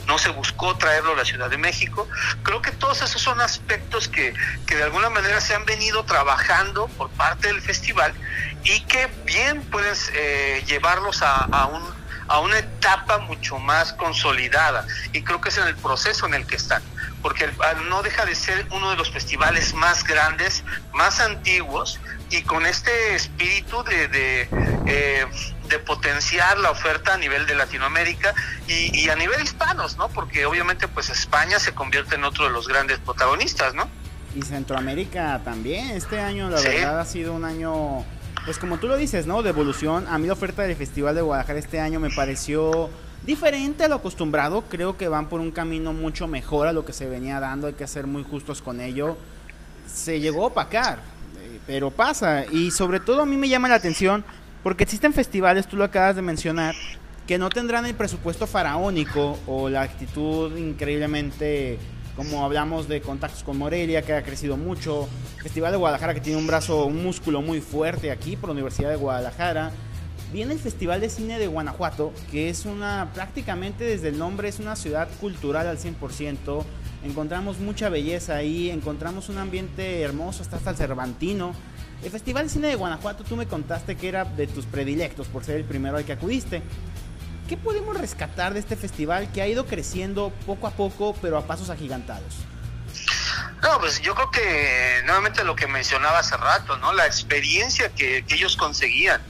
no 0.07 0.19
se 0.19 0.31
buscó 0.31 0.77
traerlo 0.77 1.13
a 1.13 1.17
la 1.17 1.25
Ciudad 1.25 1.51
de 1.51 1.59
México. 1.59 2.09
Creo 2.43 2.63
que 2.63 2.73
todos 2.73 3.03
esos 3.03 3.21
son 3.21 3.41
aspectos 3.41 4.09
que, 4.09 4.35
que 4.67 4.77
de 4.77 4.83
alguna 4.83 5.11
manera 5.11 5.41
se 5.41 5.55
han 5.55 5.65
venido 5.65 6.05
trabajando 6.05 6.89
por 6.89 7.11
parte 7.11 7.49
del 7.49 7.61
festival 7.61 8.13
y 8.65 8.81
que 8.83 9.09
bien 9.25 9.63
pueden 9.63 9.95
eh, 10.15 10.65
llevarlos 10.67 11.23
a, 11.23 11.37
a 11.37 11.67
un 11.67 12.01
a 12.29 12.39
una 12.39 12.59
etapa 12.61 13.19
mucho 13.19 13.59
más 13.59 13.93
consolidada. 13.95 14.87
Y 15.13 15.23
creo 15.23 15.41
que 15.41 15.49
es 15.49 15.59
en 15.59 15.67
el 15.67 15.75
proceso 15.75 16.27
en 16.27 16.35
el 16.35 16.47
que 16.47 16.55
están 16.55 16.81
porque 17.23 17.51
no 17.89 18.03
deja 18.03 18.25
de 18.25 18.35
ser 18.35 18.67
uno 18.71 18.91
de 18.91 18.97
los 18.97 19.11
festivales 19.11 19.75
más 19.75 20.05
grandes, 20.05 20.65
más 20.93 21.21
antiguos 21.21 21.99
y 22.31 22.43
con 22.43 22.65
este 22.65 23.17
espíritu 23.17 23.83
de, 23.83 24.09
de, 24.09 24.49
eh, 24.87 25.27
de 25.69 25.79
potenciar 25.81 26.59
la 26.59 26.71
oferta 26.71 27.15
a 27.15 27.19
nivel 27.19 27.47
de 27.47 27.55
Latinoamérica 27.55 28.35
y, 28.69 29.09
a 29.09 29.17
nivel 29.17 29.43
hispanos, 29.43 29.97
¿no? 29.97 30.09
Porque 30.09 30.47
obviamente 30.47 30.87
pues 30.87 31.11
España 31.11 31.59
se 31.59 31.73
convierte 31.73 32.15
en 32.15 32.25
otro 32.25 32.45
de 32.45 32.51
los 32.51 32.69
grandes 32.69 32.99
protagonistas, 32.99 33.75
¿no? 33.75 33.89
Y 34.35 34.43
Centroamérica 34.43 35.41
también, 35.45 35.91
este 35.91 36.21
año 36.21 36.49
la 36.51 36.61
verdad 36.61 37.01
ha 37.01 37.05
sido 37.05 37.35
un 37.35 37.45
año, 37.45 38.05
pues 38.45 38.59
como 38.59 38.79
tú 38.79 38.87
lo 38.87 38.97
dices, 38.97 39.27
¿no? 39.27 39.43
De 39.43 39.51
evolución. 39.51 40.07
A 40.09 40.19
mí 40.19 40.29
la 40.29 40.35
oferta 40.35 40.63
del 40.63 40.77
Festival 40.77 41.17
de 41.17 41.23
Guadalajara 41.23 41.59
este 41.59 41.81
año 41.81 41.99
me 41.99 42.11
pareció 42.11 42.91
diferente 43.25 43.85
a 43.85 43.89
lo 43.89 43.97
acostumbrado, 43.97 44.63
creo 44.69 44.97
que 44.97 45.09
van 45.09 45.29
por 45.29 45.41
un 45.41 45.51
camino 45.51 45.93
mucho 45.93 46.29
mejor 46.29 46.69
a 46.69 46.73
lo 46.73 46.85
que 46.85 46.93
se 46.93 47.07
venía 47.07 47.41
dando, 47.41 47.67
hay 47.67 47.75
que 47.75 47.89
ser 47.89 48.07
muy 48.07 48.23
justos 48.23 48.63
con 48.63 48.81
ello. 48.81 49.17
Se 49.93 50.21
llegó 50.21 50.45
a 50.45 50.47
opacar, 50.47 51.01
pero 51.67 51.91
pasa. 51.91 52.45
Y 52.51 52.71
sobre 52.71 53.01
todo 53.01 53.23
a 53.23 53.27
mí 53.27 53.37
me 53.37 53.49
llama 53.49 53.69
la 53.69 53.77
atención 53.77 54.25
porque 54.63 54.85
existen 54.85 55.13
festivales, 55.13 55.67
tú 55.67 55.77
lo 55.77 55.85
acabas 55.85 56.17
de 56.17 56.23
mencionar, 56.23 56.75
que 57.27 57.39
no 57.39 57.49
tendrán 57.49 57.87
el 57.87 57.95
presupuesto 57.95 58.47
faraónico 58.47 59.39
o 59.47 59.69
la 59.69 59.83
actitud 59.83 60.57
increíblemente, 60.57 61.79
como 62.17 62.45
hablamos 62.45 62.89
de 62.89 63.01
contactos 63.01 63.43
con 63.43 63.57
Morelia, 63.57 64.03
que 64.03 64.13
ha 64.13 64.23
crecido 64.23 64.57
mucho, 64.57 65.09
Festival 65.43 65.73
de 65.73 65.79
Guadalajara 65.79 66.13
que 66.13 66.21
tiene 66.21 66.39
un 66.39 66.47
brazo, 66.47 66.85
un 66.85 67.03
músculo 67.03 67.41
muy 67.41 67.61
fuerte 67.61 68.11
aquí 68.11 68.37
por 68.37 68.51
la 68.51 68.55
Universidad 68.55 68.91
de 68.91 68.97
Guadalajara. 68.97 69.71
Viene 70.33 70.53
el 70.53 70.59
Festival 70.61 71.01
de 71.01 71.09
Cine 71.09 71.39
de 71.39 71.47
Guanajuato, 71.47 72.13
que 72.31 72.51
es 72.51 72.67
una, 72.67 73.11
prácticamente 73.15 73.85
desde 73.85 74.09
el 74.09 74.19
nombre, 74.19 74.49
es 74.49 74.61
una 74.61 74.77
ciudad 74.77 75.09
cultural 75.21 75.67
al 75.67 75.79
100%, 75.79 76.65
encontramos 77.05 77.59
mucha 77.59 77.89
belleza 77.89 78.37
ahí, 78.37 78.71
encontramos 78.71 79.29
un 79.29 79.39
ambiente 79.39 80.03
hermoso, 80.03 80.43
hasta 80.43 80.57
hasta 80.57 80.71
el 80.71 80.77
Cervantino. 80.77 81.55
El 82.03 82.11
Festival 82.11 82.45
de 82.45 82.51
Cine 82.51 82.69
de 82.69 82.77
Guanajuato, 82.77 83.25
tú 83.25 83.37
me 83.37 83.47
contaste 83.47 83.97
que 83.97 84.09
era 84.09 84.25
de 84.25 84.47
tus 84.47 84.65
predilectos 84.65 85.29
por 85.29 85.45
ser 85.45 85.57
el 85.57 85.65
primero 85.65 85.97
al 85.97 86.05
que 86.05 86.13
acudiste. 86.13 86.63
¿Qué 87.49 87.57
podemos 87.57 87.99
rescatar 87.99 88.55
de 88.55 88.61
este 88.61 88.77
festival 88.77 89.31
que 89.33 89.43
ha 89.43 89.49
ido 89.49 89.67
creciendo 89.67 90.33
poco 90.47 90.67
a 90.67 90.71
poco, 90.71 91.15
pero 91.21 91.37
a 91.37 91.47
pasos 91.47 91.69
agigantados? 91.69 92.37
No, 93.63 93.79
pues 93.79 94.01
yo 94.01 94.15
creo 94.15 94.31
que 94.31 95.03
nuevamente 95.05 95.45
lo 95.45 95.55
que 95.55 95.67
mencionaba 95.67 96.21
hace 96.21 96.37
rato, 96.37 96.79
¿no? 96.79 96.93
La 96.93 97.07
experiencia 97.07 97.91
que, 97.91 98.25
que 98.25 98.35
ellos 98.37 98.57
conseguían 98.57 99.21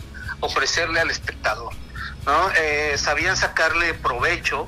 ofrecerle 0.40 1.00
al 1.00 1.10
espectador, 1.10 1.72
¿no? 2.26 2.50
Eh, 2.56 2.94
sabían 2.96 3.36
sacarle 3.36 3.94
provecho 3.94 4.66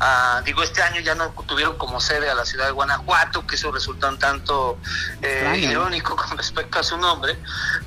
Ah, 0.00 0.42
digo, 0.44 0.62
este 0.62 0.82
año 0.82 1.00
ya 1.00 1.14
no 1.14 1.30
tuvieron 1.46 1.78
como 1.78 2.00
sede 2.00 2.28
a 2.28 2.34
la 2.34 2.44
ciudad 2.44 2.66
de 2.66 2.72
Guanajuato, 2.72 3.46
que 3.46 3.54
eso 3.54 3.70
resulta 3.70 4.08
un 4.08 4.18
tanto 4.18 4.78
eh, 5.22 5.56
irónico 5.58 6.16
con 6.28 6.36
respecto 6.36 6.78
a 6.78 6.82
su 6.82 6.98
nombre, 6.98 7.38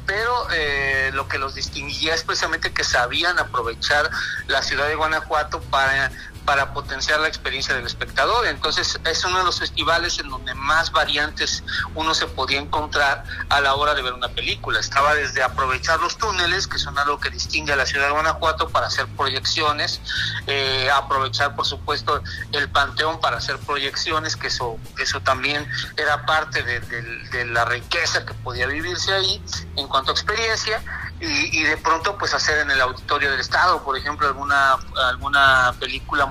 pero 0.06 0.48
eh, 0.52 1.12
lo 1.14 1.28
que 1.28 1.38
los 1.38 1.56
distinguía 1.56 2.16
es 2.16 2.24
precisamente 2.24 2.72
que 2.72 2.84
sabían 2.84 3.38
aprovechar 3.40 4.10
la 4.48 4.62
ciudad 4.62 4.88
de 4.88 4.96
Guanajuato 4.96 5.62
para 5.62 6.12
para 6.48 6.74
potenciar 6.74 7.20
la 7.20 7.28
experiencia 7.28 7.76
del 7.76 7.86
espectador. 7.86 8.48
Entonces 8.48 8.98
es 9.04 9.26
uno 9.26 9.40
de 9.40 9.44
los 9.44 9.60
festivales 9.60 10.18
en 10.20 10.30
donde 10.30 10.56
más 10.56 10.94
variantes 10.94 11.62
uno 11.94 12.14
se 12.14 12.26
podía 12.26 12.58
encontrar 12.58 13.26
a 13.50 13.60
la 13.60 13.76
hora 13.76 13.94
de 13.94 14.02
ver 14.02 14.14
una 14.14 14.30
película. 14.30 14.80
Estaba 14.80 15.14
desde 15.14 15.44
aprovechar 15.44 16.00
los 16.00 16.18
túneles, 16.18 16.66
que 16.66 16.78
son 16.78 16.98
algo 16.98 17.20
que 17.20 17.30
distingue 17.30 17.74
a 17.74 17.76
la 17.76 17.86
ciudad 17.86 18.06
de 18.06 18.14
Guanajuato 18.14 18.70
para 18.70 18.88
hacer 18.88 19.08
proyecciones, 19.08 20.00
eh, 20.48 20.90
aprovechar 20.90 21.54
por 21.54 21.66
supuesto 21.66 22.24
el 22.54 22.70
Panteón 22.70 23.20
para 23.20 23.38
hacer 23.38 23.58
proyecciones, 23.60 24.38
que 24.38 24.48
eso, 24.48 24.80
eso 25.00 25.20
también 25.20 25.68
era 25.98 26.26
parte 26.26 26.64
de, 26.64 26.80
de 26.80 27.46
la 27.46 27.66
riqueza 27.66 28.26
que 28.26 28.34
podía 28.36 28.68
vivirse 28.68 29.12
ahí 29.12 29.44
en 29.76 29.86
cuanto 29.90 30.12
a 30.12 30.14
experiencia 30.14 30.82
y, 31.20 31.64
de 31.64 31.78
pronto 31.78 32.16
pues 32.18 32.34
hacer 32.34 32.60
en 32.60 32.70
el 32.70 32.80
auditorio 32.80 33.32
del 33.32 33.40
estado 33.40 33.84
por 33.84 33.98
ejemplo 33.98 34.28
alguna 34.28 34.78
alguna 35.10 35.74
película 35.80 36.28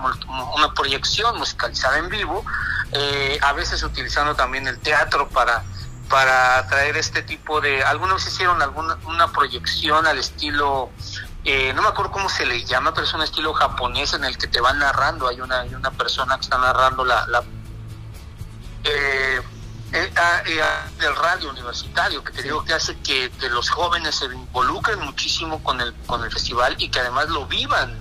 una 0.54 0.74
proyección 0.74 1.38
musicalizada 1.38 1.98
en 1.98 2.08
vivo 2.08 2.44
eh, 2.92 3.38
a 3.42 3.52
veces 3.52 3.82
utilizando 3.82 4.34
también 4.34 4.66
el 4.66 4.78
teatro 4.78 5.28
para 5.28 5.64
para 6.08 6.66
traer 6.68 6.96
este 6.96 7.22
tipo 7.22 7.60
de 7.60 7.82
algunos 7.82 8.26
hicieron 8.26 8.62
alguna 8.62 8.96
una 9.04 9.32
proyección 9.32 10.06
al 10.06 10.18
estilo 10.18 10.90
eh, 11.44 11.72
no 11.74 11.82
me 11.82 11.88
acuerdo 11.88 12.12
cómo 12.12 12.28
se 12.28 12.46
le 12.46 12.64
llama 12.64 12.94
pero 12.94 13.06
es 13.06 13.14
un 13.14 13.22
estilo 13.22 13.52
japonés 13.54 14.14
en 14.14 14.24
el 14.24 14.38
que 14.38 14.46
te 14.46 14.60
van 14.60 14.78
narrando 14.78 15.28
hay 15.28 15.40
una 15.40 15.60
hay 15.60 15.74
una 15.74 15.90
persona 15.90 16.36
que 16.36 16.42
está 16.42 16.58
narrando 16.58 17.04
la, 17.04 17.26
eh, 18.84 19.40
eh, 19.92 20.12
ah, 20.16 20.42
ah, 20.62 20.88
del 20.98 21.14
radio 21.14 21.50
universitario, 21.50 22.22
que 22.22 22.32
te 22.32 22.42
digo 22.42 22.64
que 22.64 22.74
hace 22.74 22.96
que, 22.98 23.30
que, 23.30 23.48
los 23.48 23.70
jóvenes 23.70 24.16
se 24.16 24.26
involucren 24.26 24.98
muchísimo 25.00 25.62
con 25.62 25.80
el, 25.80 25.94
con 26.06 26.24
el 26.24 26.30
festival 26.30 26.74
y 26.78 26.90
que 26.90 27.00
además 27.00 27.28
lo 27.28 27.46
vivan 27.46 27.96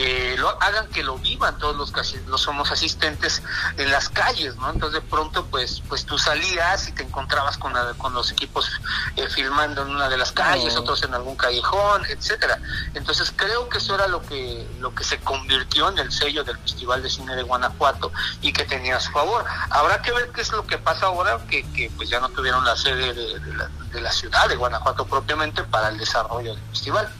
eh, 0.00 0.36
lo, 0.38 0.48
hagan 0.62 0.86
que 0.90 1.02
lo 1.02 1.18
vivan 1.18 1.58
todos 1.58 1.74
los 1.76 1.90
que 1.90 2.02
los 2.28 2.40
somos 2.40 2.70
asistentes 2.70 3.42
en 3.76 3.90
las 3.90 4.08
calles, 4.08 4.54
¿no? 4.54 4.70
Entonces 4.70 5.02
de 5.02 5.08
pronto 5.08 5.44
pues 5.46 5.82
pues 5.88 6.06
tú 6.06 6.16
salías 6.16 6.86
y 6.86 6.92
te 6.92 7.02
encontrabas 7.02 7.58
con, 7.58 7.72
con 7.96 8.14
los 8.14 8.30
equipos 8.30 8.70
eh, 9.16 9.26
filmando 9.28 9.82
en 9.82 9.88
una 9.88 10.08
de 10.08 10.16
las 10.16 10.30
calles, 10.30 10.76
otros 10.76 11.02
en 11.02 11.14
algún 11.14 11.34
callejón, 11.34 12.06
etcétera. 12.06 12.60
Entonces 12.94 13.32
creo 13.34 13.68
que 13.68 13.78
eso 13.78 13.96
era 13.96 14.06
lo 14.06 14.22
que 14.22 14.68
lo 14.78 14.94
que 14.94 15.02
se 15.02 15.18
convirtió 15.18 15.88
en 15.88 15.98
el 15.98 16.12
sello 16.12 16.44
del 16.44 16.58
Festival 16.58 17.02
de 17.02 17.10
Cine 17.10 17.34
de 17.34 17.42
Guanajuato 17.42 18.12
y 18.40 18.52
que 18.52 18.64
tenía 18.66 18.98
a 18.98 19.00
su 19.00 19.10
favor. 19.10 19.44
Habrá 19.70 20.00
que 20.00 20.12
ver 20.12 20.30
qué 20.30 20.42
es 20.42 20.52
lo 20.52 20.64
que 20.64 20.78
pasa 20.78 21.06
ahora 21.06 21.40
que, 21.50 21.68
que 21.72 21.90
pues 21.96 22.08
ya 22.08 22.20
no 22.20 22.28
tuvieron 22.28 22.64
la 22.64 22.76
sede 22.76 23.14
de, 23.14 23.40
la, 23.56 23.68
de 23.90 24.00
la 24.00 24.12
ciudad 24.12 24.48
de 24.48 24.54
Guanajuato 24.54 25.04
propiamente 25.06 25.64
para 25.64 25.88
el 25.88 25.98
desarrollo 25.98 26.54
del 26.54 26.64
festival. 26.70 27.12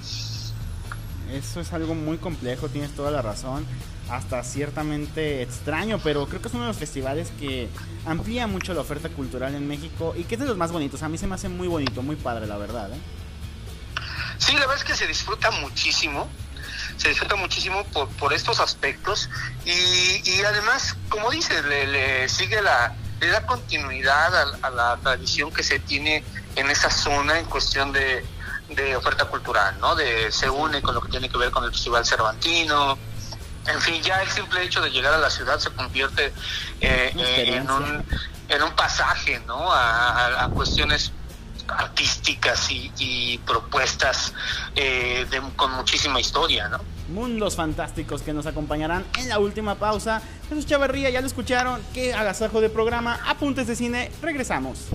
Eso 1.33 1.61
es 1.61 1.73
algo 1.73 1.95
muy 1.95 2.17
complejo, 2.19 2.69
tienes 2.69 2.95
toda 2.95 3.11
la 3.11 3.23
razón. 3.23 3.67
Hasta 4.11 4.43
ciertamente 4.43 5.43
extraño, 5.43 6.01
pero 6.03 6.27
creo 6.27 6.41
que 6.41 6.49
es 6.49 6.55
uno 6.55 6.63
de 6.63 6.69
los 6.69 6.79
festivales 6.79 7.31
que 7.39 7.69
amplía 8.07 8.47
mucho 8.47 8.73
la 8.73 8.81
oferta 8.81 9.11
cultural 9.11 9.55
en 9.55 9.69
México 9.69 10.15
y 10.17 10.25
que 10.25 10.37
es 10.37 10.41
de 10.41 10.47
los 10.47 10.57
más 10.57 10.73
bonitos. 10.73 11.03
A 11.03 11.09
mí 11.11 11.19
se 11.19 11.27
me 11.27 11.35
hace 11.35 11.51
muy 11.51 11.69
bonito, 11.69 12.03
muy 12.03 12.17
padre, 12.17 12.47
la 12.47 12.57
verdad. 12.57 12.91
¿eh? 12.91 12.99
Sí, 14.39 14.55
la 14.55 14.61
verdad 14.61 14.77
es 14.77 14.85
que 14.85 14.95
se 14.95 15.07
disfruta 15.07 15.51
muchísimo. 15.51 16.27
Se 16.97 17.11
disfruta 17.11 17.37
muchísimo 17.37 17.85
por, 17.93 18.09
por 18.09 18.33
estos 18.33 18.61
aspectos 18.61 19.29
y, 19.65 19.71
y 20.25 20.43
además, 20.45 20.97
como 21.11 21.31
dices, 21.31 21.65
le, 21.65 22.29
sigue 22.29 22.61
la, 22.63 22.97
le 23.21 23.29
da 23.29 23.47
continuidad 23.47 24.35
a 24.63 24.71
la 24.71 24.97
tradición 25.03 25.53
que 25.53 25.63
se 25.63 25.79
tiene 25.79 26.25
en 26.57 26.71
esa 26.71 26.91
zona 26.91 27.39
en 27.39 27.45
cuestión 27.45 27.93
de, 27.93 28.25
de 28.69 28.97
oferta 28.97 29.25
cultural, 29.25 29.79
¿no? 29.81 29.95
De, 29.95 30.31
se 30.31 30.49
une 30.49 30.83
con 30.83 30.95
lo 30.95 31.01
que 31.01 31.09
tiene 31.09 31.29
que 31.29 31.39
ver 31.39 31.51
con 31.51 31.65
el 31.65 31.71
Festival 31.71 32.05
Cervantino. 32.05 32.99
En 33.67 33.81
fin, 33.81 34.03
ya 34.03 34.23
el 34.23 34.29
simple 34.29 34.63
hecho 34.63 34.81
de 34.81 34.91
llegar 34.91 35.13
a 35.13 35.19
la 35.19 35.31
ciudad 35.31 35.59
se 35.59 35.71
convierte 35.71 36.33
eh, 36.81 37.13
en, 37.15 37.71
un, 37.71 38.05
en 38.49 38.63
un 38.63 38.71
pasaje, 38.73 39.41
¿no? 39.47 39.71
A, 39.71 40.49
cuestiones 40.55 41.13
artísticas 41.67 42.69
y, 42.71 43.39
propuestas 43.47 44.33
eh, 44.75 45.27
con 45.57 45.73
muchísima 45.73 46.19
historia, 46.19 46.69
¿no? 46.69 46.81
Mundos 47.09 47.57
fantásticos 47.57 48.23
que 48.23 48.33
nos 48.33 48.47
acompañarán 48.47 49.05
en 49.19 49.29
la 49.29 49.39
última 49.39 49.75
pausa. 49.75 50.23
Jesús 50.49 50.67
Chavarría, 50.67 51.11
ya 51.11 51.21
lo 51.21 51.27
escucharon, 51.27 51.81
qué 51.93 52.15
agasajo 52.15 52.61
de 52.61 52.71
programa, 52.71 53.21
apuntes 53.27 53.67
de 53.67 53.77
cine, 53.77 54.11
regresamos. 54.23 54.87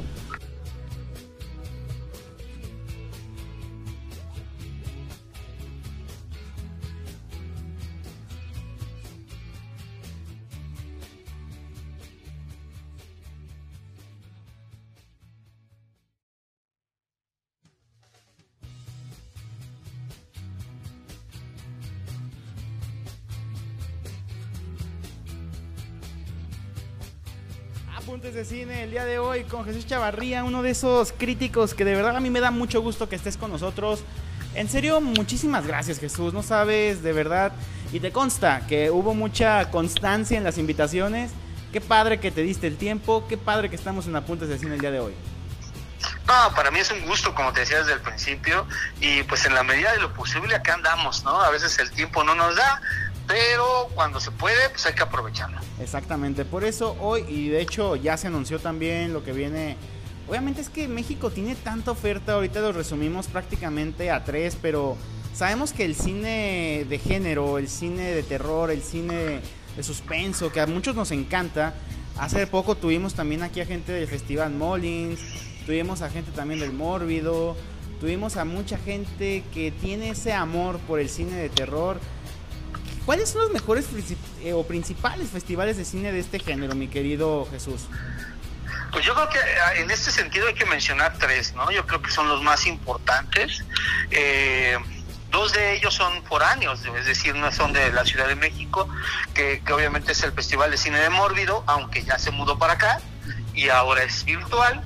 El 28.83 28.91
día 28.91 29.05
de 29.05 29.17
hoy 29.17 29.45
con 29.45 29.63
Jesús 29.63 29.87
Chavarría, 29.87 30.43
uno 30.43 30.61
de 30.61 30.71
esos 30.71 31.13
críticos 31.13 31.73
que 31.73 31.85
de 31.85 31.95
verdad 31.95 32.17
a 32.17 32.19
mí 32.19 32.29
me 32.29 32.41
da 32.41 32.51
mucho 32.51 32.81
gusto 32.81 33.07
que 33.07 33.15
estés 33.15 33.37
con 33.37 33.49
nosotros. 33.49 34.03
En 34.55 34.67
serio, 34.67 34.99
muchísimas 34.99 35.65
gracias 35.65 35.99
Jesús, 35.99 36.33
no 36.33 36.43
sabes 36.43 37.01
de 37.01 37.13
verdad 37.13 37.53
y 37.93 38.01
te 38.01 38.11
consta 38.11 38.67
que 38.67 38.91
hubo 38.91 39.13
mucha 39.13 39.71
constancia 39.71 40.37
en 40.37 40.43
las 40.43 40.57
invitaciones. 40.57 41.31
Qué 41.71 41.79
padre 41.79 42.19
que 42.19 42.29
te 42.29 42.41
diste 42.41 42.67
el 42.67 42.75
tiempo, 42.75 43.25
qué 43.29 43.37
padre 43.37 43.69
que 43.69 43.77
estamos 43.77 44.05
en 44.07 44.17
Apuntes 44.17 44.49
de 44.49 44.59
Cine 44.59 44.75
el 44.75 44.81
día 44.81 44.91
de 44.91 44.99
hoy. 44.99 45.13
No, 46.27 46.53
para 46.53 46.69
mí 46.69 46.79
es 46.79 46.91
un 46.91 47.05
gusto, 47.05 47.33
como 47.33 47.53
te 47.53 47.61
decía 47.61 47.79
desde 47.79 47.93
el 47.93 48.01
principio, 48.01 48.67
y 48.99 49.23
pues 49.23 49.45
en 49.45 49.55
la 49.55 49.63
medida 49.63 49.93
de 49.93 50.01
lo 50.01 50.13
posible 50.13 50.55
acá 50.55 50.73
andamos, 50.73 51.23
¿no? 51.23 51.41
A 51.41 51.49
veces 51.51 51.79
el 51.79 51.89
tiempo 51.91 52.23
no 52.25 52.35
nos 52.35 52.55
da, 52.57 52.81
pero 53.27 53.89
cuando 53.95 54.19
se 54.19 54.31
puede, 54.31 54.69
pues 54.69 54.85
hay 54.85 54.93
que 54.93 55.03
aprovecharlo. 55.03 55.59
Exactamente, 55.79 56.45
por 56.45 56.63
eso 56.63 56.95
hoy, 56.99 57.23
y 57.27 57.49
de 57.49 57.61
hecho 57.61 57.95
ya 57.95 58.17
se 58.17 58.27
anunció 58.27 58.59
también 58.59 59.13
lo 59.13 59.23
que 59.23 59.31
viene. 59.31 59.77
Obviamente 60.27 60.61
es 60.61 60.69
que 60.69 60.87
México 60.87 61.29
tiene 61.29 61.55
tanta 61.55 61.91
oferta, 61.91 62.33
ahorita 62.33 62.61
lo 62.61 62.71
resumimos 62.71 63.27
prácticamente 63.27 64.09
a 64.09 64.23
tres, 64.23 64.57
pero 64.61 64.95
sabemos 65.33 65.73
que 65.73 65.85
el 65.85 65.95
cine 65.95 66.85
de 66.87 66.99
género, 66.99 67.57
el 67.57 67.67
cine 67.67 68.11
de 68.13 68.23
terror, 68.23 68.71
el 68.71 68.81
cine 68.81 69.41
de 69.75 69.83
suspenso, 69.83 70.51
que 70.51 70.61
a 70.61 70.67
muchos 70.67 70.95
nos 70.95 71.11
encanta. 71.11 71.73
Hace 72.17 72.45
poco 72.47 72.75
tuvimos 72.75 73.15
también 73.15 73.43
aquí 73.43 73.59
a 73.59 73.65
gente 73.65 73.91
del 73.91 74.07
Festival 74.07 74.53
Mollins, 74.53 75.19
tuvimos 75.65 76.01
a 76.01 76.09
gente 76.09 76.31
también 76.31 76.59
del 76.59 76.71
Mórbido, 76.71 77.57
tuvimos 77.99 78.37
a 78.37 78.45
mucha 78.45 78.77
gente 78.77 79.43
que 79.53 79.71
tiene 79.71 80.11
ese 80.11 80.31
amor 80.31 80.77
por 80.79 80.99
el 80.99 81.09
cine 81.09 81.35
de 81.35 81.49
terror 81.49 81.99
¿Cuáles 83.05 83.29
son 83.29 83.41
los 83.41 83.51
mejores 83.51 83.85
eh, 84.41 84.53
o 84.53 84.65
principales 84.65 85.29
festivales 85.29 85.75
de 85.75 85.83
cine 85.83 86.11
de 86.11 86.19
este 86.19 86.39
género, 86.39 86.73
mi 86.73 86.87
querido 86.87 87.45
Jesús? 87.51 87.81
Pues 88.91 89.03
yo 89.03 89.13
creo 89.13 89.27
que 89.29 89.39
ah, 89.39 89.73
en 89.75 89.91
este 89.91 90.09
sentido 90.09 90.47
hay 90.47 90.53
que 90.53 90.65
mencionar 90.65 91.17
tres, 91.19 91.53
¿no? 91.53 91.69
Yo 91.71 91.85
creo 91.85 92.01
que 92.01 92.11
son 92.11 92.29
los 92.29 92.41
más 92.41 92.65
importantes. 92.65 93.65
Eh, 94.09 94.77
dos 95.31 95.51
de 95.51 95.73
ellos 95.75 95.93
son 95.93 96.23
foráneos, 96.23 96.79
es 96.97 97.05
decir, 97.05 97.35
no 97.35 97.51
son 97.51 97.73
de 97.73 97.91
la 97.91 98.05
Ciudad 98.05 98.27
de 98.27 98.35
México, 98.35 98.87
que, 99.33 99.61
obviamente 99.73 100.13
es 100.13 100.23
el 100.23 100.31
Festival 100.31 100.71
de 100.71 100.77
Cine 100.77 100.99
de 100.99 101.09
Mórbido, 101.09 101.63
aunque 101.67 102.03
ya 102.03 102.17
se 102.19 102.31
mudó 102.31 102.57
para 102.57 102.73
acá 102.73 103.01
y 103.53 103.67
ahora 103.69 104.03
es 104.03 104.23
virtual. 104.23 104.81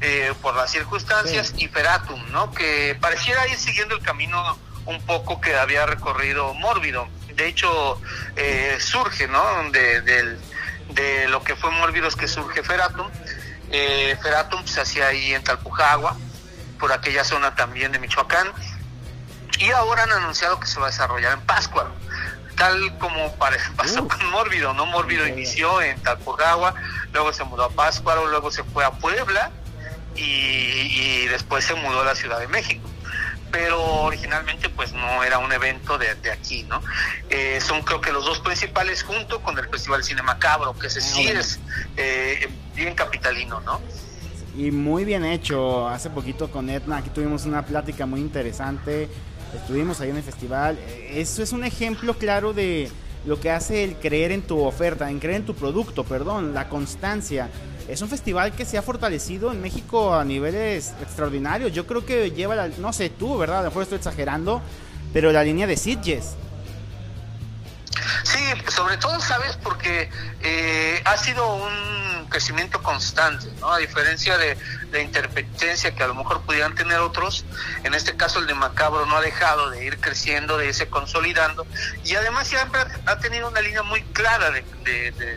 Eh, 0.00 0.34
por 0.42 0.54
las 0.54 0.70
circunstancias 0.70 1.54
y 1.56 1.68
Feratum, 1.68 2.20
¿no? 2.30 2.50
Que 2.50 2.94
pareciera 3.00 3.48
ir 3.48 3.56
siguiendo 3.56 3.94
el 3.94 4.02
camino 4.02 4.58
un 4.84 5.00
poco 5.00 5.40
que 5.40 5.56
había 5.56 5.86
recorrido 5.86 6.52
Mórbido 6.52 7.08
de 7.36 7.48
hecho 7.48 8.00
eh, 8.36 8.76
surge, 8.80 9.26
¿no? 9.28 9.70
De, 9.70 10.00
de, 10.00 11.28
lo 11.28 11.42
que 11.42 11.56
fue 11.56 11.70
Mórbidos 11.70 12.16
que 12.16 12.28
surge 12.28 12.62
Feratum. 12.62 13.08
Eh, 13.70 14.16
Feratum 14.22 14.64
se 14.66 14.80
hacía 14.80 15.08
ahí 15.08 15.34
en 15.34 15.42
Talpujagua, 15.42 16.16
por 16.78 16.92
aquella 16.92 17.24
zona 17.24 17.54
también 17.54 17.92
de 17.92 17.98
Michoacán. 17.98 18.52
Y 19.58 19.70
ahora 19.70 20.04
han 20.04 20.12
anunciado 20.12 20.60
que 20.60 20.66
se 20.66 20.78
va 20.78 20.86
a 20.86 20.90
desarrollar 20.90 21.32
en 21.32 21.40
Pascua, 21.40 21.90
tal 22.56 22.98
como 22.98 23.34
pasó 23.76 24.06
con 24.06 24.30
Mórbido, 24.30 24.74
¿no? 24.74 24.86
Mórbido 24.86 25.26
inició 25.26 25.82
en 25.82 26.00
Talpujagua, 26.02 26.74
luego 27.12 27.32
se 27.32 27.44
mudó 27.44 27.64
a 27.64 27.70
Pascua, 27.70 28.16
luego 28.16 28.50
se 28.50 28.62
fue 28.64 28.84
a 28.84 28.92
Puebla 28.92 29.50
y, 30.14 30.22
y 30.22 31.26
después 31.28 31.64
se 31.64 31.74
mudó 31.74 32.02
a 32.02 32.04
la 32.04 32.14
Ciudad 32.14 32.38
de 32.38 32.48
México 32.48 32.88
pero 33.54 33.80
originalmente 34.02 34.68
pues 34.68 34.92
no 34.92 35.22
era 35.22 35.38
un 35.38 35.52
evento 35.52 35.96
de, 35.96 36.08
aquí, 36.32 36.64
¿no? 36.64 36.82
Eh, 37.30 37.60
son 37.60 37.82
creo 37.82 38.00
que 38.00 38.10
los 38.10 38.24
dos 38.24 38.40
principales 38.40 39.04
junto 39.04 39.40
con 39.42 39.56
el 39.56 39.68
Festival 39.68 40.02
Cine 40.02 40.22
Macabro, 40.22 40.76
que 40.76 40.88
ese 40.88 41.00
sí 41.00 41.28
es 41.28 41.60
eh, 41.96 42.48
bien 42.74 42.96
capitalino, 42.96 43.60
¿no? 43.60 43.80
Y 44.56 44.72
muy 44.72 45.04
bien 45.04 45.24
hecho, 45.24 45.86
hace 45.86 46.10
poquito 46.10 46.50
con 46.50 46.68
Edna, 46.68 46.96
aquí 46.96 47.10
tuvimos 47.10 47.44
una 47.44 47.64
plática 47.64 48.06
muy 48.06 48.18
interesante, 48.18 49.08
estuvimos 49.54 50.00
ahí 50.00 50.10
en 50.10 50.16
el 50.16 50.24
festival, 50.24 50.76
eso 51.10 51.40
es 51.40 51.52
un 51.52 51.62
ejemplo 51.62 52.14
claro 52.14 52.54
de 52.54 52.90
lo 53.24 53.38
que 53.38 53.52
hace 53.52 53.84
el 53.84 53.94
creer 53.94 54.32
en 54.32 54.42
tu 54.42 54.64
oferta, 54.64 55.08
en 55.08 55.20
creer 55.20 55.36
en 55.36 55.46
tu 55.46 55.54
producto, 55.54 56.02
perdón, 56.02 56.54
la 56.54 56.68
constancia 56.68 57.50
es 57.88 58.00
un 58.02 58.08
festival 58.08 58.52
que 58.52 58.64
se 58.64 58.78
ha 58.78 58.82
fortalecido 58.82 59.52
en 59.52 59.60
México 59.60 60.14
a 60.14 60.24
niveles 60.24 60.94
extraordinarios. 61.02 61.72
Yo 61.72 61.86
creo 61.86 62.04
que 62.04 62.30
lleva, 62.30 62.54
la, 62.54 62.68
no 62.68 62.92
sé 62.92 63.10
tú, 63.10 63.36
¿verdad? 63.36 63.58
A 63.58 63.62
lo 63.62 63.68
mejor 63.68 63.82
estoy 63.82 63.98
exagerando, 63.98 64.62
pero 65.12 65.32
la 65.32 65.44
línea 65.44 65.66
de 65.66 65.76
Sitges. 65.76 66.36
Sí, 68.22 68.40
sobre 68.68 68.96
todo, 68.96 69.20
¿sabes? 69.20 69.56
Porque 69.62 70.10
eh, 70.42 71.02
ha 71.04 71.16
sido 71.16 71.54
un 71.54 72.26
crecimiento 72.28 72.82
constante, 72.82 73.46
¿no? 73.60 73.72
A 73.72 73.78
diferencia 73.78 74.36
de 74.36 74.56
la 74.90 75.00
interpetencia 75.00 75.94
que 75.94 76.02
a 76.02 76.08
lo 76.08 76.14
mejor 76.14 76.42
pudieran 76.42 76.74
tener 76.74 76.98
otros, 76.98 77.44
en 77.84 77.94
este 77.94 78.16
caso 78.16 78.40
el 78.40 78.46
de 78.46 78.54
Macabro 78.54 79.06
no 79.06 79.16
ha 79.16 79.20
dejado 79.20 79.70
de 79.70 79.84
ir 79.84 79.98
creciendo, 79.98 80.56
de 80.56 80.66
irse 80.66 80.88
consolidando, 80.88 81.66
y 82.04 82.14
además 82.16 82.48
siempre 82.48 82.80
ha 83.06 83.18
tenido 83.18 83.48
una 83.48 83.60
línea 83.60 83.82
muy 83.82 84.02
clara 84.02 84.50
de, 84.50 84.64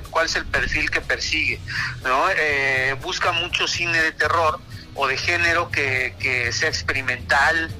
cuál 0.09 0.25
es 0.25 0.35
el 0.35 0.45
perfil 0.45 0.89
que 0.89 1.01
persigue, 1.01 1.59
¿no? 2.03 2.25
Eh, 2.35 2.95
busca 3.01 3.31
mucho 3.31 3.67
cine 3.67 4.01
de 4.01 4.11
terror 4.11 4.59
o 4.95 5.07
de 5.07 5.17
género 5.17 5.69
que, 5.69 6.15
que 6.19 6.51
sea 6.51 6.69
experimental, 6.69 7.71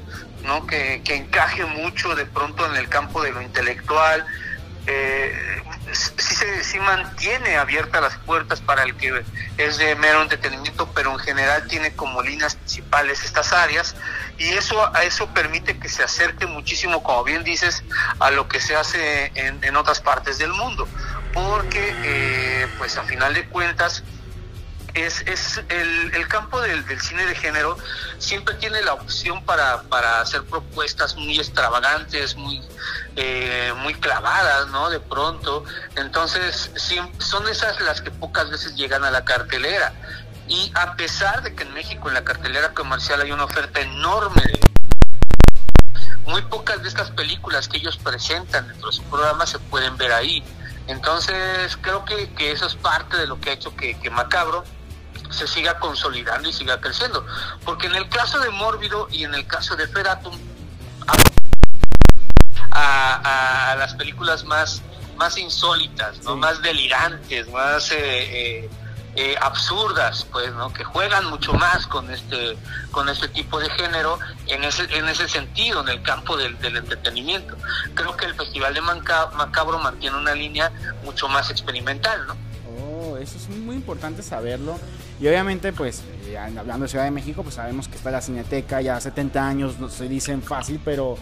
¿no? 0.43 0.67
Que, 0.67 1.01
que 1.03 1.15
encaje 1.15 1.65
mucho 1.65 2.15
de 2.15 2.25
pronto 2.25 2.65
en 2.67 2.75
el 2.75 2.87
campo 2.87 3.23
de 3.23 3.31
lo 3.31 3.41
intelectual, 3.41 4.25
eh, 4.87 5.61
sí, 5.91 6.35
se, 6.35 6.63
sí 6.63 6.79
mantiene 6.79 7.57
abiertas 7.57 8.01
las 8.01 8.17
puertas 8.19 8.61
para 8.61 8.83
el 8.83 8.95
que 8.95 9.23
es 9.57 9.77
de 9.77 9.95
mero 9.95 10.21
entretenimiento, 10.21 10.89
pero 10.93 11.11
en 11.11 11.19
general 11.19 11.67
tiene 11.67 11.93
como 11.93 12.21
líneas 12.21 12.55
principales 12.55 13.23
estas 13.23 13.53
áreas 13.53 13.95
y 14.37 14.49
eso 14.49 14.91
eso 15.01 15.27
permite 15.27 15.77
que 15.77 15.89
se 15.89 16.03
acerque 16.03 16.45
muchísimo, 16.45 17.03
como 17.03 17.23
bien 17.23 17.43
dices, 17.43 17.83
a 18.19 18.31
lo 18.31 18.47
que 18.47 18.59
se 18.59 18.75
hace 18.75 19.31
en, 19.35 19.63
en 19.63 19.75
otras 19.75 19.99
partes 19.99 20.37
del 20.37 20.53
mundo, 20.53 20.87
porque 21.33 21.93
eh, 22.03 22.67
pues 22.77 22.97
a 22.97 23.03
final 23.03 23.33
de 23.33 23.45
cuentas 23.47 24.03
es, 24.97 25.21
es 25.27 25.61
el, 25.69 26.27
campo 26.27 26.59
del, 26.59 26.83
cine 26.99 27.25
de 27.25 27.35
género 27.35 27.77
siempre 28.17 28.55
tiene 28.55 28.81
la 28.81 28.93
opción 28.93 29.43
para, 29.45 29.83
para 29.83 30.21
hacer 30.21 30.43
propuestas 30.43 31.15
muy 31.15 31.37
extravagantes, 31.37 32.35
muy, 32.35 32.61
eh, 33.15 33.73
muy 33.77 33.93
clavadas, 33.93 34.67
¿no? 34.69 34.89
De 34.89 34.99
pronto. 34.99 35.63
Entonces, 35.95 36.71
son 37.19 37.47
esas 37.47 37.79
las 37.81 38.01
que 38.01 38.11
pocas 38.11 38.49
veces 38.49 38.75
llegan 38.75 39.03
a 39.03 39.11
la 39.11 39.23
cartelera. 39.23 39.93
Y 40.47 40.71
a 40.75 40.95
pesar 40.95 41.43
de 41.43 41.53
que 41.53 41.63
en 41.63 41.73
México 41.73 42.07
en 42.07 42.15
la 42.15 42.23
cartelera 42.23 42.73
comercial 42.73 43.21
hay 43.21 43.31
una 43.31 43.43
oferta 43.43 43.81
enorme 43.81 44.43
muy 46.25 46.41
pocas 46.41 46.81
de 46.81 46.89
estas 46.89 47.11
películas 47.11 47.69
que 47.69 47.77
ellos 47.77 47.97
presentan 47.97 48.67
dentro 48.67 48.89
de 48.89 48.95
su 48.95 49.03
programa 49.03 49.45
se 49.45 49.59
pueden 49.59 49.95
ver 49.97 50.11
ahí. 50.11 50.43
Entonces 50.87 51.77
creo 51.81 52.03
que, 52.03 52.29
que 52.33 52.51
eso 52.51 52.65
es 52.65 52.75
parte 52.75 53.17
de 53.17 53.27
lo 53.27 53.39
que 53.39 53.51
ha 53.51 53.53
hecho 53.53 53.75
que 53.75 54.09
Macabro 54.09 54.63
se 55.29 55.47
siga 55.47 55.79
consolidando 55.79 56.49
y 56.49 56.53
siga 56.53 56.79
creciendo. 56.79 57.25
Porque 57.65 57.87
en 57.87 57.95
el 57.95 58.09
caso 58.09 58.39
de 58.39 58.49
Mórbido 58.49 59.07
y 59.11 59.23
en 59.23 59.33
el 59.33 59.45
caso 59.47 59.75
de 59.75 59.87
Feratum, 59.87 60.37
a, 62.71 63.71
a 63.71 63.75
las 63.75 63.95
películas 63.95 64.43
más, 64.45 64.81
más 65.17 65.37
insólitas, 65.37 66.23
¿no? 66.23 66.35
más 66.35 66.61
delirantes, 66.61 67.49
más 67.49 67.91
eh, 67.91 67.97
eh, 67.99 68.69
eh, 69.15 69.35
absurdas, 69.41 70.27
pues, 70.31 70.53
¿no? 70.53 70.71
que 70.71 70.83
juegan 70.83 71.25
mucho 71.25 71.53
más 71.53 71.87
con 71.87 72.09
este, 72.11 72.57
con 72.91 73.09
este 73.09 73.27
tipo 73.29 73.59
de 73.59 73.69
género 73.71 74.19
en 74.47 74.63
ese, 74.63 74.83
en 74.95 75.09
ese 75.09 75.27
sentido, 75.27 75.81
en 75.81 75.89
el 75.89 76.01
campo 76.03 76.37
del, 76.37 76.57
del 76.59 76.77
entretenimiento. 76.77 77.57
Creo 77.95 78.15
que 78.15 78.25
el 78.25 78.35
Festival 78.35 78.73
de 78.73 78.81
Macabro 78.81 79.79
mantiene 79.79 80.17
una 80.17 80.35
línea 80.35 80.71
mucho 81.03 81.27
más 81.27 81.49
experimental, 81.49 82.27
¿no? 82.27 82.46
Eso 83.15 83.37
es 83.37 83.47
muy 83.49 83.75
importante 83.75 84.21
saberlo. 84.21 84.77
Y 85.21 85.27
obviamente, 85.27 85.71
pues, 85.71 86.03
eh, 86.25 86.37
hablando 86.37 86.83
de 86.83 86.89
Ciudad 86.89 87.05
de 87.05 87.11
México, 87.11 87.43
pues 87.43 87.55
sabemos 87.55 87.87
que 87.87 87.95
está 87.95 88.11
la 88.11 88.21
Cineteca, 88.21 88.81
ya 88.81 88.99
70 88.99 89.47
años, 89.47 89.79
no 89.79 89.87
se 89.87 90.09
dicen 90.09 90.41
fácil, 90.41 90.81
pero 90.83 91.17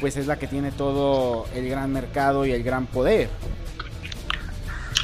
pues 0.00 0.16
es 0.16 0.26
la 0.26 0.38
que 0.38 0.46
tiene 0.46 0.72
todo 0.72 1.46
el 1.54 1.68
gran 1.68 1.92
mercado 1.92 2.46
y 2.46 2.52
el 2.52 2.62
gran 2.62 2.86
poder. 2.86 3.28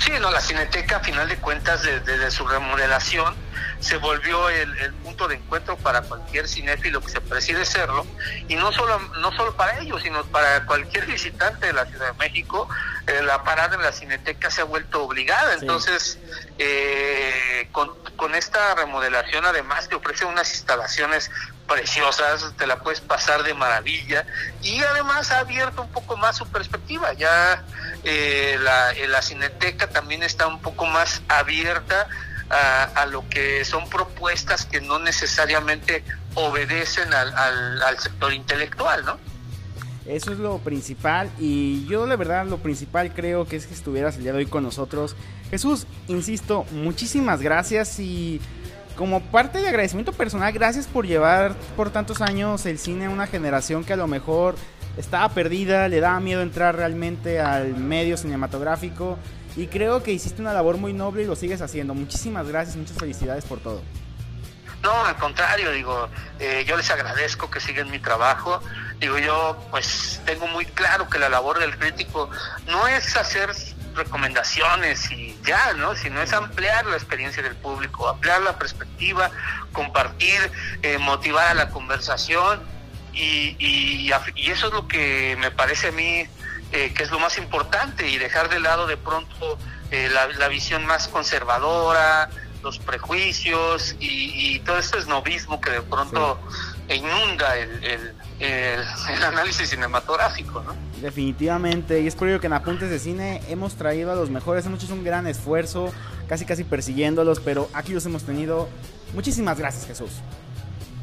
Sí, 0.00 0.12
no, 0.20 0.30
la 0.30 0.40
Cineteca, 0.40 0.96
a 0.96 1.00
final 1.00 1.28
de 1.28 1.36
cuentas, 1.36 1.82
desde, 1.82 2.30
su 2.30 2.46
remodelación, 2.46 3.34
se 3.80 3.96
volvió 3.96 4.50
el, 4.50 4.92
punto 5.02 5.28
de 5.28 5.36
encuentro 5.36 5.76
para 5.78 6.02
cualquier 6.02 6.46
cinéfilo 6.46 7.00
que 7.00 7.08
se 7.08 7.20
preside 7.20 7.64
serlo, 7.64 8.06
y 8.48 8.54
no 8.54 8.70
solo, 8.72 8.98
no 9.20 9.32
solo 9.32 9.56
para 9.56 9.78
ellos, 9.78 10.02
sino 10.02 10.22
para 10.24 10.66
cualquier 10.66 11.06
visitante 11.06 11.68
de 11.68 11.72
la 11.72 11.86
Ciudad 11.86 12.12
de 12.12 12.18
México, 12.18 12.68
eh, 13.06 13.22
la 13.22 13.42
parada 13.44 13.76
en 13.76 13.82
la 13.82 13.92
Cineteca 13.92 14.50
se 14.50 14.62
ha 14.62 14.64
vuelto 14.64 15.02
obligada, 15.02 15.54
entonces, 15.54 16.18
eh, 16.58 17.68
con, 17.72 17.90
con 18.16 18.34
esta 18.34 18.74
remodelación 18.74 19.44
además 19.44 19.88
te 19.88 19.94
ofrece 19.94 20.24
unas 20.24 20.50
instalaciones 20.54 21.30
preciosas, 21.66 22.52
te 22.56 22.66
la 22.66 22.78
puedes 22.80 23.00
pasar 23.00 23.42
de 23.42 23.54
maravilla 23.54 24.26
y 24.62 24.82
además 24.82 25.30
ha 25.30 25.40
abierto 25.40 25.82
un 25.82 25.90
poco 25.90 26.16
más 26.16 26.36
su 26.36 26.46
perspectiva. 26.46 27.12
Ya 27.14 27.64
eh, 28.04 28.58
la, 28.60 28.92
eh, 28.92 29.08
la, 29.08 29.22
cineteca 29.22 29.88
también 29.88 30.22
está 30.22 30.46
un 30.46 30.60
poco 30.60 30.86
más 30.86 31.22
abierta 31.28 32.08
a, 32.50 33.06
lo 33.06 33.28
que 33.28 33.64
son 33.64 33.88
propuestas 33.88 34.64
que 34.66 34.80
no 34.80 35.00
necesariamente 35.00 36.04
obedecen 36.34 37.12
al, 37.12 37.34
al, 37.82 37.98
sector 37.98 38.32
intelectual, 38.32 39.04
¿no? 39.04 39.18
Eso 40.06 40.32
es 40.32 40.38
lo 40.38 40.58
principal 40.58 41.30
y 41.38 41.86
yo 41.86 42.06
la 42.06 42.16
verdad 42.16 42.46
lo 42.46 42.58
principal 42.58 43.14
creo 43.14 43.46
que 43.46 43.56
es 43.56 43.66
que 43.66 43.72
estuvieras 43.72 44.16
el 44.16 44.22
día 44.22 44.32
de 44.32 44.38
hoy 44.38 44.46
con 44.46 44.62
nosotros. 44.62 45.16
Jesús, 45.50 45.86
insisto, 46.08 46.66
muchísimas 46.72 47.40
gracias 47.40 47.98
y 47.98 48.40
como 48.96 49.20
parte 49.20 49.60
de 49.60 49.68
agradecimiento 49.68 50.12
personal, 50.12 50.52
gracias 50.52 50.86
por 50.86 51.06
llevar 51.06 51.54
por 51.76 51.90
tantos 51.90 52.20
años 52.20 52.66
el 52.66 52.78
cine 52.78 53.06
a 53.06 53.10
una 53.10 53.26
generación 53.26 53.82
que 53.82 53.94
a 53.94 53.96
lo 53.96 54.06
mejor 54.06 54.56
estaba 54.98 55.28
perdida, 55.30 55.88
le 55.88 56.00
daba 56.00 56.20
miedo 56.20 56.42
entrar 56.42 56.76
realmente 56.76 57.40
al 57.40 57.74
medio 57.76 58.16
cinematográfico 58.16 59.18
y 59.56 59.68
creo 59.68 60.02
que 60.02 60.12
hiciste 60.12 60.42
una 60.42 60.52
labor 60.52 60.76
muy 60.76 60.92
noble 60.92 61.22
y 61.22 61.26
lo 61.26 61.34
sigues 61.34 61.62
haciendo. 61.62 61.94
Muchísimas 61.94 62.46
gracias, 62.46 62.76
muchas 62.76 62.98
felicidades 62.98 63.44
por 63.44 63.58
todo. 63.58 63.80
No, 64.84 65.06
al 65.06 65.16
contrario, 65.16 65.70
digo, 65.70 66.10
eh, 66.38 66.62
yo 66.68 66.76
les 66.76 66.90
agradezco 66.90 67.50
que 67.50 67.58
sigan 67.58 67.90
mi 67.90 68.00
trabajo. 68.00 68.60
Digo, 68.98 69.18
yo 69.18 69.56
pues 69.70 70.20
tengo 70.26 70.46
muy 70.46 70.66
claro 70.66 71.08
que 71.08 71.18
la 71.18 71.30
labor 71.30 71.58
del 71.58 71.78
crítico 71.78 72.28
no 72.66 72.86
es 72.86 73.16
hacer 73.16 73.50
recomendaciones 73.94 75.10
y 75.10 75.40
ya, 75.42 75.72
¿no? 75.72 75.96
Sino 75.96 76.20
es 76.20 76.34
ampliar 76.34 76.84
la 76.84 76.96
experiencia 76.96 77.42
del 77.42 77.56
público, 77.56 78.10
ampliar 78.10 78.42
la 78.42 78.58
perspectiva, 78.58 79.30
compartir, 79.72 80.52
eh, 80.82 80.98
motivar 80.98 81.48
a 81.48 81.54
la 81.54 81.70
conversación 81.70 82.62
y, 83.14 84.10
eso 84.36 84.66
es 84.66 84.72
lo 84.74 84.86
que 84.86 85.36
me 85.40 85.50
parece 85.50 85.88
a 85.88 85.92
mí 85.92 86.28
eh, 86.72 86.92
que 86.94 87.04
es 87.04 87.10
lo 87.10 87.18
más 87.18 87.38
importante 87.38 88.06
y 88.08 88.18
dejar 88.18 88.50
de 88.50 88.60
lado 88.60 88.86
de 88.86 88.98
pronto 88.98 89.58
la, 89.90 90.48
visión 90.48 90.84
más 90.86 91.06
conservadora, 91.06 92.28
los 92.64 92.78
prejuicios 92.78 93.94
y, 94.00 94.58
todo 94.60 94.78
este 94.78 94.98
esnovismo 94.98 95.60
que 95.60 95.70
de 95.70 95.82
pronto 95.82 96.40
inunda 96.88 97.56
el, 97.56 98.14
análisis 99.22 99.68
cinematográfico, 99.68 100.62
¿no? 100.62 100.74
Definitivamente, 101.00 102.00
y 102.00 102.06
es 102.06 102.16
por 102.16 102.28
ello 102.28 102.40
que 102.40 102.46
en 102.46 102.54
Apuntes 102.54 102.88
de 102.88 102.98
Cine 102.98 103.42
hemos 103.48 103.74
traído 103.76 104.10
a 104.10 104.14
los 104.14 104.30
mejores, 104.30 104.64
hemos 104.64 104.82
hecho 104.82 104.94
un 104.94 105.04
gran 105.04 105.26
esfuerzo, 105.26 105.92
casi 106.28 106.46
casi 106.46 106.64
persiguiéndolos, 106.64 107.40
pero 107.40 107.68
aquí 107.74 107.92
los 107.92 108.06
hemos 108.06 108.24
tenido. 108.24 108.68
Muchísimas 109.12 109.58
gracias, 109.58 109.86
Jesús. 109.86 110.10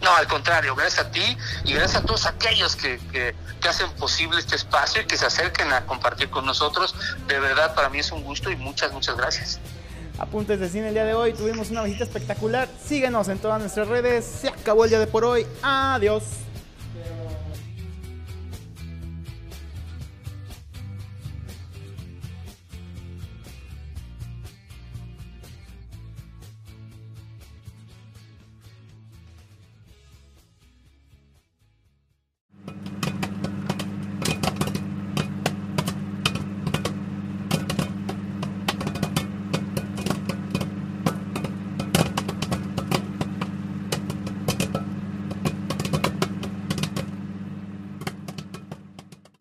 No, 0.01 0.15
al 0.15 0.27
contrario, 0.27 0.75
gracias 0.75 1.05
a 1.05 1.11
ti 1.11 1.37
y 1.63 1.73
gracias 1.73 2.01
a 2.01 2.05
todos 2.05 2.25
aquellos 2.25 2.75
que, 2.75 2.99
que, 3.11 3.35
hacen 3.69 3.91
posible 3.91 4.39
este 4.39 4.55
espacio 4.55 5.03
y 5.03 5.05
que 5.05 5.15
se 5.15 5.27
acerquen 5.27 5.71
a 5.71 5.85
compartir 5.85 6.31
con 6.31 6.43
nosotros. 6.43 6.95
De 7.27 7.39
verdad, 7.39 7.75
para 7.75 7.89
mí 7.89 7.99
es 7.99 8.11
un 8.11 8.23
gusto 8.23 8.49
y 8.49 8.55
muchas, 8.55 8.91
muchas 8.91 9.15
gracias. 9.15 9.59
Apuntes 10.21 10.59
de 10.59 10.69
cine 10.69 10.89
el 10.89 10.93
día 10.93 11.03
de 11.03 11.15
hoy, 11.15 11.33
tuvimos 11.33 11.71
una 11.71 11.81
visita 11.81 12.03
espectacular. 12.03 12.69
Síguenos 12.85 13.27
en 13.27 13.39
todas 13.39 13.59
nuestras 13.59 13.87
redes. 13.87 14.23
Se 14.23 14.49
acabó 14.49 14.83
el 14.83 14.91
día 14.91 14.99
de 14.99 15.07
por 15.07 15.25
hoy. 15.25 15.47
Adiós. 15.63 16.23